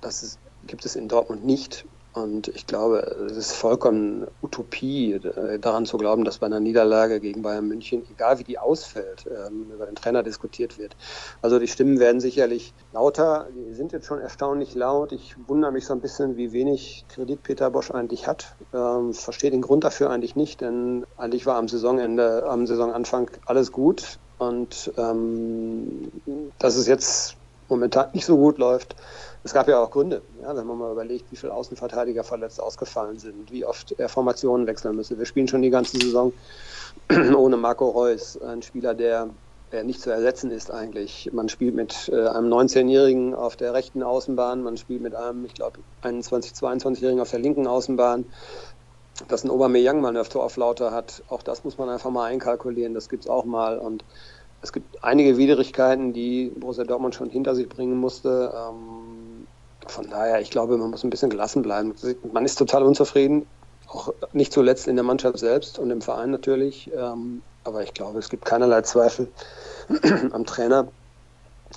Das 0.00 0.22
ist, 0.22 0.38
gibt 0.66 0.84
es 0.84 0.96
in 0.96 1.08
Dortmund 1.08 1.44
nicht. 1.44 1.84
Und 2.16 2.48
ich 2.48 2.66
glaube, 2.66 3.00
es 3.30 3.36
ist 3.36 3.52
vollkommen 3.52 4.26
Utopie, 4.40 5.12
äh, 5.12 5.58
daran 5.58 5.84
zu 5.84 5.98
glauben, 5.98 6.24
dass 6.24 6.38
bei 6.38 6.46
einer 6.46 6.60
Niederlage 6.60 7.20
gegen 7.20 7.42
Bayern 7.42 7.68
München, 7.68 8.04
egal 8.10 8.38
wie 8.38 8.44
die 8.44 8.58
ausfällt, 8.58 9.26
ähm, 9.26 9.70
über 9.70 9.84
den 9.84 9.96
Trainer 9.96 10.22
diskutiert 10.22 10.78
wird. 10.78 10.96
Also 11.42 11.58
die 11.58 11.68
Stimmen 11.68 11.98
werden 11.98 12.22
sicherlich 12.22 12.72
lauter. 12.94 13.48
Die 13.54 13.74
sind 13.74 13.92
jetzt 13.92 14.06
schon 14.06 14.18
erstaunlich 14.18 14.74
laut. 14.74 15.12
Ich 15.12 15.36
wundere 15.46 15.72
mich 15.72 15.84
so 15.84 15.92
ein 15.92 16.00
bisschen, 16.00 16.38
wie 16.38 16.52
wenig 16.52 17.04
Kredit 17.10 17.42
Peter 17.42 17.70
Bosch 17.70 17.90
eigentlich 17.90 18.26
hat. 18.26 18.56
Ähm, 18.72 19.12
verstehe 19.12 19.50
den 19.50 19.60
Grund 19.60 19.84
dafür 19.84 20.08
eigentlich 20.08 20.36
nicht, 20.36 20.62
denn 20.62 21.04
eigentlich 21.18 21.44
war 21.44 21.56
am 21.56 21.68
Saisonende, 21.68 22.46
am 22.48 22.66
Saisonanfang 22.66 23.30
alles 23.44 23.72
gut. 23.72 24.18
Und 24.38 24.92
ähm, 24.98 26.10
dass 26.58 26.76
es 26.76 26.86
jetzt 26.86 27.36
momentan 27.68 28.10
nicht 28.12 28.26
so 28.26 28.36
gut 28.36 28.58
läuft, 28.58 28.96
es 29.44 29.54
gab 29.54 29.68
ja 29.68 29.78
auch 29.80 29.90
Gründe, 29.90 30.22
ja, 30.42 30.56
wenn 30.56 30.66
man 30.66 30.76
mal 30.76 30.90
überlegt, 30.90 31.30
wie 31.30 31.36
viele 31.36 31.54
Außenverteidiger 31.54 32.24
verletzt 32.24 32.60
ausgefallen 32.60 33.18
sind, 33.18 33.52
wie 33.52 33.64
oft 33.64 33.92
er 33.92 34.08
Formationen 34.08 34.66
wechseln 34.66 34.96
müsse. 34.96 35.18
Wir 35.18 35.24
spielen 35.24 35.46
schon 35.46 35.62
die 35.62 35.70
ganze 35.70 35.98
Saison 35.98 36.32
ohne 37.36 37.56
Marco 37.56 37.88
Reus, 37.88 38.40
ein 38.42 38.62
Spieler, 38.62 38.94
der, 38.94 39.30
der 39.70 39.84
nicht 39.84 40.00
zu 40.00 40.10
ersetzen 40.10 40.50
ist 40.50 40.72
eigentlich. 40.72 41.30
Man 41.32 41.48
spielt 41.48 41.76
mit 41.76 42.10
äh, 42.12 42.26
einem 42.26 42.52
19-Jährigen 42.52 43.34
auf 43.34 43.56
der 43.56 43.72
rechten 43.72 44.02
Außenbahn, 44.02 44.62
man 44.62 44.76
spielt 44.76 45.00
mit 45.00 45.14
einem, 45.14 45.44
ich 45.44 45.54
glaube, 45.54 45.78
21-, 46.02 46.56
22-Jährigen 46.56 47.20
auf 47.20 47.30
der 47.30 47.40
linken 47.40 47.68
Außenbahn 47.68 48.24
dass 49.28 49.44
ein 49.44 49.50
Aubameyang 49.50 50.00
mal 50.00 50.08
eine 50.08 50.22
Torflaute 50.22 50.90
hat, 50.92 51.22
auch 51.28 51.42
das 51.42 51.64
muss 51.64 51.78
man 51.78 51.88
einfach 51.88 52.10
mal 52.10 52.24
einkalkulieren, 52.24 52.94
das 52.94 53.08
gibt 53.08 53.24
es 53.24 53.30
auch 53.30 53.44
mal 53.44 53.78
und 53.78 54.04
es 54.62 54.72
gibt 54.72 55.02
einige 55.04 55.36
Widrigkeiten, 55.36 56.12
die 56.12 56.52
Borussia 56.56 56.84
Dortmund 56.84 57.14
schon 57.14 57.30
hinter 57.30 57.54
sich 57.54 57.68
bringen 57.68 57.96
musste. 57.96 58.52
Ähm, 58.54 59.46
von 59.86 60.10
daher, 60.10 60.40
ich 60.40 60.50
glaube, 60.50 60.76
man 60.76 60.90
muss 60.90 61.04
ein 61.04 61.10
bisschen 61.10 61.30
gelassen 61.30 61.62
bleiben. 61.62 61.94
Man 62.32 62.44
ist 62.44 62.56
total 62.56 62.82
unzufrieden, 62.82 63.46
auch 63.86 64.12
nicht 64.32 64.52
zuletzt 64.52 64.88
in 64.88 64.96
der 64.96 65.04
Mannschaft 65.04 65.38
selbst 65.38 65.78
und 65.78 65.90
im 65.90 66.00
Verein 66.00 66.30
natürlich. 66.30 66.90
Ähm, 66.96 67.42
aber 67.64 67.82
ich 67.82 67.94
glaube, 67.94 68.18
es 68.18 68.28
gibt 68.28 68.44
keinerlei 68.44 68.82
Zweifel 68.82 69.28
am 70.32 70.44
Trainer. 70.44 70.88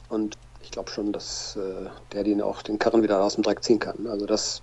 Und 0.08 0.38
ich 0.62 0.72
glaube 0.72 0.90
schon, 0.90 1.12
dass 1.14 1.56
äh, 1.56 1.90
der 2.12 2.24
den 2.24 2.42
auch 2.42 2.62
den 2.62 2.80
Karren 2.80 3.04
wieder 3.04 3.24
aus 3.24 3.36
dem 3.36 3.44
Dreck 3.44 3.64
ziehen 3.64 3.80
kann. 3.80 4.08
Also 4.08 4.26
das 4.26 4.62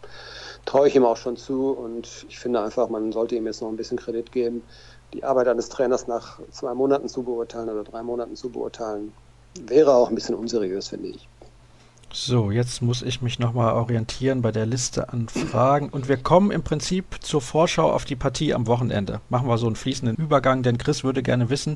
traue 0.65 0.89
ich 0.89 0.97
ihm 0.97 1.05
auch 1.05 1.17
schon 1.17 1.37
zu 1.37 1.71
und 1.71 2.27
ich 2.29 2.39
finde 2.39 2.61
einfach, 2.61 2.89
man 2.89 3.13
sollte 3.13 3.37
ihm 3.37 3.47
jetzt 3.47 3.63
noch 3.63 3.69
ein 3.69 3.77
bisschen 3.77 3.99
Kredit 3.99 4.33
geben. 4.33 4.63
Die 5.13 5.25
Arbeit 5.25 5.49
eines 5.49 5.69
Trainers 5.69 6.07
nach 6.07 6.41
zwei 6.51 6.75
Monaten 6.75 7.09
zu 7.09 7.23
beurteilen 7.23 7.69
oder 7.69 7.85
drei 7.85 8.03
Monaten 8.03 8.37
zu 8.37 8.51
beurteilen, 8.51 9.13
wäre 9.67 9.95
auch 9.95 10.09
ein 10.09 10.15
bisschen 10.15 10.35
unseriös, 10.35 10.89
finde 10.89 11.09
ich. 11.09 11.29
So, 12.13 12.51
jetzt 12.51 12.81
muss 12.83 13.03
ich 13.03 13.21
mich 13.21 13.39
nochmal 13.39 13.75
orientieren 13.75 14.41
bei 14.41 14.51
der 14.51 14.65
Liste 14.65 15.13
an 15.13 15.29
Fragen. 15.29 15.91
Und 15.91 16.09
wir 16.09 16.17
kommen 16.17 16.51
im 16.51 16.63
Prinzip 16.63 17.17
zur 17.21 17.43
Vorschau 17.43 17.93
auf 17.93 18.05
die 18.05 18.17
Partie 18.17 18.55
am 18.55 18.67
Wochenende. 18.67 19.21
Machen 19.29 19.49
wir 19.49 19.59
so 19.59 19.67
einen 19.67 19.77
fließenden 19.77 20.17
Übergang, 20.17 20.63
denn 20.63 20.79
Chris 20.79 21.05
würde 21.05 21.23
gerne 21.23 21.51
wissen, 21.51 21.75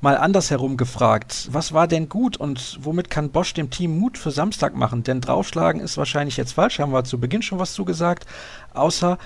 mal 0.00 0.16
andersherum 0.16 0.76
gefragt, 0.76 1.48
was 1.52 1.72
war 1.72 1.86
denn 1.86 2.08
gut 2.08 2.36
und 2.36 2.78
womit 2.82 3.10
kann 3.10 3.30
Bosch 3.30 3.54
dem 3.54 3.70
Team 3.70 3.98
Mut 3.98 4.16
für 4.16 4.30
Samstag 4.30 4.74
machen? 4.74 5.02
Denn 5.02 5.20
draufschlagen 5.20 5.80
ist 5.80 5.96
wahrscheinlich 5.96 6.36
jetzt 6.36 6.52
falsch, 6.52 6.78
haben 6.78 6.92
wir 6.92 7.04
zu 7.04 7.18
Beginn 7.18 7.42
schon 7.42 7.58
was 7.58 7.74
zugesagt. 7.74 8.26
Außer, 8.72 9.18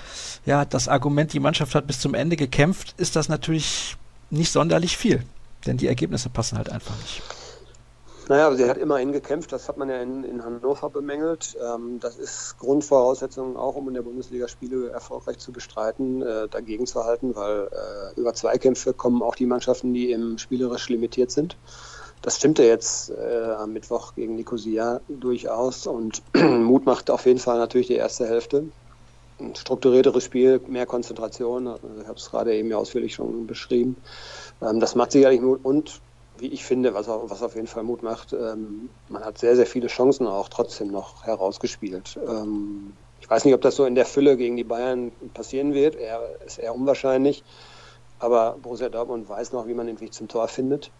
ja, 0.45 0.65
das 0.65 0.87
Argument, 0.87 1.31
die 1.33 1.39
Mannschaft 1.39 1.75
hat 1.75 1.87
bis 1.87 1.99
zum 1.99 2.13
Ende 2.13 2.35
gekämpft, 2.35 2.93
ist 2.97 3.15
das 3.15 3.29
natürlich 3.29 3.95
nicht 4.29 4.51
sonderlich 4.51 4.97
viel. 4.97 5.23
Denn 5.65 5.77
die 5.77 5.87
Ergebnisse 5.87 6.29
passen 6.29 6.57
halt 6.57 6.69
einfach 6.69 6.95
nicht. 7.01 7.21
Naja, 8.27 8.51
sie 8.55 8.67
hat 8.67 8.77
immerhin 8.77 9.11
gekämpft, 9.11 9.51
das 9.51 9.69
hat 9.69 9.77
man 9.77 9.87
ja 9.87 10.01
in, 10.01 10.23
in 10.23 10.43
Hannover 10.43 10.89
bemängelt. 10.89 11.55
Ähm, 11.63 11.99
das 11.99 12.17
ist 12.17 12.57
Grundvoraussetzung 12.57 13.55
auch, 13.55 13.75
um 13.75 13.87
in 13.87 13.93
der 13.93 14.01
Bundesliga 14.01 14.47
Spiele 14.47 14.89
erfolgreich 14.89 15.37
zu 15.37 15.51
bestreiten, 15.51 16.23
äh, 16.23 16.47
dagegen 16.47 16.87
zu 16.87 17.03
halten, 17.03 17.35
weil 17.35 17.67
äh, 17.67 18.19
über 18.19 18.33
Zweikämpfe 18.33 18.93
kommen 18.93 19.21
auch 19.21 19.35
die 19.35 19.45
Mannschaften, 19.45 19.93
die 19.93 20.11
im 20.11 20.39
spielerisch 20.39 20.89
limitiert 20.89 21.29
sind. 21.29 21.55
Das 22.23 22.37
stimmte 22.37 22.63
jetzt 22.63 23.11
äh, 23.11 23.51
am 23.57 23.73
Mittwoch 23.73 24.15
gegen 24.15 24.35
Nicosia 24.35 25.01
durchaus 25.07 25.85
und 25.85 26.23
Mut 26.33 26.87
macht 26.87 27.11
auf 27.11 27.27
jeden 27.27 27.39
Fall 27.39 27.59
natürlich 27.59 27.87
die 27.87 27.93
erste 27.93 28.25
Hälfte. 28.27 28.65
Ein 29.39 29.53
strukturierteres 29.53 30.23
Spiel, 30.23 30.59
mehr 30.67 30.87
Konzentration, 30.87 31.75
ich 32.01 32.07
habe 32.07 32.17
es 32.17 32.31
gerade 32.31 32.55
eben 32.55 32.69
ja 32.69 32.77
ausführlich 32.77 33.13
schon 33.13 33.45
beschrieben. 33.45 33.97
Ähm, 34.63 34.79
das 34.79 34.95
macht 34.95 35.11
sicherlich 35.11 35.41
Mut 35.41 35.59
und 35.63 36.01
wie 36.37 36.47
ich 36.47 36.65
finde, 36.65 36.93
was, 36.93 37.07
was 37.07 37.43
auf 37.43 37.55
jeden 37.55 37.67
Fall 37.67 37.83
Mut 37.83 38.03
macht, 38.03 38.33
ähm, 38.33 38.89
man 39.09 39.23
hat 39.23 39.37
sehr, 39.37 39.55
sehr 39.55 39.65
viele 39.65 39.87
Chancen 39.87 40.27
auch 40.27 40.49
trotzdem 40.49 40.89
noch 40.89 41.23
herausgespielt. 41.23 42.19
Ähm, 42.27 42.93
ich 43.19 43.29
weiß 43.29 43.45
nicht, 43.45 43.53
ob 43.53 43.61
das 43.61 43.75
so 43.75 43.85
in 43.85 43.95
der 43.95 44.05
Fülle 44.05 44.37
gegen 44.37 44.55
die 44.55 44.63
Bayern 44.63 45.11
passieren 45.33 45.73
wird, 45.73 45.95
eher, 45.95 46.21
ist 46.45 46.59
eher 46.59 46.75
unwahrscheinlich. 46.75 47.43
Aber 48.19 48.57
Borussia 48.61 48.89
Dortmund 48.89 49.27
weiß 49.27 49.51
noch, 49.51 49.67
wie 49.67 49.73
man 49.73 49.87
den 49.87 49.99
Weg 49.99 50.13
zum 50.13 50.27
Tor 50.27 50.47
findet. 50.47 50.91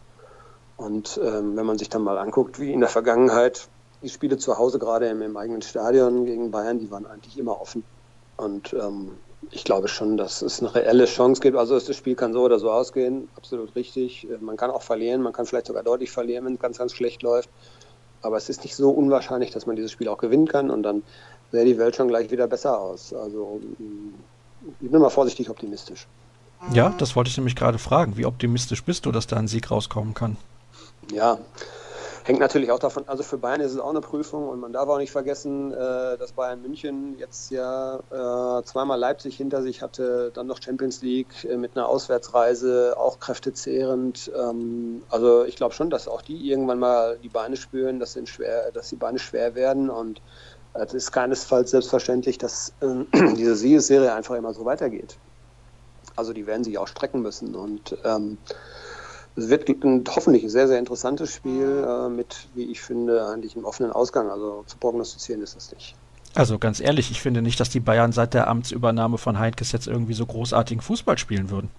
Und 0.77 1.19
ähm, 1.23 1.55
wenn 1.55 1.65
man 1.65 1.77
sich 1.77 1.89
dann 1.89 2.01
mal 2.01 2.17
anguckt, 2.17 2.59
wie 2.59 2.73
in 2.73 2.81
der 2.81 2.89
Vergangenheit 2.89 3.69
die 4.01 4.09
Spiele 4.09 4.37
zu 4.37 4.57
Hause, 4.57 4.79
gerade 4.79 5.07
im, 5.07 5.21
im, 5.21 5.37
eigenen 5.37 5.61
Stadion 5.61 6.25
gegen 6.25 6.51
Bayern, 6.51 6.79
die 6.79 6.91
waren 6.91 7.05
eigentlich 7.05 7.37
immer 7.37 7.59
offen. 7.61 7.83
Und 8.37 8.73
ähm, 8.73 9.17
ich 9.51 9.63
glaube 9.63 9.87
schon, 9.87 10.17
dass 10.17 10.41
es 10.41 10.61
eine 10.61 10.73
reelle 10.73 11.05
Chance 11.05 11.41
gibt. 11.41 11.57
Also 11.57 11.79
das 11.79 11.95
Spiel 11.95 12.15
kann 12.15 12.33
so 12.33 12.43
oder 12.43 12.59
so 12.59 12.71
ausgehen, 12.71 13.27
absolut 13.35 13.75
richtig. 13.75 14.29
Äh, 14.29 14.37
man 14.39 14.57
kann 14.57 14.71
auch 14.71 14.81
verlieren, 14.81 15.21
man 15.21 15.33
kann 15.33 15.45
vielleicht 15.45 15.67
sogar 15.67 15.83
deutlich 15.83 16.11
verlieren, 16.11 16.45
wenn 16.45 16.55
es 16.55 16.59
ganz, 16.59 16.77
ganz 16.77 16.93
schlecht 16.93 17.23
läuft. 17.23 17.49
Aber 18.21 18.37
es 18.37 18.49
ist 18.49 18.63
nicht 18.63 18.75
so 18.75 18.89
unwahrscheinlich, 18.89 19.51
dass 19.51 19.65
man 19.65 19.75
dieses 19.75 19.91
Spiel 19.91 20.07
auch 20.07 20.17
gewinnen 20.17 20.47
kann 20.47 20.71
und 20.71 20.83
dann 20.83 21.03
sähe 21.51 21.65
die 21.65 21.77
Welt 21.77 21.95
schon 21.95 22.07
gleich 22.07 22.31
wieder 22.31 22.47
besser 22.47 22.79
aus. 22.79 23.13
Also 23.13 23.61
ich 24.81 24.89
bin 24.89 24.99
mal 24.99 25.09
vorsichtig 25.09 25.49
optimistisch. 25.49 26.07
Ja, 26.71 26.93
das 26.97 27.15
wollte 27.15 27.29
ich 27.29 27.37
nämlich 27.37 27.55
gerade 27.55 27.77
fragen. 27.77 28.17
Wie 28.17 28.25
optimistisch 28.25 28.83
bist 28.83 29.05
du, 29.05 29.11
dass 29.11 29.27
da 29.27 29.37
ein 29.37 29.47
Sieg 29.47 29.69
rauskommen 29.69 30.13
kann? 30.15 30.37
Ja, 31.11 31.37
hängt 32.25 32.39
natürlich 32.39 32.71
auch 32.71 32.79
davon, 32.79 33.07
also 33.07 33.21
für 33.21 33.37
Bayern 33.37 33.61
ist 33.61 33.73
es 33.73 33.79
auch 33.79 33.91
eine 33.91 34.01
Prüfung 34.01 34.49
und 34.49 34.59
man 34.59 34.73
darf 34.73 34.89
auch 34.89 34.97
nicht 34.97 35.11
vergessen, 35.11 35.71
äh, 35.71 36.17
dass 36.17 36.31
Bayern 36.31 36.61
München 36.61 37.17
jetzt 37.19 37.51
ja 37.51 37.97
äh, 37.97 38.63
zweimal 38.63 38.99
Leipzig 38.99 39.37
hinter 39.37 39.61
sich 39.61 39.83
hatte, 39.83 40.31
dann 40.33 40.47
noch 40.47 40.59
Champions 40.61 41.03
League 41.03 41.45
äh, 41.45 41.55
mit 41.55 41.77
einer 41.77 41.87
Auswärtsreise, 41.87 42.95
auch 42.97 43.19
kräftezehrend. 43.19 44.31
Ähm, 44.35 45.03
also 45.09 45.45
ich 45.45 45.55
glaube 45.55 45.75
schon, 45.75 45.91
dass 45.91 46.07
auch 46.07 46.23
die 46.23 46.49
irgendwann 46.49 46.79
mal 46.79 47.19
die 47.21 47.29
Beine 47.29 47.57
spüren, 47.57 47.99
dass, 47.99 48.17
schwer, 48.25 48.71
dass 48.71 48.89
die 48.89 48.95
Beine 48.95 49.19
schwer 49.19 49.53
werden 49.53 49.91
und 49.91 50.21
es 50.73 50.93
ist 50.93 51.11
keinesfalls 51.11 51.71
selbstverständlich, 51.71 52.39
dass 52.39 52.73
diese 53.37 53.55
Siegesserie 53.55 54.13
einfach 54.13 54.35
immer 54.35 54.53
so 54.53 54.65
weitergeht. 54.65 55.17
Also 56.15 56.33
die 56.33 56.47
werden 56.47 56.63
sich 56.63 56.77
auch 56.79 56.87
strecken 56.87 57.21
müssen 57.21 57.55
und 57.55 57.95
ähm, 58.03 58.39
es 59.35 59.49
wird 59.49 59.67
ein, 59.69 60.03
hoffentlich 60.07 60.43
ein 60.43 60.49
sehr, 60.49 60.67
sehr 60.67 60.79
interessantes 60.79 61.33
Spiel 61.33 61.85
äh, 61.87 62.09
mit, 62.09 62.47
wie 62.53 62.71
ich 62.71 62.81
finde, 62.81 63.27
eigentlich 63.27 63.55
einem 63.55 63.65
offenen 63.65 63.91
Ausgang. 63.91 64.29
Also 64.29 64.63
zu 64.65 64.77
prognostizieren 64.77 65.41
ist 65.41 65.55
das 65.55 65.71
nicht. 65.73 65.95
Also 66.33 66.59
ganz 66.59 66.79
ehrlich, 66.79 67.11
ich 67.11 67.21
finde 67.21 67.41
nicht, 67.41 67.59
dass 67.59 67.69
die 67.69 67.79
Bayern 67.79 68.11
seit 68.11 68.33
der 68.33 68.47
Amtsübernahme 68.47 69.17
von 69.17 69.39
Heinkes 69.39 69.71
jetzt 69.71 69.87
irgendwie 69.87 70.13
so 70.13 70.25
großartigen 70.25 70.81
Fußball 70.81 71.17
spielen 71.17 71.49
würden. 71.49 71.69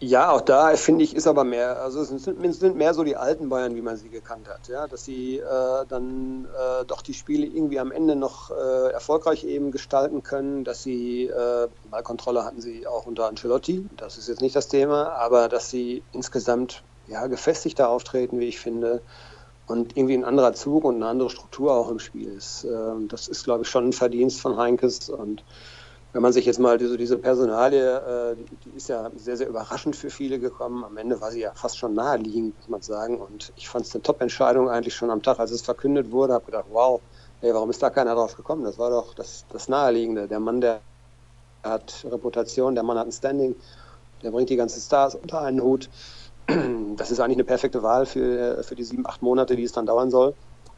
Ja, 0.00 0.32
auch 0.32 0.42
da 0.42 0.76
finde 0.76 1.04
ich, 1.04 1.14
ist 1.16 1.26
aber 1.26 1.44
mehr, 1.44 1.80
also 1.80 2.02
es 2.02 2.08
sind, 2.08 2.54
sind, 2.54 2.76
mehr 2.76 2.92
so 2.92 3.04
die 3.04 3.16
alten 3.16 3.48
Bayern, 3.48 3.74
wie 3.76 3.80
man 3.80 3.96
sie 3.96 4.10
gekannt 4.10 4.48
hat, 4.48 4.68
ja, 4.68 4.86
dass 4.86 5.04
sie 5.04 5.38
äh, 5.38 5.86
dann 5.88 6.46
äh, 6.46 6.84
doch 6.84 7.00
die 7.00 7.14
Spiele 7.14 7.46
irgendwie 7.46 7.78
am 7.78 7.92
Ende 7.92 8.14
noch 8.16 8.50
äh, 8.50 8.90
erfolgreich 8.92 9.44
eben 9.44 9.70
gestalten 9.70 10.22
können, 10.22 10.64
dass 10.64 10.82
sie, 10.82 11.26
äh, 11.26 11.68
Ballkontrolle 11.90 12.44
hatten 12.44 12.60
sie 12.60 12.86
auch 12.86 13.06
unter 13.06 13.28
Ancelotti, 13.28 13.86
das 13.96 14.18
ist 14.18 14.28
jetzt 14.28 14.42
nicht 14.42 14.56
das 14.56 14.68
Thema, 14.68 15.12
aber 15.12 15.48
dass 15.48 15.70
sie 15.70 16.02
insgesamt 16.12 16.82
ja, 17.08 17.26
gefestigter 17.26 17.88
auftreten, 17.88 18.40
wie 18.40 18.48
ich 18.48 18.60
finde, 18.60 19.02
und 19.66 19.96
irgendwie 19.96 20.14
ein 20.14 20.24
anderer 20.24 20.52
Zug 20.52 20.84
und 20.84 20.96
eine 20.96 21.06
andere 21.06 21.30
Struktur 21.30 21.72
auch 21.72 21.90
im 21.90 21.98
Spiel 21.98 22.28
ist. 22.28 22.64
Ähm, 22.64 23.08
das 23.08 23.28
ist, 23.28 23.44
glaube 23.44 23.64
ich, 23.64 23.70
schon 23.70 23.88
ein 23.88 23.92
Verdienst 23.92 24.40
von 24.40 24.56
Heinkes 24.56 25.08
und 25.08 25.42
wenn 26.14 26.22
man 26.22 26.32
sich 26.32 26.46
jetzt 26.46 26.60
mal 26.60 26.78
diese, 26.78 26.96
diese 26.96 27.18
Personalie, 27.18 27.96
äh, 28.32 28.36
die, 28.36 28.76
ist 28.76 28.88
ja 28.88 29.10
sehr, 29.16 29.36
sehr 29.36 29.48
überraschend 29.48 29.96
für 29.96 30.10
viele 30.10 30.38
gekommen. 30.38 30.84
Am 30.84 30.96
Ende 30.96 31.20
war 31.20 31.32
sie 31.32 31.40
ja 31.40 31.52
fast 31.54 31.76
schon 31.76 31.94
naheliegend, 31.94 32.56
muss 32.56 32.68
man 32.68 32.82
sagen. 32.82 33.18
Und 33.18 33.52
ich 33.56 33.68
fand 33.68 33.84
es 33.84 33.92
eine 33.94 34.02
Top-Entscheidung 34.02 34.68
eigentlich 34.70 34.94
schon 34.94 35.10
am 35.10 35.22
Tag, 35.22 35.40
als 35.40 35.50
es 35.50 35.62
verkündet 35.62 36.12
wurde. 36.12 36.34
Habe 36.34 36.44
gedacht, 36.44 36.66
wow, 36.70 37.00
ey, 37.40 37.52
warum 37.52 37.68
ist 37.68 37.82
da 37.82 37.90
keiner 37.90 38.14
drauf 38.14 38.36
gekommen? 38.36 38.62
Das 38.62 38.78
war 38.78 38.90
doch 38.90 39.12
das, 39.14 39.44
das 39.50 39.68
Naheliegende. 39.68 40.28
Der 40.28 40.38
Mann, 40.38 40.60
der 40.60 40.82
hat 41.64 42.06
Reputation, 42.08 42.76
der 42.76 42.84
Mann 42.84 42.96
hat 42.96 43.08
ein 43.08 43.12
Standing, 43.12 43.56
der 44.22 44.30
bringt 44.30 44.50
die 44.50 44.56
ganzen 44.56 44.80
Stars 44.80 45.16
unter 45.16 45.40
einen 45.40 45.60
Hut. 45.60 45.90
Das 46.96 47.10
ist 47.10 47.18
eigentlich 47.18 47.38
eine 47.38 47.44
perfekte 47.44 47.82
Wahl 47.82 48.06
für, 48.06 48.62
für 48.62 48.76
die 48.76 48.84
sieben, 48.84 49.04
acht 49.04 49.20
Monate, 49.20 49.56
die 49.56 49.64
es 49.64 49.72
dann 49.72 49.84
dauern 49.84 50.12
soll 50.12 50.34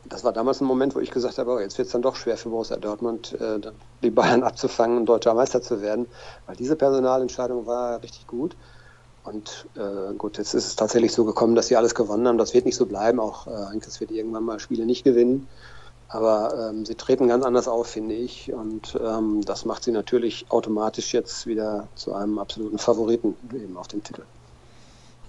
das 0.08 0.24
war 0.24 0.32
damals 0.32 0.60
ein 0.60 0.66
Moment, 0.66 0.94
wo 0.94 1.00
ich 1.00 1.10
gesagt 1.10 1.38
habe, 1.38 1.52
oh, 1.52 1.58
jetzt 1.58 1.78
wird 1.78 1.86
es 1.86 1.92
dann 1.92 2.02
doch 2.02 2.16
schwer 2.16 2.36
für 2.36 2.50
Borussia 2.50 2.76
Dortmund, 2.76 3.32
äh, 3.40 3.60
die 4.02 4.10
Bayern 4.10 4.42
abzufangen 4.42 4.98
und 4.98 5.06
deutscher 5.06 5.34
Meister 5.34 5.62
zu 5.62 5.80
werden, 5.80 6.06
weil 6.46 6.56
diese 6.56 6.76
Personalentscheidung 6.76 7.66
war 7.66 8.02
richtig 8.02 8.26
gut. 8.26 8.56
Und 9.24 9.66
äh, 9.74 10.14
gut, 10.14 10.38
jetzt 10.38 10.54
ist 10.54 10.66
es 10.66 10.76
tatsächlich 10.76 11.12
so 11.12 11.24
gekommen, 11.24 11.56
dass 11.56 11.66
sie 11.66 11.76
alles 11.76 11.96
gewonnen 11.96 12.28
haben. 12.28 12.38
Das 12.38 12.54
wird 12.54 12.64
nicht 12.64 12.76
so 12.76 12.86
bleiben. 12.86 13.18
Auch 13.18 13.48
äh, 13.48 13.66
Heinkes 13.70 14.00
wird 14.00 14.12
irgendwann 14.12 14.44
mal 14.44 14.60
Spiele 14.60 14.86
nicht 14.86 15.02
gewinnen. 15.02 15.48
Aber 16.08 16.70
ähm, 16.70 16.86
sie 16.86 16.94
treten 16.94 17.26
ganz 17.26 17.44
anders 17.44 17.66
auf, 17.66 17.88
finde 17.88 18.14
ich. 18.14 18.52
Und 18.52 18.96
ähm, 19.02 19.40
das 19.44 19.64
macht 19.64 19.82
sie 19.82 19.90
natürlich 19.90 20.46
automatisch 20.50 21.12
jetzt 21.12 21.48
wieder 21.48 21.88
zu 21.96 22.14
einem 22.14 22.38
absoluten 22.38 22.78
Favoriten 22.78 23.34
eben 23.52 23.76
auf 23.76 23.88
dem 23.88 24.04
Titel. 24.04 24.22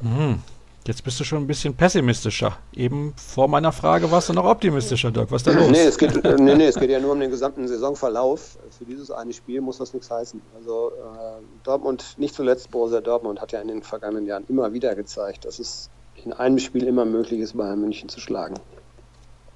Mhm. 0.02 0.42
Jetzt 0.88 1.04
bist 1.04 1.20
du 1.20 1.26
schon 1.26 1.40
ein 1.40 1.48
bisschen 1.48 1.74
pessimistischer. 1.74 2.58
Eben 2.74 3.14
vor 3.18 3.50
meiner 3.50 3.74
Frage 3.74 4.10
warst 4.10 4.30
du 4.30 4.34
noch 4.34 4.46
optimistischer, 4.46 5.12
Dirk. 5.12 5.30
Was 5.32 5.42
ist 5.42 5.48
da 5.48 5.52
los? 5.52 5.70
Nee 5.70 5.82
es, 5.82 5.98
geht, 5.98 6.24
nee, 6.40 6.56
nee, 6.56 6.68
es 6.68 6.76
geht 6.76 6.90
ja 6.90 7.00
nur 7.02 7.12
um 7.12 7.20
den 7.20 7.30
gesamten 7.30 7.68
Saisonverlauf. 7.68 8.58
Für 8.78 8.86
dieses 8.86 9.12
eine 9.12 9.34
Spiel 9.34 9.60
muss 9.60 9.80
das 9.80 9.94
nichts 9.94 10.10
heißen. 10.10 10.42
Also 10.56 10.92
äh, 10.96 11.42
Dortmund, 11.64 12.16
nicht 12.18 12.34
zuletzt 12.34 12.72
Borussia 12.72 13.02
Dortmund, 13.02 13.42
hat 13.42 13.52
ja 13.52 13.60
in 13.60 13.68
den 13.68 13.84
vergangenen 13.84 14.26
Jahren 14.26 14.46
immer 14.48 14.72
wieder 14.72 14.96
gezeigt, 14.96 15.44
dass 15.44 15.60
es 15.60 15.90
in 16.24 16.32
einem 16.32 16.58
Spiel 16.58 16.84
immer 16.84 17.04
möglich 17.04 17.42
ist, 17.42 17.58
Bayern 17.58 17.82
München 17.82 18.08
zu 18.08 18.22
schlagen. 18.22 18.56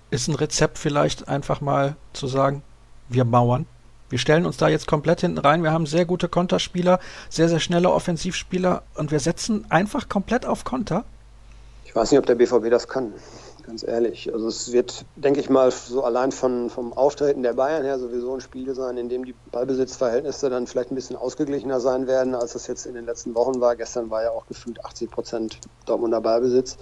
Ist 0.09 0.27
ein 0.27 0.35
Rezept 0.35 0.77
vielleicht 0.77 1.29
einfach 1.29 1.61
mal 1.61 1.95
zu 2.11 2.27
sagen, 2.27 2.61
wir 3.07 3.23
mauern? 3.23 3.65
Wir 4.11 4.19
stellen 4.19 4.45
uns 4.45 4.57
da 4.57 4.67
jetzt 4.67 4.87
komplett 4.87 5.21
hinten 5.21 5.37
rein. 5.37 5.63
Wir 5.63 5.71
haben 5.71 5.85
sehr 5.85 6.05
gute 6.05 6.27
Konterspieler, 6.27 6.99
sehr, 7.29 7.47
sehr 7.47 7.61
schnelle 7.61 7.89
Offensivspieler 7.91 8.83
und 8.95 9.09
wir 9.09 9.21
setzen 9.21 9.65
einfach 9.69 10.09
komplett 10.09 10.45
auf 10.45 10.65
Konter. 10.65 11.05
Ich 11.85 11.95
weiß 11.95 12.11
nicht, 12.11 12.19
ob 12.19 12.25
der 12.25 12.35
BVB 12.35 12.69
das 12.69 12.89
kann, 12.89 13.13
ganz 13.65 13.83
ehrlich. 13.83 14.33
Also 14.33 14.47
es 14.47 14.73
wird, 14.73 15.05
denke 15.15 15.39
ich 15.39 15.49
mal, 15.49 15.71
so 15.71 16.03
allein 16.03 16.33
von, 16.33 16.69
vom 16.69 16.91
Auftreten 16.91 17.41
der 17.41 17.53
Bayern 17.53 17.83
her 17.83 17.99
sowieso 17.99 18.33
ein 18.33 18.41
Spiel 18.41 18.75
sein, 18.75 18.97
in 18.97 19.07
dem 19.07 19.23
die 19.23 19.35
Ballbesitzverhältnisse 19.51 20.49
dann 20.49 20.67
vielleicht 20.67 20.91
ein 20.91 20.95
bisschen 20.95 21.15
ausgeglichener 21.15 21.79
sein 21.79 22.07
werden, 22.07 22.35
als 22.35 22.53
das 22.53 22.67
jetzt 22.67 22.85
in 22.85 22.95
den 22.95 23.05
letzten 23.05 23.33
Wochen 23.33 23.61
war. 23.61 23.77
Gestern 23.77 24.09
war 24.09 24.23
ja 24.23 24.31
auch 24.31 24.45
gefühlt 24.47 24.83
80 24.83 25.09
Prozent 25.09 25.59
Dortmunder 25.85 26.19
Ballbesitz. 26.19 26.77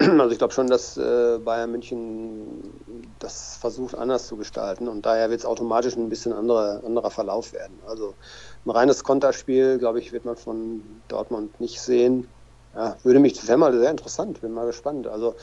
Also 0.20 0.30
ich 0.32 0.38
glaube 0.38 0.54
schon, 0.54 0.66
dass 0.68 0.96
äh, 0.96 1.38
Bayern 1.40 1.70
München 1.72 2.80
das 3.18 3.56
versucht 3.56 3.94
anders 3.94 4.26
zu 4.26 4.36
gestalten 4.36 4.88
und 4.88 5.04
daher 5.06 5.30
wird 5.30 5.40
es 5.40 5.46
automatisch 5.46 5.96
ein 5.96 6.08
bisschen 6.08 6.32
andere, 6.32 6.82
anderer 6.84 7.10
Verlauf 7.10 7.52
werden. 7.52 7.82
Also 7.82 8.16
ein 8.64 8.70
reines 8.70 9.04
Konterspiel, 9.04 9.78
glaube 9.78 9.98
ich, 10.00 10.12
wird 10.12 10.24
man 10.24 10.36
von 10.36 11.04
Dortmund 11.08 11.60
nicht 11.60 11.80
sehen. 11.80 12.32
Ja, 12.72 12.98
würde 13.02 13.18
mich, 13.20 13.46
wäre 13.48 13.58
mal 13.58 13.76
sehr 13.78 13.90
interessant, 13.90 14.40
bin 14.40 14.52
mal 14.52 14.66
gespannt. 14.66 15.06
Also, 15.08 15.34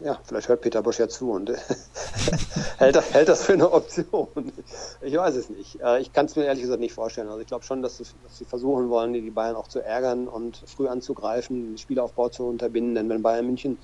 ja, 0.00 0.18
vielleicht 0.24 0.48
hört 0.48 0.60
Peter 0.60 0.82
Bosch 0.82 0.98
ja 0.98 1.08
zu 1.08 1.30
und 1.32 1.50
hält, 2.78 2.96
das, 2.96 3.14
hält 3.14 3.28
das 3.28 3.44
für 3.44 3.54
eine 3.54 3.72
Option. 3.72 4.28
Ich 5.00 5.16
weiß 5.16 5.36
es 5.36 5.48
nicht. 5.48 5.80
Äh, 5.80 6.00
ich 6.00 6.12
kann 6.12 6.26
es 6.26 6.36
mir 6.36 6.44
ehrlich 6.44 6.62
gesagt 6.62 6.80
nicht 6.80 6.94
vorstellen. 6.94 7.28
Also 7.28 7.40
ich 7.40 7.46
glaube 7.46 7.64
schon, 7.64 7.82
dass, 7.82 7.98
dass, 7.98 8.14
sie 8.30 8.44
versuchen 8.44 8.90
wollen, 8.90 9.12
die 9.12 9.30
Bayern 9.30 9.56
auch 9.56 9.68
zu 9.68 9.80
ärgern 9.80 10.28
und 10.28 10.62
früh 10.66 10.88
anzugreifen, 10.88 11.72
den 11.72 11.78
Spielaufbau 11.78 12.28
zu 12.28 12.44
unterbinden. 12.44 12.94
Denn 12.94 13.08
wenn 13.08 13.22
Bayern 13.22 13.46
München 13.46 13.78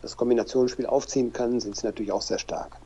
das 0.00 0.16
Kombinationsspiel 0.16 0.86
aufziehen 0.86 1.32
kann, 1.32 1.60
sind 1.60 1.76
sie 1.76 1.86
natürlich 1.86 2.12
auch 2.12 2.22
sehr 2.22 2.38
stark. 2.38 2.76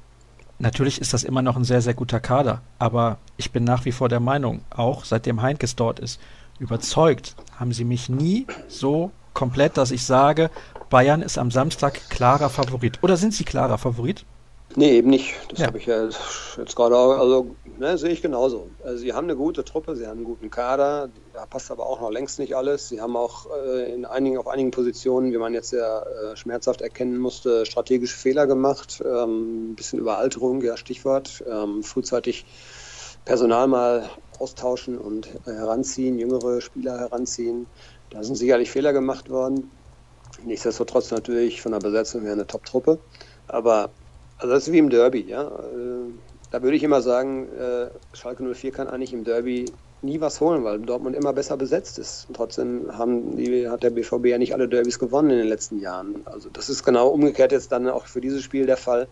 Natürlich 0.59 1.01
ist 1.01 1.13
das 1.13 1.25
immer 1.25 1.43
noch 1.43 1.57
ein 1.57 1.65
sehr, 1.65 1.83
sehr 1.83 1.95
guter 1.95 2.21
Kader, 2.21 2.63
aber 2.79 3.19
ich 3.37 3.53
bin 3.53 3.65
nach 3.65 3.85
wie 3.85 3.93
vor 3.93 4.09
der 4.09 4.21
Meinung, 4.21 4.63
auch 4.71 5.05
seitdem 5.05 5.43
Heinkes 5.43 5.77
dort 5.77 6.01
ist, 6.01 6.19
überzeugt 6.59 7.37
haben 7.59 7.73
sie 7.73 7.85
mich 7.85 8.09
nie 8.09 8.47
so 8.69 9.11
komplett, 9.35 9.77
dass 9.77 9.91
ich 9.91 10.05
sage, 10.05 10.51
Bayern 10.91 11.23
ist 11.23 11.39
am 11.39 11.51
Samstag 11.51 12.01
klarer 12.11 12.49
Favorit. 12.49 13.03
Oder 13.03 13.17
sind 13.17 13.35
sie 13.35 13.45
klarer 13.45 13.79
Favorit? 13.79 14.25
Nee, 14.75 14.99
eben 14.99 15.09
nicht. 15.09 15.35
Das 15.49 15.61
ja. 15.61 15.67
habe 15.69 15.79
ich 15.79 15.87
ja 15.87 16.05
jetzt 16.05 16.77
gerade 16.77 16.97
auch, 16.97 17.19
also 17.19 17.57
ne, 17.79 17.97
sehe 17.97 18.11
ich 18.11 18.21
genauso. 18.21 18.69
Also 18.85 18.99
sie 18.99 19.15
haben 19.15 19.25
eine 19.25 19.37
gute 19.37 19.65
Truppe, 19.65 19.97
sie 19.97 20.07
haben 20.07 20.19
einen 20.19 20.25
guten 20.25 20.51
Kader, 20.51 21.09
da 21.33 21.47
passt 21.47 21.71
aber 21.71 21.87
auch 21.87 22.01
noch 22.01 22.11
längst 22.11 22.39
nicht 22.39 22.55
alles. 22.57 22.89
Sie 22.89 23.01
haben 23.01 23.17
auch 23.17 23.47
äh, 23.65 23.95
in 23.95 24.05
einigen, 24.05 24.37
auf 24.37 24.49
einigen 24.49 24.73
Positionen, 24.73 25.33
wie 25.33 25.39
man 25.39 25.55
jetzt 25.55 25.71
sehr 25.71 26.07
äh, 26.07 26.37
schmerzhaft 26.37 26.83
erkennen 26.83 27.17
musste, 27.17 27.65
strategische 27.65 28.17
Fehler 28.17 28.47
gemacht. 28.47 29.03
Ähm, 29.05 29.71
ein 29.71 29.75
bisschen 29.77 29.99
Überalterung, 29.99 30.61
ja 30.61 30.77
Stichwort. 30.77 31.43
Ähm, 31.51 31.83
frühzeitig 31.83 32.45
Personal 33.25 33.67
mal 33.67 34.11
austauschen 34.39 34.99
und 34.99 35.29
heranziehen, 35.47 36.19
jüngere 36.19 36.61
Spieler 36.61 36.99
heranziehen. 36.99 37.67
Da 38.11 38.23
sind 38.23 38.37
sicherlich 38.37 38.71
Fehler 38.71 38.93
gemacht 38.93 39.31
worden. 39.31 39.71
Nichtsdestotrotz 40.45 41.11
natürlich 41.11 41.63
von 41.63 41.73
der 41.73 41.79
Besetzung 41.79 42.23
her 42.23 42.33
eine 42.33 42.47
Top-Truppe. 42.47 42.99
Aber 43.49 43.91
also 44.39 44.53
das 44.53 44.67
ist 44.67 44.73
wie 44.73 44.79
im 44.79 44.91
Derby, 44.91 45.23
ja. 45.23 45.47
Äh, 45.47 46.13
da 46.51 46.63
würde 46.63 46.77
ich 46.77 46.83
immer 46.83 47.03
sagen, 47.03 47.49
äh, 47.53 47.89
Schalke 48.13 48.43
04 48.43 48.71
kann 48.71 48.89
eigentlich 48.89 49.13
im 49.13 49.25
Derby 49.25 49.67
nie 50.03 50.21
was 50.21 50.41
holen, 50.41 50.63
weil 50.63 50.79
Dortmund 50.81 51.17
immer 51.17 51.33
besser 51.33 51.57
besetzt 51.57 51.99
ist. 51.99 52.27
Und 52.29 52.37
trotzdem 52.37 52.97
haben 52.97 53.37
die, 53.37 53.69
hat 53.69 53.83
der 53.83 53.91
BVB 53.91 54.27
ja 54.27 54.39
nicht 54.39 54.55
alle 54.55 54.69
Derbys 54.69 54.99
gewonnen 54.99 55.31
in 55.31 55.39
den 55.39 55.49
letzten 55.49 55.81
Jahren. 55.81 56.23
Also 56.27 56.49
das 56.51 56.69
ist 56.69 56.85
genau 56.85 57.09
umgekehrt 57.09 57.53
jetzt 57.53 57.73
dann 57.73 57.89
auch 57.89 58.07
für 58.07 58.21
dieses 58.21 58.43
Spiel 58.43 58.67
der 58.67 58.77
Fall. 58.77 59.09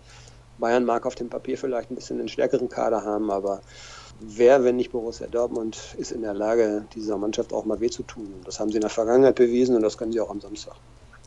Bayern 0.59 0.85
mag 0.85 1.07
auf 1.07 1.15
dem 1.15 1.31
Papier 1.31 1.59
vielleicht 1.59 1.91
ein 1.91 1.97
bisschen 1.97 2.21
einen 2.21 2.29
stärkeren 2.29 2.69
Kader 2.69 3.03
haben, 3.03 3.31
aber 3.31 3.61
wer, 4.21 4.63
wenn 4.63 4.77
nicht 4.77 4.93
Borussia 4.93 5.27
Dortmund, 5.27 5.95
ist 5.99 6.13
in 6.13 6.23
der 6.23 6.35
Lage, 6.35 6.87
dieser 6.95 7.19
Mannschaft 7.19 7.53
auch 7.53 7.65
mal 7.65 7.81
weh 7.81 7.91
zu 7.91 8.05
tun. 8.05 8.43
Das 8.45 8.61
haben 8.61 8.71
sie 8.71 8.77
in 8.77 8.83
der 8.83 8.91
Vergangenheit 8.91 9.35
bewiesen 9.35 9.75
und 9.75 9.83
das 9.83 9.99
können 9.99 10.13
sie 10.13 10.21
auch 10.21 10.31
am 10.31 10.41
Samstag. 10.41 10.77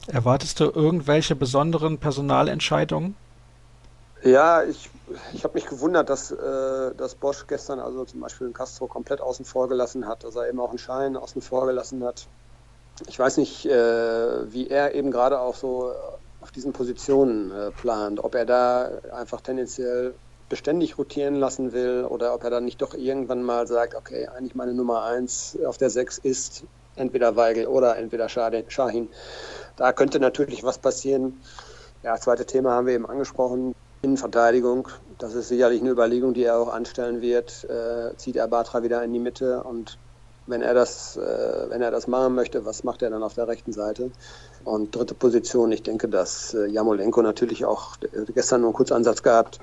Erwartest 0.08 0.60
du 0.60 0.66
irgendwelche 0.66 1.36
besonderen 1.36 1.98
Personalentscheidungen? 1.98 3.16
Ja, 4.24 4.64
ich, 4.64 4.90
ich 5.34 5.44
habe 5.44 5.54
mich 5.56 5.68
gewundert, 5.68 6.10
dass, 6.10 6.32
äh, 6.32 6.96
dass 6.96 7.16
Bosch 7.16 7.46
gestern 7.48 7.80
also 7.80 8.06
zum 8.06 8.22
Beispiel 8.22 8.52
Castro 8.52 8.88
komplett 8.88 9.22
außen 9.22 9.46
vor 9.46 9.68
gelassen 9.68 10.08
hat, 10.08 10.24
dass 10.24 10.36
er 10.36 10.48
eben 10.48 10.60
auch 10.60 10.70
einen 10.70 10.80
Schein 10.80 11.16
außen 11.16 11.42
vor 11.42 11.68
gelassen 11.68 12.04
hat. 12.04 12.28
Ich 13.08 13.20
weiß 13.20 13.38
nicht, 13.38 13.66
äh, 13.66 14.52
wie 14.52 14.68
er 14.70 14.96
eben 14.96 15.12
gerade 15.12 15.40
auch 15.40 15.56
so 15.56 15.92
auf 16.42 16.52
diesen 16.52 16.74
Positionen 16.74 17.52
äh, 17.52 17.72
plant, 17.72 18.24
ob 18.24 18.34
er 18.34 18.46
da 18.46 18.90
einfach 19.14 19.42
tendenziell 19.42 20.16
beständig 20.50 20.98
rotieren 20.98 21.36
lassen 21.36 21.74
will 21.74 22.06
oder 22.10 22.34
ob 22.34 22.44
er 22.44 22.50
dann 22.50 22.66
nicht 22.66 22.82
doch 22.82 22.94
irgendwann 22.94 23.44
mal 23.44 23.68
sagt, 23.68 23.96
okay, 23.96 24.28
eigentlich 24.28 24.56
meine 24.56 24.74
Nummer 24.74 25.04
eins 25.04 25.58
auf 25.66 25.78
der 25.78 25.90
sechs 25.90 26.18
ist 26.18 26.64
entweder 26.98 27.36
Weigel 27.36 27.68
oder 27.68 27.98
entweder 27.98 28.30
Shahin. 28.30 29.10
Da 29.76 29.94
könnte 29.94 30.20
natürlich 30.20 30.64
was 30.64 30.78
passieren. 30.78 31.40
Ja, 32.04 32.14
das 32.14 32.22
zweite 32.22 32.46
Thema 32.46 32.72
haben 32.72 32.88
wir 32.88 32.94
eben 32.94 33.06
angesprochen. 33.06 33.74
Innenverteidigung, 34.02 34.90
das 35.18 35.34
ist 35.34 35.48
sicherlich 35.48 35.82
eine 35.82 35.90
Überlegung, 35.90 36.34
die 36.34 36.44
er 36.44 36.60
auch 36.60 36.72
anstellen 36.72 37.22
wird. 37.22 37.64
Äh, 37.66 38.16
zieht 38.18 38.36
er 38.36 38.48
Batra 38.48 38.84
wieder 38.84 39.04
in 39.04 39.12
die 39.12 39.20
Mitte 39.20 39.64
und 39.64 39.98
wenn 40.48 40.62
er 40.62 40.74
das, 40.74 41.18
äh, 41.18 41.70
wenn 41.70 41.82
er 41.82 41.92
das 41.92 42.08
machen 42.08 42.34
möchte, 42.34 42.66
was 42.66 42.84
macht 42.84 43.02
er 43.02 43.10
dann 43.10 43.24
auf 43.24 43.34
der 43.34 43.48
rechten 43.48 43.74
Seite? 43.74 44.12
Und 44.64 44.96
dritte 44.96 45.14
Position, 45.14 45.72
ich 45.72 45.84
denke, 45.84 46.08
dass 46.08 46.54
äh, 46.54 46.68
Jamolenko 46.68 47.22
natürlich 47.22 47.66
auch 47.66 47.98
gestern 48.34 48.62
nur 48.62 48.70
einen 48.70 48.76
Kurzansatz 48.76 49.24
gehabt. 49.24 49.60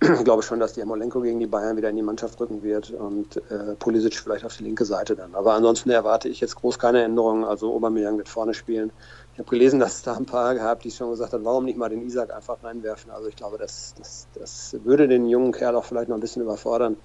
Ich 0.00 0.24
glaube 0.24 0.44
schon, 0.44 0.60
dass 0.60 0.74
die 0.74 0.80
Jamolenko 0.80 1.20
gegen 1.20 1.40
die 1.40 1.48
Bayern 1.48 1.76
wieder 1.76 1.90
in 1.90 1.96
die 1.96 2.02
Mannschaft 2.02 2.38
rücken 2.40 2.62
wird 2.62 2.90
und 2.90 3.36
äh, 3.50 3.74
Pulisic 3.78 4.14
vielleicht 4.14 4.44
auf 4.44 4.56
die 4.56 4.62
linke 4.62 4.84
Seite 4.84 5.16
dann. 5.16 5.34
Aber 5.34 5.54
ansonsten 5.54 5.90
erwarte 5.90 6.28
ich 6.28 6.40
jetzt 6.40 6.54
groß 6.54 6.78
keine 6.78 7.02
Änderungen. 7.02 7.42
Also 7.42 7.74
Aubameyang 7.74 8.16
wird 8.16 8.28
vorne 8.28 8.54
spielen. 8.54 8.92
Ich 9.32 9.40
habe 9.40 9.50
gelesen, 9.50 9.80
dass 9.80 9.96
es 9.96 10.02
da 10.02 10.14
ein 10.16 10.26
paar 10.26 10.54
gehabt, 10.54 10.84
die 10.84 10.92
schon 10.92 11.10
gesagt 11.10 11.32
haben, 11.32 11.44
warum 11.44 11.64
nicht 11.64 11.78
mal 11.78 11.88
den 11.88 12.02
Isaac 12.06 12.32
einfach 12.32 12.62
reinwerfen. 12.62 13.10
Also 13.10 13.28
ich 13.28 13.34
glaube, 13.34 13.58
das, 13.58 13.94
das, 13.98 14.28
das 14.34 14.76
würde 14.84 15.08
den 15.08 15.28
jungen 15.28 15.50
Kerl 15.50 15.74
auch 15.74 15.84
vielleicht 15.84 16.08
noch 16.08 16.16
ein 16.16 16.20
bisschen 16.20 16.42
überfordern. 16.42 16.96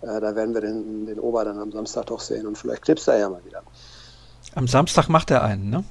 Äh, 0.00 0.20
da 0.20 0.34
werden 0.34 0.54
wir 0.54 0.62
den, 0.62 1.04
den 1.04 1.20
Ober 1.20 1.44
dann 1.44 1.58
am 1.58 1.72
Samstag 1.72 2.06
doch 2.06 2.20
sehen 2.20 2.46
und 2.46 2.56
vielleicht 2.56 2.82
knipst 2.82 3.06
er 3.06 3.18
ja 3.18 3.28
mal 3.28 3.44
wieder. 3.44 3.62
Am 4.54 4.66
Samstag 4.66 5.08
macht 5.08 5.30
er 5.30 5.42
einen, 5.42 5.68
ne? 5.68 5.84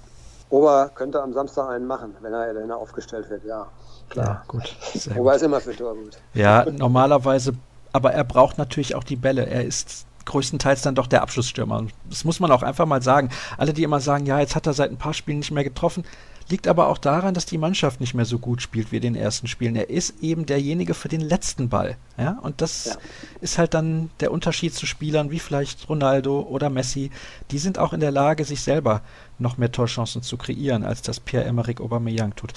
Ober 0.49 0.91
könnte 0.93 1.21
am 1.21 1.33
Samstag 1.33 1.69
einen 1.69 1.85
machen, 1.85 2.15
wenn 2.21 2.33
er, 2.33 2.55
wenn 2.55 2.69
er 2.69 2.77
aufgestellt 2.77 3.29
wird, 3.29 3.43
ja. 3.43 3.67
Klar. 4.13 4.27
Ja, 4.27 4.43
gut. 4.47 4.75
Ober 5.15 5.31
gut. 5.31 5.35
ist 5.35 5.41
immer 5.41 5.59
für 5.59 5.75
Tor 5.75 5.95
gut. 5.95 6.17
Ja, 6.35 6.65
normalerweise, 6.69 7.53
aber 7.93 8.13
er 8.13 8.23
braucht 8.23 8.59
natürlich 8.59 8.93
auch 8.93 9.03
die 9.03 9.15
Bälle. 9.15 9.47
Er 9.47 9.65
ist 9.65 10.05
größtenteils 10.25 10.83
dann 10.83 10.95
doch 10.95 11.07
der 11.07 11.23
Abschlussstürmer. 11.23 11.87
Das 12.09 12.23
muss 12.23 12.39
man 12.39 12.51
auch 12.51 12.61
einfach 12.61 12.85
mal 12.85 13.01
sagen. 13.01 13.29
Alle, 13.57 13.73
die 13.73 13.83
immer 13.83 13.99
sagen, 13.99 14.27
ja, 14.27 14.39
jetzt 14.39 14.55
hat 14.55 14.67
er 14.67 14.73
seit 14.73 14.91
ein 14.91 14.97
paar 14.97 15.15
Spielen 15.15 15.39
nicht 15.39 15.51
mehr 15.51 15.63
getroffen, 15.63 16.03
liegt 16.49 16.67
aber 16.67 16.89
auch 16.89 16.99
daran, 16.99 17.33
dass 17.33 17.45
die 17.47 17.57
Mannschaft 17.57 17.99
nicht 17.99 18.13
mehr 18.13 18.25
so 18.25 18.37
gut 18.37 18.61
spielt 18.61 18.91
wie 18.91 18.97
in 18.97 19.01
den 19.01 19.15
ersten 19.15 19.47
Spielen. 19.47 19.75
Er 19.75 19.89
ist 19.89 20.21
eben 20.21 20.45
derjenige 20.45 20.93
für 20.93 21.07
den 21.07 21.21
letzten 21.21 21.69
Ball. 21.69 21.97
Ja? 22.17 22.37
Und 22.41 22.61
das 22.61 22.85
ja. 22.85 22.95
ist 23.41 23.57
halt 23.57 23.73
dann 23.73 24.11
der 24.19 24.31
Unterschied 24.31 24.75
zu 24.75 24.85
Spielern 24.85 25.31
wie 25.31 25.39
vielleicht 25.39 25.89
Ronaldo 25.89 26.41
oder 26.41 26.69
Messi. 26.69 27.09
Die 27.49 27.57
sind 27.57 27.79
auch 27.79 27.93
in 27.93 27.99
der 27.99 28.11
Lage, 28.11 28.45
sich 28.45 28.61
selber 28.61 29.01
noch 29.39 29.57
mehr 29.57 29.71
Torchancen 29.71 30.21
zu 30.21 30.37
kreieren, 30.37 30.83
als 30.83 31.01
das 31.01 31.19
Pierre-Emerick 31.19 31.81
Aubameyang 31.81 32.35
tut. 32.35 32.53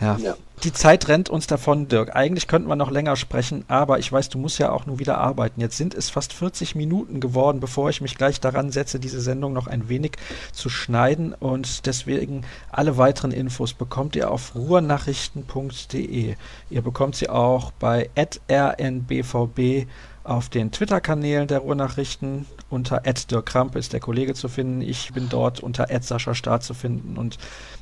Ja. 0.00 0.16
ja. 0.16 0.34
Die 0.62 0.72
Zeit 0.72 1.08
rennt 1.08 1.28
uns 1.28 1.46
davon, 1.46 1.88
Dirk. 1.88 2.16
Eigentlich 2.16 2.46
könnten 2.46 2.68
wir 2.68 2.76
noch 2.76 2.90
länger 2.90 3.16
sprechen, 3.16 3.64
aber 3.68 3.98
ich 3.98 4.10
weiß, 4.10 4.30
du 4.30 4.38
musst 4.38 4.58
ja 4.58 4.72
auch 4.72 4.86
nur 4.86 4.98
wieder 4.98 5.18
arbeiten. 5.18 5.60
Jetzt 5.60 5.76
sind 5.76 5.94
es 5.94 6.08
fast 6.08 6.32
40 6.32 6.74
Minuten 6.74 7.20
geworden, 7.20 7.60
bevor 7.60 7.90
ich 7.90 8.00
mich 8.00 8.14
gleich 8.14 8.40
daran 8.40 8.70
setze, 8.70 8.98
diese 8.98 9.20
Sendung 9.20 9.52
noch 9.52 9.66
ein 9.66 9.88
wenig 9.88 10.12
zu 10.52 10.70
schneiden. 10.70 11.34
Und 11.34 11.86
deswegen 11.86 12.42
alle 12.70 12.96
weiteren 12.96 13.30
Infos 13.30 13.74
bekommt 13.74 14.16
ihr 14.16 14.30
auf 14.30 14.54
ruhrnachrichten.de. 14.54 16.36
Ihr 16.70 16.82
bekommt 16.82 17.16
sie 17.16 17.28
auch 17.28 17.72
bei 17.72 18.08
rnbvb 18.16 19.86
auf 20.24 20.48
den 20.48 20.72
Twitter-Kanälen 20.72 21.46
der 21.46 21.58
Ruhrnachrichten 21.58 22.46
unter 22.70 23.00
Dirk 23.00 23.44
Krampe 23.44 23.78
ist 23.78 23.92
der 23.92 24.00
Kollege 24.00 24.32
zu 24.32 24.48
finden. 24.48 24.80
Ich 24.80 25.12
bin 25.12 25.28
dort 25.28 25.60
unter 25.60 25.86
Sascha 26.00 26.34
Staat 26.34 26.64
zu 26.64 26.72
finden 26.72 27.18
und 27.18 27.36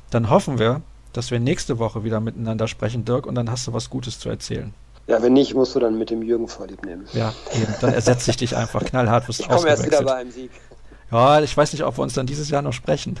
dann 0.09 0.29
hoffen 0.29 0.59
wir, 0.59 0.81
dass 1.13 1.31
wir 1.31 1.39
nächste 1.39 1.79
Woche 1.79 2.03
wieder 2.03 2.19
miteinander 2.19 2.67
sprechen, 2.67 3.05
Dirk, 3.05 3.25
und 3.25 3.35
dann 3.35 3.49
hast 3.49 3.67
du 3.67 3.73
was 3.73 3.89
Gutes 3.89 4.19
zu 4.19 4.29
erzählen. 4.29 4.73
Ja, 5.07 5.21
wenn 5.21 5.33
nicht, 5.33 5.53
musst 5.53 5.75
du 5.75 5.79
dann 5.79 5.97
mit 5.97 6.09
dem 6.09 6.21
Jürgen 6.21 6.47
vorlieb 6.47 6.85
nehmen. 6.85 7.05
Ja, 7.13 7.33
eben. 7.53 7.73
Dann 7.81 7.93
ersetze 7.93 8.31
ich 8.31 8.37
dich 8.37 8.55
einfach 8.55 8.83
knallhart. 8.83 9.27
Ich 9.27 9.47
komme 9.47 9.67
erst 9.67 9.85
wieder 9.85 10.01
bei 10.01 10.15
einem 10.15 10.31
Sieg. 10.31 10.49
Ja, 11.11 11.41
ich 11.41 11.55
weiß 11.55 11.73
nicht, 11.73 11.83
ob 11.83 11.97
wir 11.97 12.01
uns 12.01 12.13
dann 12.13 12.25
dieses 12.25 12.49
Jahr 12.49 12.63
noch 12.63 12.73
sprechen. 12.73 13.19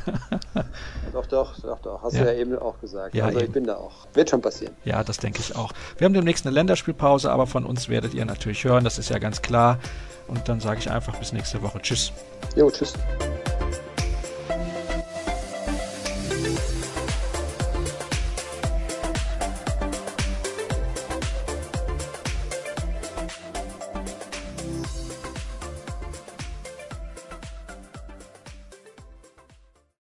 doch, 1.13 1.27
doch, 1.27 1.59
doch, 1.59 1.79
doch. 1.79 2.01
Hast 2.01 2.13
ja. 2.13 2.23
du 2.23 2.33
ja 2.33 2.39
eben 2.39 2.57
auch 2.57 2.79
gesagt. 2.79 3.13
Ja, 3.13 3.25
also 3.25 3.37
eben. 3.37 3.47
ich 3.47 3.53
bin 3.53 3.65
da 3.65 3.75
auch. 3.75 4.07
Wird 4.13 4.31
schon 4.31 4.41
passieren. 4.41 4.73
Ja, 4.83 5.03
das 5.03 5.17
denke 5.17 5.41
ich 5.41 5.55
auch. 5.55 5.71
Wir 5.97 6.05
haben 6.05 6.13
demnächst 6.13 6.47
eine 6.47 6.55
Länderspielpause, 6.55 7.31
aber 7.31 7.45
von 7.45 7.65
uns 7.65 7.89
werdet 7.89 8.15
ihr 8.15 8.25
natürlich 8.25 8.63
hören, 8.63 8.83
das 8.83 8.97
ist 8.97 9.09
ja 9.09 9.19
ganz 9.19 9.43
klar. 9.43 9.77
Und 10.27 10.49
dann 10.49 10.59
sage 10.59 10.79
ich 10.79 10.89
einfach 10.89 11.15
bis 11.17 11.33
nächste 11.33 11.61
Woche. 11.61 11.81
Tschüss. 11.81 12.11
Jo, 12.55 12.71
tschüss. 12.71 12.93